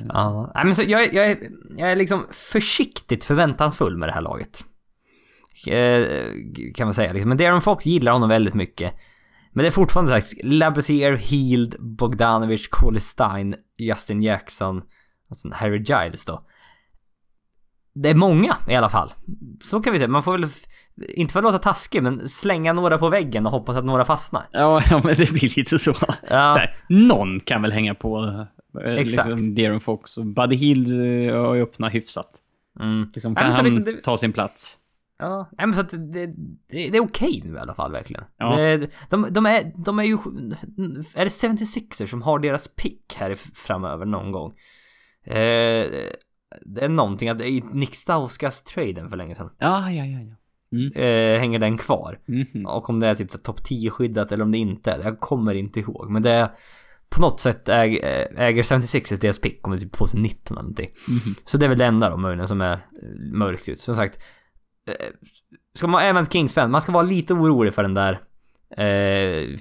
[0.09, 4.65] Ja, men så jag, jag, är, jag är liksom försiktigt förväntansfull med det här laget.
[5.67, 6.07] Eh,
[6.75, 7.29] kan man säga liksom.
[7.29, 8.95] Men Darren Fox gillar honom väldigt mycket.
[9.53, 14.83] Men det är fortfarande sagt Labusier, Heald, Bogdanovic, Coley Stein, Justin Jackson
[15.31, 16.47] och sen Harry Giles då.
[17.95, 19.13] Det är många i alla fall.
[19.65, 20.09] Så kan vi säga.
[20.09, 20.49] Man får väl,
[21.09, 24.49] inte för att låta taskig, men slänga några på väggen och hoppas att några fastnar.
[24.53, 25.95] Ja, ja, men det blir lite så.
[26.31, 26.51] Ja.
[26.51, 28.45] så här, någon kan väl hänga på eh,
[28.85, 29.29] Exakt.
[29.29, 30.19] liksom De'Aaron Fox.
[30.19, 30.89] Och Buddy Hield
[31.29, 32.31] eh, har ju öppnat hyfsat.
[32.81, 33.11] Mm.
[33.15, 34.77] Liksom, kan han liksom det- ta sin plats?
[35.19, 36.33] Ja, men så att det, det,
[36.69, 38.25] det är okej nu i alla fall verkligen.
[38.37, 38.57] Ja.
[38.57, 40.15] Det, de, de, är, de är ju...
[41.15, 44.53] Är det 76ers som har deras pick här framöver någon gång?
[45.25, 45.87] Eh,
[46.63, 49.51] det är någonting att i Nick Stauskas-traden för länge sedan.
[49.59, 50.21] Ja, ja, ja.
[50.21, 50.35] ja.
[50.73, 50.93] Mm.
[50.93, 52.19] Eh, hänger den kvar?
[52.27, 52.67] Mhm.
[52.67, 54.99] Och om det är typ topp 10 skyddat eller om det inte är.
[55.05, 56.11] Jag kommer inte ihåg.
[56.11, 56.49] Men det är
[57.17, 60.91] på något sätt äger, äger 76ers deras pick om det är typ 2019 eller någonting.
[61.09, 61.35] Mhm.
[61.45, 62.79] Så det är väl det enda då möjligen som är eh,
[63.33, 63.79] mörkt ut.
[63.81, 64.19] Som sagt.
[64.89, 65.07] eh,
[65.75, 68.13] Ska man även Kings-fan, man ska vara lite orolig för den där
[68.77, 69.59] eh,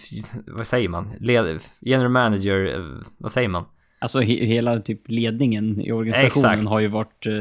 [0.47, 1.09] vad säger man?
[1.19, 3.63] Led, general manager, eh, vad säger man?
[4.01, 6.69] Alltså he hela typ ledningen i organisationen Exakt.
[6.69, 7.33] har ju varit eh,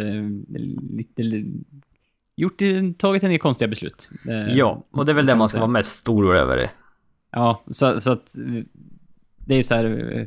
[0.96, 1.22] lite...
[2.36, 2.58] Gjort,
[2.98, 4.10] tagit en del konstiga beslut.
[4.28, 6.70] Eh, Ja, och det är väl det man ska vara mest orolig över.
[7.30, 8.28] Ja, så, så att...
[9.48, 9.84] Det är så här...
[10.18, 10.26] eh,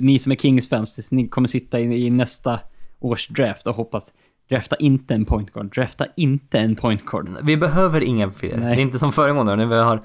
[0.00, 2.60] Ni som är Kings-fans, ni kommer sitta i, i nästa
[2.98, 4.14] års draft och hoppas
[4.48, 7.28] drafta inte en point guard, drafta inte en point guard.
[7.42, 8.56] Vi behöver inga fler.
[8.56, 8.76] Nej.
[8.76, 10.02] Det är inte som föregående när vi har...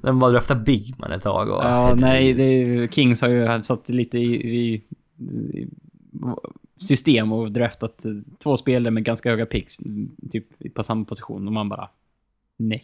[0.02, 1.64] Den bara draftar Bigman ett tag och...
[1.64, 5.68] Ja, nej, det är, Kings har ju satt lite i, i, i
[6.78, 9.76] system och draftat eh, två spelare med ganska höga picks,
[10.30, 11.88] typ på samma position och man bara...
[12.56, 12.82] Nej.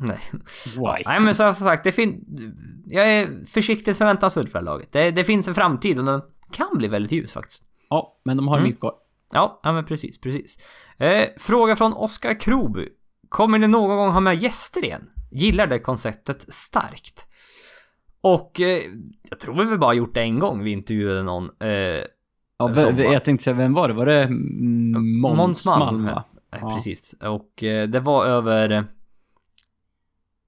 [0.00, 0.18] Nej.
[0.66, 1.02] Why?
[1.06, 2.24] Nej men som sagt, det fin...
[2.86, 4.92] Jag är försiktigt förväntansfull för det här laget.
[4.92, 6.20] Det, det finns en framtid och den
[6.52, 7.64] kan bli väldigt ljus faktiskt.
[7.90, 8.66] Ja, men de har Mm.
[8.68, 8.94] mycket kvar.
[9.32, 10.58] Ja, ja men precis, precis.
[10.98, 12.88] Eh, fråga från Oskar Kroby.
[13.28, 15.10] Kommer ni någon gång ha med gäster igen?
[15.30, 17.26] Gillar det konceptet starkt.
[18.20, 18.82] Och eh,
[19.30, 20.62] jag tror vi bara gjort det en gång.
[20.64, 21.50] Vi intervjuade någon.
[21.60, 21.70] Eh,
[22.58, 23.94] Ja, v- v- jag tänkte säga, vem var det?
[23.94, 26.24] Var det Måns Malm, Malm, va?
[26.52, 26.74] nej, Ja.
[26.76, 27.14] precis.
[27.22, 28.84] Och eh, det var över...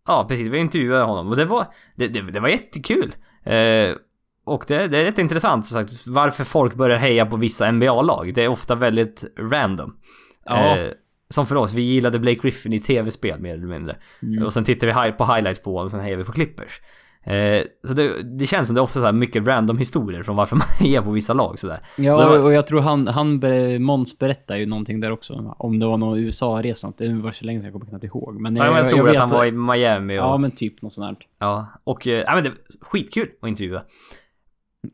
[0.07, 0.49] Ja, precis.
[0.49, 3.15] Vi intervjuade honom och det var, det, det, det var jättekul.
[3.45, 3.97] Eh,
[4.45, 8.35] och det, det är rätt intressant som sagt varför folk börjar heja på vissa NBA-lag.
[8.35, 9.97] Det är ofta väldigt random.
[10.45, 10.79] Ja.
[10.79, 10.91] Eh,
[11.29, 13.97] som för oss, vi gillade Blake Griffin i tv-spel mer eller mindre.
[14.23, 14.45] Mm.
[14.45, 16.81] Och sen tittar vi på highlights på honom och sen hejar vi på Clippers.
[17.25, 20.57] Eh, så det, det känns som det är ofta så mycket random historier från varför
[20.63, 21.79] man hejar på vissa lag sådär.
[21.97, 25.55] Ja, var- och jag tror han, han be- Måns berättade ju någonting där också.
[25.59, 28.41] Om det var någon USA-resa, det var så länge sedan jag kommer knappt ihåg.
[28.41, 30.23] Men Ja, jag, tror vet att han var i Miami och...
[30.23, 31.27] Ja, men typ något sånt här.
[31.39, 33.83] Ja, och eh, ja, men det var skitkul att intervjua.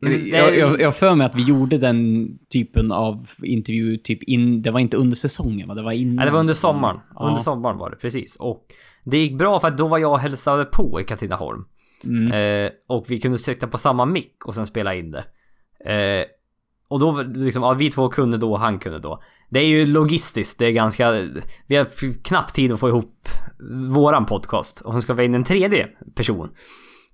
[0.01, 4.23] Men det- Jag, jag, jag för mig att vi gjorde den typen av intervju typ
[4.23, 4.61] in...
[4.61, 5.73] Det var inte under säsongen va?
[5.73, 6.15] Det var innan.
[6.15, 6.99] Nej, det var under sommaren.
[7.15, 7.27] Ja.
[7.27, 8.35] Under sommaren var det, precis.
[8.35, 8.65] Och
[9.05, 11.65] det gick bra för att då var jag och hälsade på i Katrineholm.
[12.03, 12.31] Mm.
[12.31, 15.23] Eh, och vi kunde sitta på samma mick och sen spela in det.
[15.93, 16.25] Eh,
[16.87, 19.21] och då liksom, ja, vi två kunde då och han kunde då.
[19.49, 21.27] Det är ju logistiskt, det är ganska...
[21.67, 21.87] Vi har
[22.23, 23.29] knappt tid att få ihop
[23.89, 24.81] våran podcast.
[24.81, 26.49] Och sen ska vi ha in en tredje person.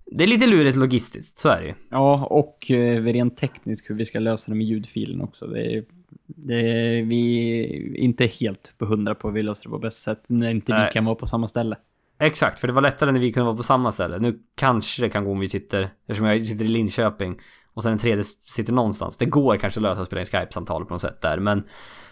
[0.05, 1.73] Det är lite lurigt logistiskt, så är det ju.
[1.89, 5.47] Ja, och eh, rent tekniskt hur vi ska lösa det med ljudfilen också.
[5.47, 5.85] Det är,
[6.27, 10.15] det är, vi är inte helt på hundra på hur vi löser det på bästa
[10.15, 10.87] sätt när inte Nej.
[10.87, 11.75] vi kan vara på samma ställe.
[12.19, 14.19] Exakt, för det var lättare när vi kunde vara på samma ställe.
[14.19, 17.39] Nu kanske det kan gå om vi sitter, eftersom jag sitter i Linköping
[17.73, 19.17] och sen en tredje sitter någonstans.
[19.17, 21.57] Det går kanske att lösa att spela in Skype-samtal på något sätt där, men...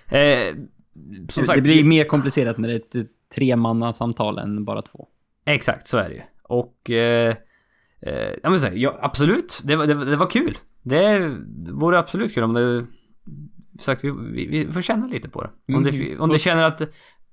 [0.10, 0.56] Eh,
[1.30, 5.08] som det sagt, blir mer komplicerat när det är ett tremannasamtal än bara två.
[5.46, 6.22] Exakt, så är det ju.
[6.44, 6.90] Och...
[6.92, 7.36] Eh,
[8.02, 9.62] eh, ja men så här, ja, absolut.
[9.64, 10.58] Det, var- det, det var kul.
[10.82, 11.32] Det
[11.72, 12.86] vore absolut kul om det...
[13.80, 15.74] Sagt, vi, vi, vi får känna lite på det.
[15.76, 16.22] Om, det, Mm.
[16.22, 16.82] om det känner att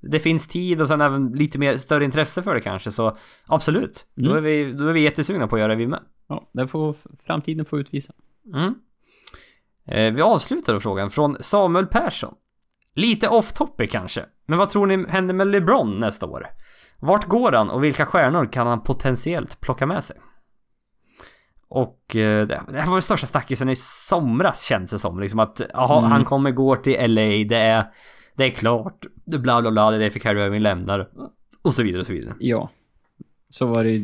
[0.01, 4.07] det finns tid och sen även lite mer större intresse för det kanske så absolut.
[4.15, 4.37] Då, Mm.
[4.37, 6.01] är vi, då är vi jättesugna på att göra det vi med.
[6.29, 6.95] Ja, det får
[7.27, 8.13] framtiden få utvisa.
[8.55, 8.75] Mm.
[9.87, 12.35] Eh, vi avslutar då frågan från Samuel Persson.
[12.95, 16.47] Lite off topic kanske, men vad tror ni händer med LeBron nästa år?
[16.99, 20.17] Vart går han och vilka stjärnor kan han potentiellt plocka med sig?
[21.69, 25.21] Och eh, det här var den största snackisen i somras känns det som.
[25.21, 26.11] Liksom att jaha, Mm.
[26.11, 27.85] han kommer gå till LA, det är,
[28.41, 31.09] det är klart, bla bla bla, det är därför Kyrie Irving lämnar.
[31.63, 32.35] Och så vidare och så vidare.
[32.39, 32.71] Ja.
[33.49, 33.99] Så var det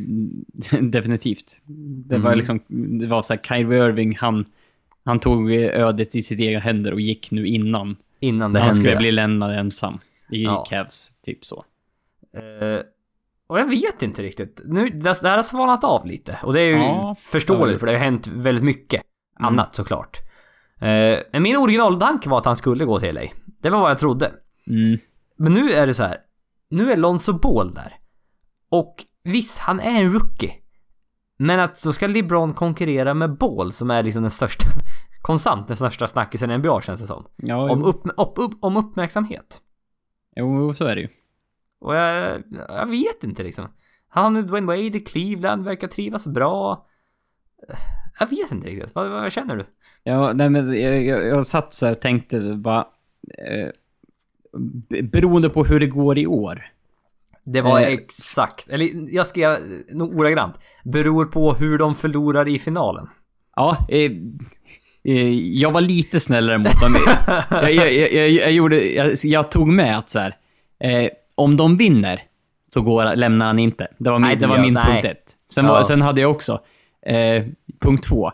[0.90, 1.62] definitivt.
[2.08, 2.38] Det var Mm.
[2.38, 2.60] liksom,
[2.98, 4.44] det var så här, Kyrie Irving, han,
[5.04, 7.96] han tog ödet i sitt egna händer och gick nu innan.
[8.20, 8.82] Innan det han hände.
[8.82, 9.98] skulle bli lämnad ensam.
[10.30, 10.64] I Ja.
[10.70, 11.64] Cavs, typ så.
[12.36, 12.80] Eh,
[13.46, 14.60] och jag vet inte riktigt.
[14.64, 16.38] Nu, det, här har svalnat av lite.
[16.42, 17.16] Och det är ju Ja.
[17.18, 19.02] förståeligt för det har hänt väldigt mycket
[19.40, 19.46] Mm.
[19.52, 20.18] annat såklart.
[20.80, 23.20] Eh, men min originaltanke var att han skulle gå till LA.
[23.62, 24.32] Det var vad jag trodde.
[24.66, 24.98] Mm.
[25.36, 26.18] Men nu är det så här.
[26.70, 27.98] Nu är Lonzo Ball där.
[28.68, 30.52] Och visst, han är en rookie.
[31.38, 34.66] Men att då ska LeBron konkurrera med Ball som är liksom den största,
[35.22, 37.26] konstant den största snackisen i NBA känns det som.
[37.36, 39.60] Ja, Om, upp, upp, upp, om uppmärksamhet.
[40.36, 41.08] jo, så är det ju.
[41.80, 43.68] Och jag, jag vet inte liksom.
[44.08, 46.86] Han och Dwayne Wade i Cleveland verkar trivas bra.
[48.18, 48.94] Jag vet inte riktigt.
[48.94, 49.66] Vad, vad känner du?
[50.08, 52.86] Ja, nej men jag, jag, jag satt så och tänkte bara...
[53.38, 53.68] Eh,
[54.88, 56.66] be- beroende på hur det går i år.
[57.44, 57.86] Det var Eh.
[57.88, 59.58] exakt, eller jag skrev
[59.92, 60.54] nog ordagrant.
[60.84, 63.08] Beror på hur de förlorar i finalen.
[63.56, 64.10] Ja, eh,
[65.04, 66.96] eh, jag var lite snällare mot dem.
[67.50, 68.84] jag, jag, jag, gjorde,
[69.24, 70.36] jag, tog med att så här,
[70.80, 72.22] eh, om de vinner
[72.62, 73.88] så går, lämnar han inte.
[73.98, 75.32] Det var min, Nej, det var min punkt ett.
[75.54, 75.72] Sen, Ja.
[75.72, 76.60] var, sen hade jag också
[77.06, 77.44] eh,
[77.80, 78.32] punkt två.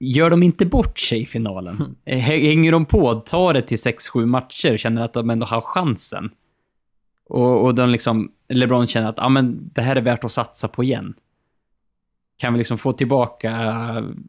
[0.00, 1.96] Gör de inte bort sig i finalen?
[2.04, 6.30] Eh, Hänger de på, tar det till 6-7 matcher, känner att de ändå har chansen.
[7.28, 10.68] Och, och de liksom, LeBron känner att ah, men, det här är värt att satsa
[10.68, 11.14] på igen.
[12.36, 13.52] Kan vi liksom få tillbaka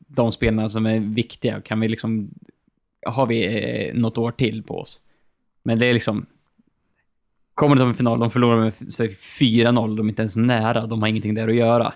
[0.08, 1.62] de spelarna som är viktiga?
[1.62, 2.30] Kan vi liksom...
[3.06, 5.02] Har vi eh, något år till på oss?
[5.64, 6.26] Men det är liksom...
[7.54, 11.02] Kommer de till final, de förlorar med säg, 4-0, de är inte ens nära, de
[11.02, 11.94] har ingenting där att göra.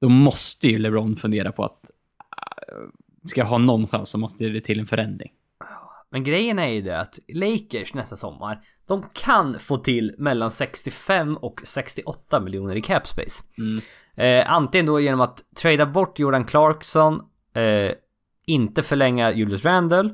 [0.00, 1.90] Då måste ju LeBron fundera på att...
[3.24, 5.30] Ska ha någon chans så måste det till en förändring.
[6.10, 11.36] Men grejen är ju det att Lakers nästa sommar, de kan få till mellan 65
[11.36, 13.42] och 68 miljoner i cap space.
[13.58, 13.80] Mm.
[14.16, 17.20] Eh, antingen då genom att trada bort Jordan Clarkson,
[17.54, 17.92] eh,
[18.46, 20.10] inte förlänga Julius Randle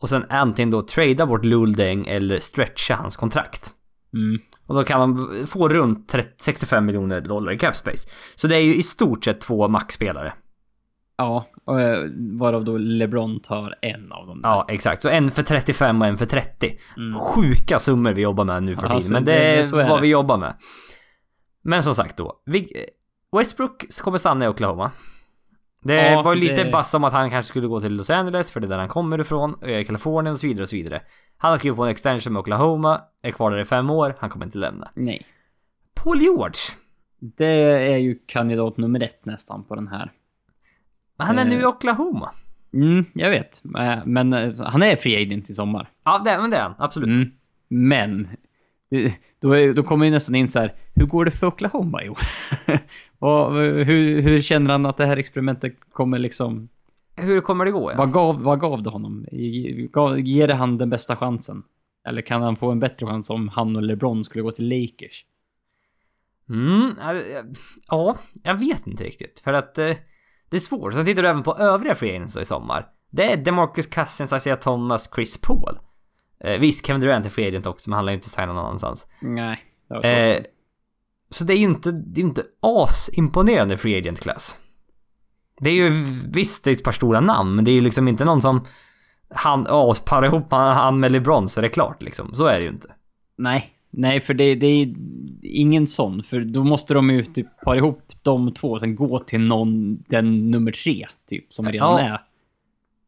[0.00, 3.72] och sen antingen då trada bort Luldeng eller stretcha hans kontrakt.
[4.14, 4.38] Mm.
[4.66, 8.08] Och då kan man få runt 30, 65 miljoner dollar i cap space.
[8.34, 10.32] Så det är ju i stort sett två maxspelare.
[11.18, 12.04] Ja, och, eh,
[12.38, 14.42] varav då LeBron tar en av dem.
[14.42, 14.48] där.
[14.48, 15.02] Ja, exakt.
[15.02, 16.78] Så en för 35 och en för 30.
[16.96, 17.18] Mm.
[17.20, 18.96] Sjuka summor vi jobbar med nu för tiden.
[18.96, 20.02] Alltså, Men det det- är, är vad det.
[20.02, 20.54] vi jobbar med.
[21.62, 22.42] Men som sagt då.
[22.44, 22.86] Vi,
[23.36, 24.90] Westbrook kommer stanna i Oklahoma.
[25.82, 28.10] Det Ja, var ju lite det- bass om att han kanske skulle gå till Los
[28.10, 29.54] Angeles för det är där han kommer ifrån.
[29.62, 31.00] eh, Kalifornien och så vidare och så vidare.
[31.38, 33.00] Han har skrivit på en extension med Oklahoma.
[33.22, 34.14] Är kvar där i fem år.
[34.18, 34.90] Han kommer inte lämna.
[34.94, 35.26] Nej.
[35.94, 36.60] Paul George.
[37.20, 37.46] Det
[37.92, 40.12] är ju kandidat nummer ett nästan på den här.
[41.18, 41.68] Men han är nu i Eh.
[41.68, 42.30] Oklahoma.
[42.74, 43.62] Mm, jag vet.
[43.78, 45.88] Eh, Men eh, han är free agent i sommar.
[46.04, 46.74] Ja, det, men det är han.
[46.78, 47.08] Absolut.
[47.08, 47.30] Mm.
[47.68, 48.28] Men,
[49.40, 52.08] då, är, då kommer ju nästan in så här, hur går det för Oklahoma i
[52.08, 52.18] år?
[53.18, 56.68] Och hur, hur känner han att det här experimentet kommer liksom...
[57.16, 57.90] Hur kommer det gå?
[57.92, 57.96] Ja?
[57.96, 59.26] Vad gav, vad gav det honom?
[59.92, 61.62] Gav- Ger det han den bästa chansen?
[62.08, 65.24] Eller kan han få en bättre chans om han och LeBron skulle gå till Lakers?
[66.48, 67.14] Mm, ja,
[67.88, 69.40] ja, jag vet inte riktigt.
[69.44, 69.78] För att
[70.50, 70.94] det är svårt.
[70.94, 72.86] Sen tittar du även på övriga free agents i sommar.
[73.10, 75.78] Det är DeMarcus Cousins, Isaiah Thomas, Chris Paul.
[76.44, 78.64] Eh, visst, Kevin Durant är free agent också, men han lär ju inte signa någon
[78.66, 79.08] annanstans.
[79.20, 79.58] Nej.
[79.88, 80.08] Det var så.
[80.08, 80.42] Eh,
[81.30, 84.58] Så det är ju inte, det är inte asimponerande free agent class.
[85.60, 85.90] Det är ju
[86.28, 88.66] visst, det är ett par stora namn, men det är ju liksom inte någon som
[89.30, 92.34] han, ja, parar ihop han med LeBron så är det klart liksom.
[92.34, 92.94] Så är det ju inte.
[93.38, 94.94] Nej, nej för det, det är
[95.42, 96.22] ingen sån.
[96.22, 100.02] För då måste de ju typ para ihop de två och sen gå till någon,
[100.08, 102.00] den nummer tre, typ, som redan Ja.
[102.00, 102.20] är.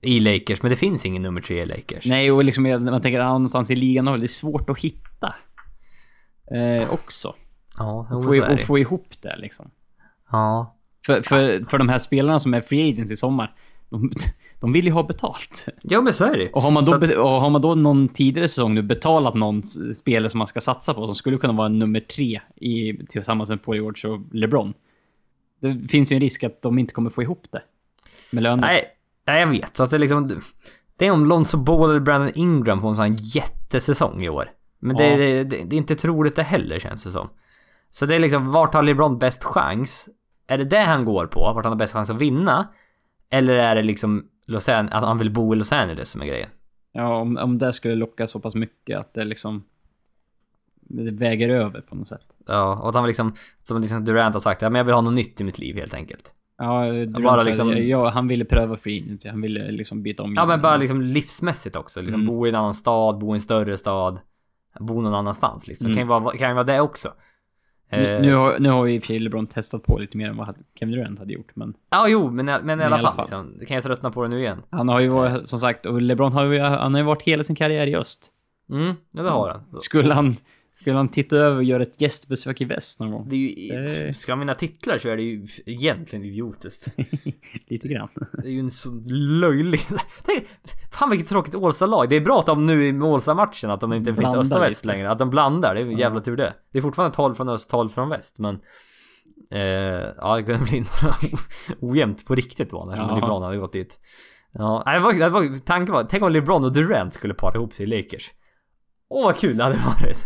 [0.02, 2.06] I Lakers, men det finns ingen nummer tre i Lakers.
[2.06, 5.34] Nej, och liksom när man tänker någonstans i ligan, det är svårt att hitta.
[6.54, 7.34] Eh, också.
[7.78, 9.70] Ja, Och få, och få ihop det liksom.
[10.30, 10.76] Ja.
[11.06, 13.54] För, för, för de här spelarna som är free agents i sommar,
[13.90, 14.10] de,
[14.60, 15.66] de vill ju ha betalt.
[15.82, 18.08] Ja, men så är det Och har man då, att- och har man då någon
[18.08, 19.62] tidigare säsong nu betalat någon
[19.94, 23.62] spelare som man ska satsa på, som skulle kunna vara nummer tre i, tillsammans med
[23.62, 24.74] Paul George och LeBron.
[25.60, 27.62] Det finns ju en risk att de inte kommer få ihop det.
[28.30, 28.62] Med löner.
[28.62, 28.84] Nej,
[29.26, 29.76] nej, jag vet.
[29.76, 30.40] Så att det är liksom...
[30.96, 34.50] Det är om Lonzo Ball eller Brandon Ingram får en sån jättesäsong i år.
[34.78, 35.16] Men det, Ja.
[35.16, 37.28] det, det, det är inte troligt det heller känns det som.
[37.90, 40.08] Så det är liksom, vart har LeBron bäst chans?
[40.46, 41.40] Är det det han går på?
[41.40, 42.68] Vart han har bäst chans att vinna?
[43.30, 46.26] Eller är det liksom Los An- att han vill bo i Los Angeles som är
[46.26, 46.48] grejen?
[46.92, 49.64] Ja, om, om det skulle locka så pass mycket att det liksom...
[50.80, 52.26] Det väger över på något sätt.
[52.46, 55.00] Ja, och att han liksom, som liksom Durant har sagt, ja men jag vill ha
[55.00, 56.34] något nytt i mitt liv helt enkelt.
[56.58, 59.28] Ja, Durant Bara liksom- ja, han ville pröva agency.
[59.28, 60.34] Han ville liksom byta om.
[60.34, 62.00] Ja men bara liksom livsmässigt också.
[62.00, 62.34] Liksom Mm.
[62.34, 64.18] bo i en annan stad, bo i en större stad.
[64.80, 65.86] Bo någon annanstans liksom.
[65.86, 65.94] Mm.
[65.96, 67.12] Kan, ju vara, kan ju vara det också.
[67.92, 70.16] Nu, Eh, nu, har, nu har ju i och för sig LeBron testat på lite
[70.16, 72.98] mer än vad Kevin Durant hade gjort, men Ja, jo, men, men i alla i
[72.98, 73.28] alla fall.
[73.28, 73.46] fall.
[73.46, 74.62] Liksom, kan jag tröttna på det nu igen.
[74.70, 77.42] han har ju varit, som sagt, och LeBron har ju, han har ju varit hela
[77.42, 78.32] sin karriär i öst.
[78.70, 79.80] Mm, ja, det har han.
[79.80, 80.36] Skulle han,
[80.80, 83.28] skulle han titta över och göra ett gästbesök i väst någon gång?
[83.28, 83.36] Det
[83.70, 86.88] är ju, ska han vinna titlar så är det ju egentligen idiotiskt.
[87.66, 88.08] Lite grann.
[88.32, 88.90] Det är ju en så
[89.40, 89.80] löjlig...
[90.24, 90.44] Tänk,
[90.92, 92.08] fan vilket tråkigt Ålsta-lag.
[92.08, 94.84] Det är bra att de nu i Ålsta-matchen att de inte finns öst och väst
[94.84, 95.10] längre.
[95.10, 96.54] Att de blandar, det är jävla tur det.
[96.72, 98.60] Det är fortfarande 12 från öst, 12 från väst, men...
[99.52, 99.60] Eh,
[100.16, 101.16] ja, det kunde bli några
[101.80, 103.14] ojämnt på riktigt då, annars Ja.
[103.14, 104.00] LeBron hade gått dit.
[104.52, 107.72] Ja, det var, det var, tanken var, tänk om LeBron och Durant skulle para ihop
[107.72, 108.30] sig i Lakers.
[109.08, 110.18] Åh vad kul det hade varit.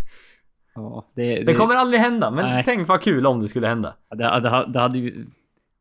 [0.75, 2.63] Ja, det, Det kommer aldrig hända, men Nej.
[2.65, 3.95] tänk vad kul om det skulle hända.
[4.11, 5.27] det, det, det hade ju...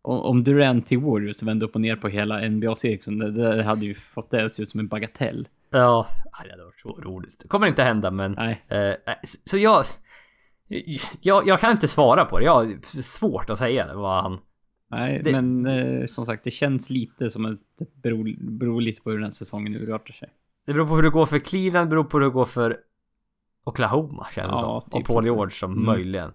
[0.06, 3.96] Om Durant till Warriors vände upp och ner på hela NBA-cirkusen, det, det hade ju
[3.96, 5.48] fått det att se ut som en bagatell.
[5.70, 6.08] Ja,
[6.44, 7.40] det hade varit så roligt.
[7.42, 8.32] Det kommer inte hända, men...
[8.32, 8.64] Nej.
[8.68, 9.86] Eh, nej, så- jag,
[11.22, 11.48] jag...
[11.48, 12.46] Jag kan inte svara på det.
[12.46, 14.40] Jag har svårt att säga vad han...
[14.92, 19.02] Nej, Det- men eh, som sagt, det känns lite som att det beror, beror lite
[19.02, 20.30] på hur den säsongen urartar sig.
[20.66, 22.78] Det beror på hur det går för Cleveland, det beror på hur det går för
[23.64, 24.90] Oklahoma känns det Ja, som.
[25.00, 25.26] typ och Paul.
[25.26, 25.86] George som Mm.
[25.86, 26.32] möjligen.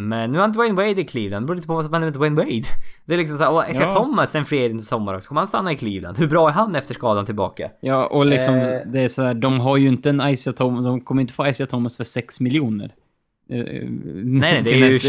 [0.00, 2.06] Men nu har inte Wayne Wade i Cleveland, det beror lite på vad som händer
[2.06, 2.62] med Dwayne Wade.
[3.06, 3.92] Det är liksom såhär, ska Ja.
[3.92, 5.28] Thomas en free agent i sommar också?
[5.28, 6.18] Kommer han stanna i Cleveland?
[6.18, 7.70] Hur bra är han efter skadan tillbaka?
[7.80, 8.68] Ja, och liksom, Eh.
[8.86, 11.46] det är så här, de har ju inte en Isaiah Thomas, de kommer inte få
[11.46, 12.94] Isaiah Thomas för 6 miljoner.
[13.50, 13.82] Eh, Nej,
[14.24, 15.08] nej, det är ju nästa-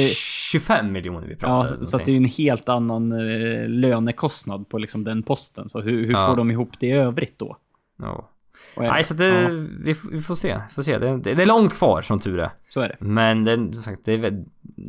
[0.52, 4.70] 25 miljoner vi Ja, pratar så att det är ju en helt annan eh, lönekostnad
[4.70, 5.70] på liksom den posten.
[5.70, 6.28] Så hur, hur Ja.
[6.28, 7.58] får de ihop det i övrigt då?
[8.02, 8.30] Ja.
[8.78, 9.50] Nej, så det, ja,
[9.84, 10.62] vi, vi får se.
[10.72, 10.98] Får se.
[10.98, 12.52] Det, det, det är långt kvar som tur är.
[12.70, 12.96] så är det.
[13.00, 14.34] Men det, som sagt, det,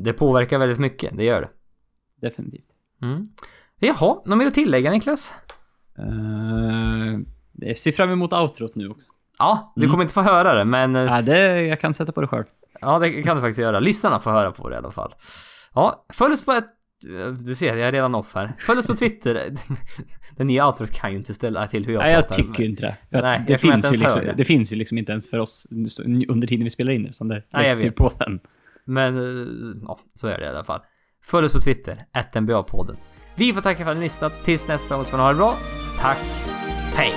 [0.05, 1.17] det påverkar väldigt mycket.
[1.17, 1.49] Det gör det.
[2.29, 2.65] Definitivt.
[3.03, 3.25] Mm.
[3.79, 5.35] Jaha, något mer att tillägga Niklas?
[5.99, 7.19] Uh,
[7.53, 9.11] jag ser fram emot outrot nu också.
[9.39, 9.91] Ja, du Mm.
[9.93, 12.45] kommer inte få höra det, men eh, Ja, det, jag kan sätta på det själv.
[12.81, 13.81] ja, det kan du faktiskt göra.
[13.81, 15.15] Lyssnarna får höra på det i alla fall.
[15.75, 16.67] Ja, följ oss på ett...
[17.41, 18.53] Du ser, jag är redan off här.
[18.59, 19.53] Följ oss på Twitter.
[20.37, 22.43] det nya outrot kan ju inte ställa till hur jag Nej, jag pratar.
[22.43, 23.21] tycker ju inte det.
[23.21, 25.67] Nej, det, jag finns inte ju liksom, det finns ju liksom inte ens för oss
[26.29, 27.09] under tiden vi spelar in det.
[27.09, 27.97] Utan det Nej, jag vet.
[27.97, 28.41] på sen.
[28.85, 30.81] Men, eh, ja, så är det i alla fall.
[31.23, 32.05] Följ oss på Twitter,
[32.35, 32.97] NBA-podden.
[33.35, 34.45] Vi får tacka för att ni lyssnat.
[34.45, 35.57] Tills nästa gång så får ni ha det bra.
[35.99, 36.19] Tack.
[36.95, 37.13] Hej.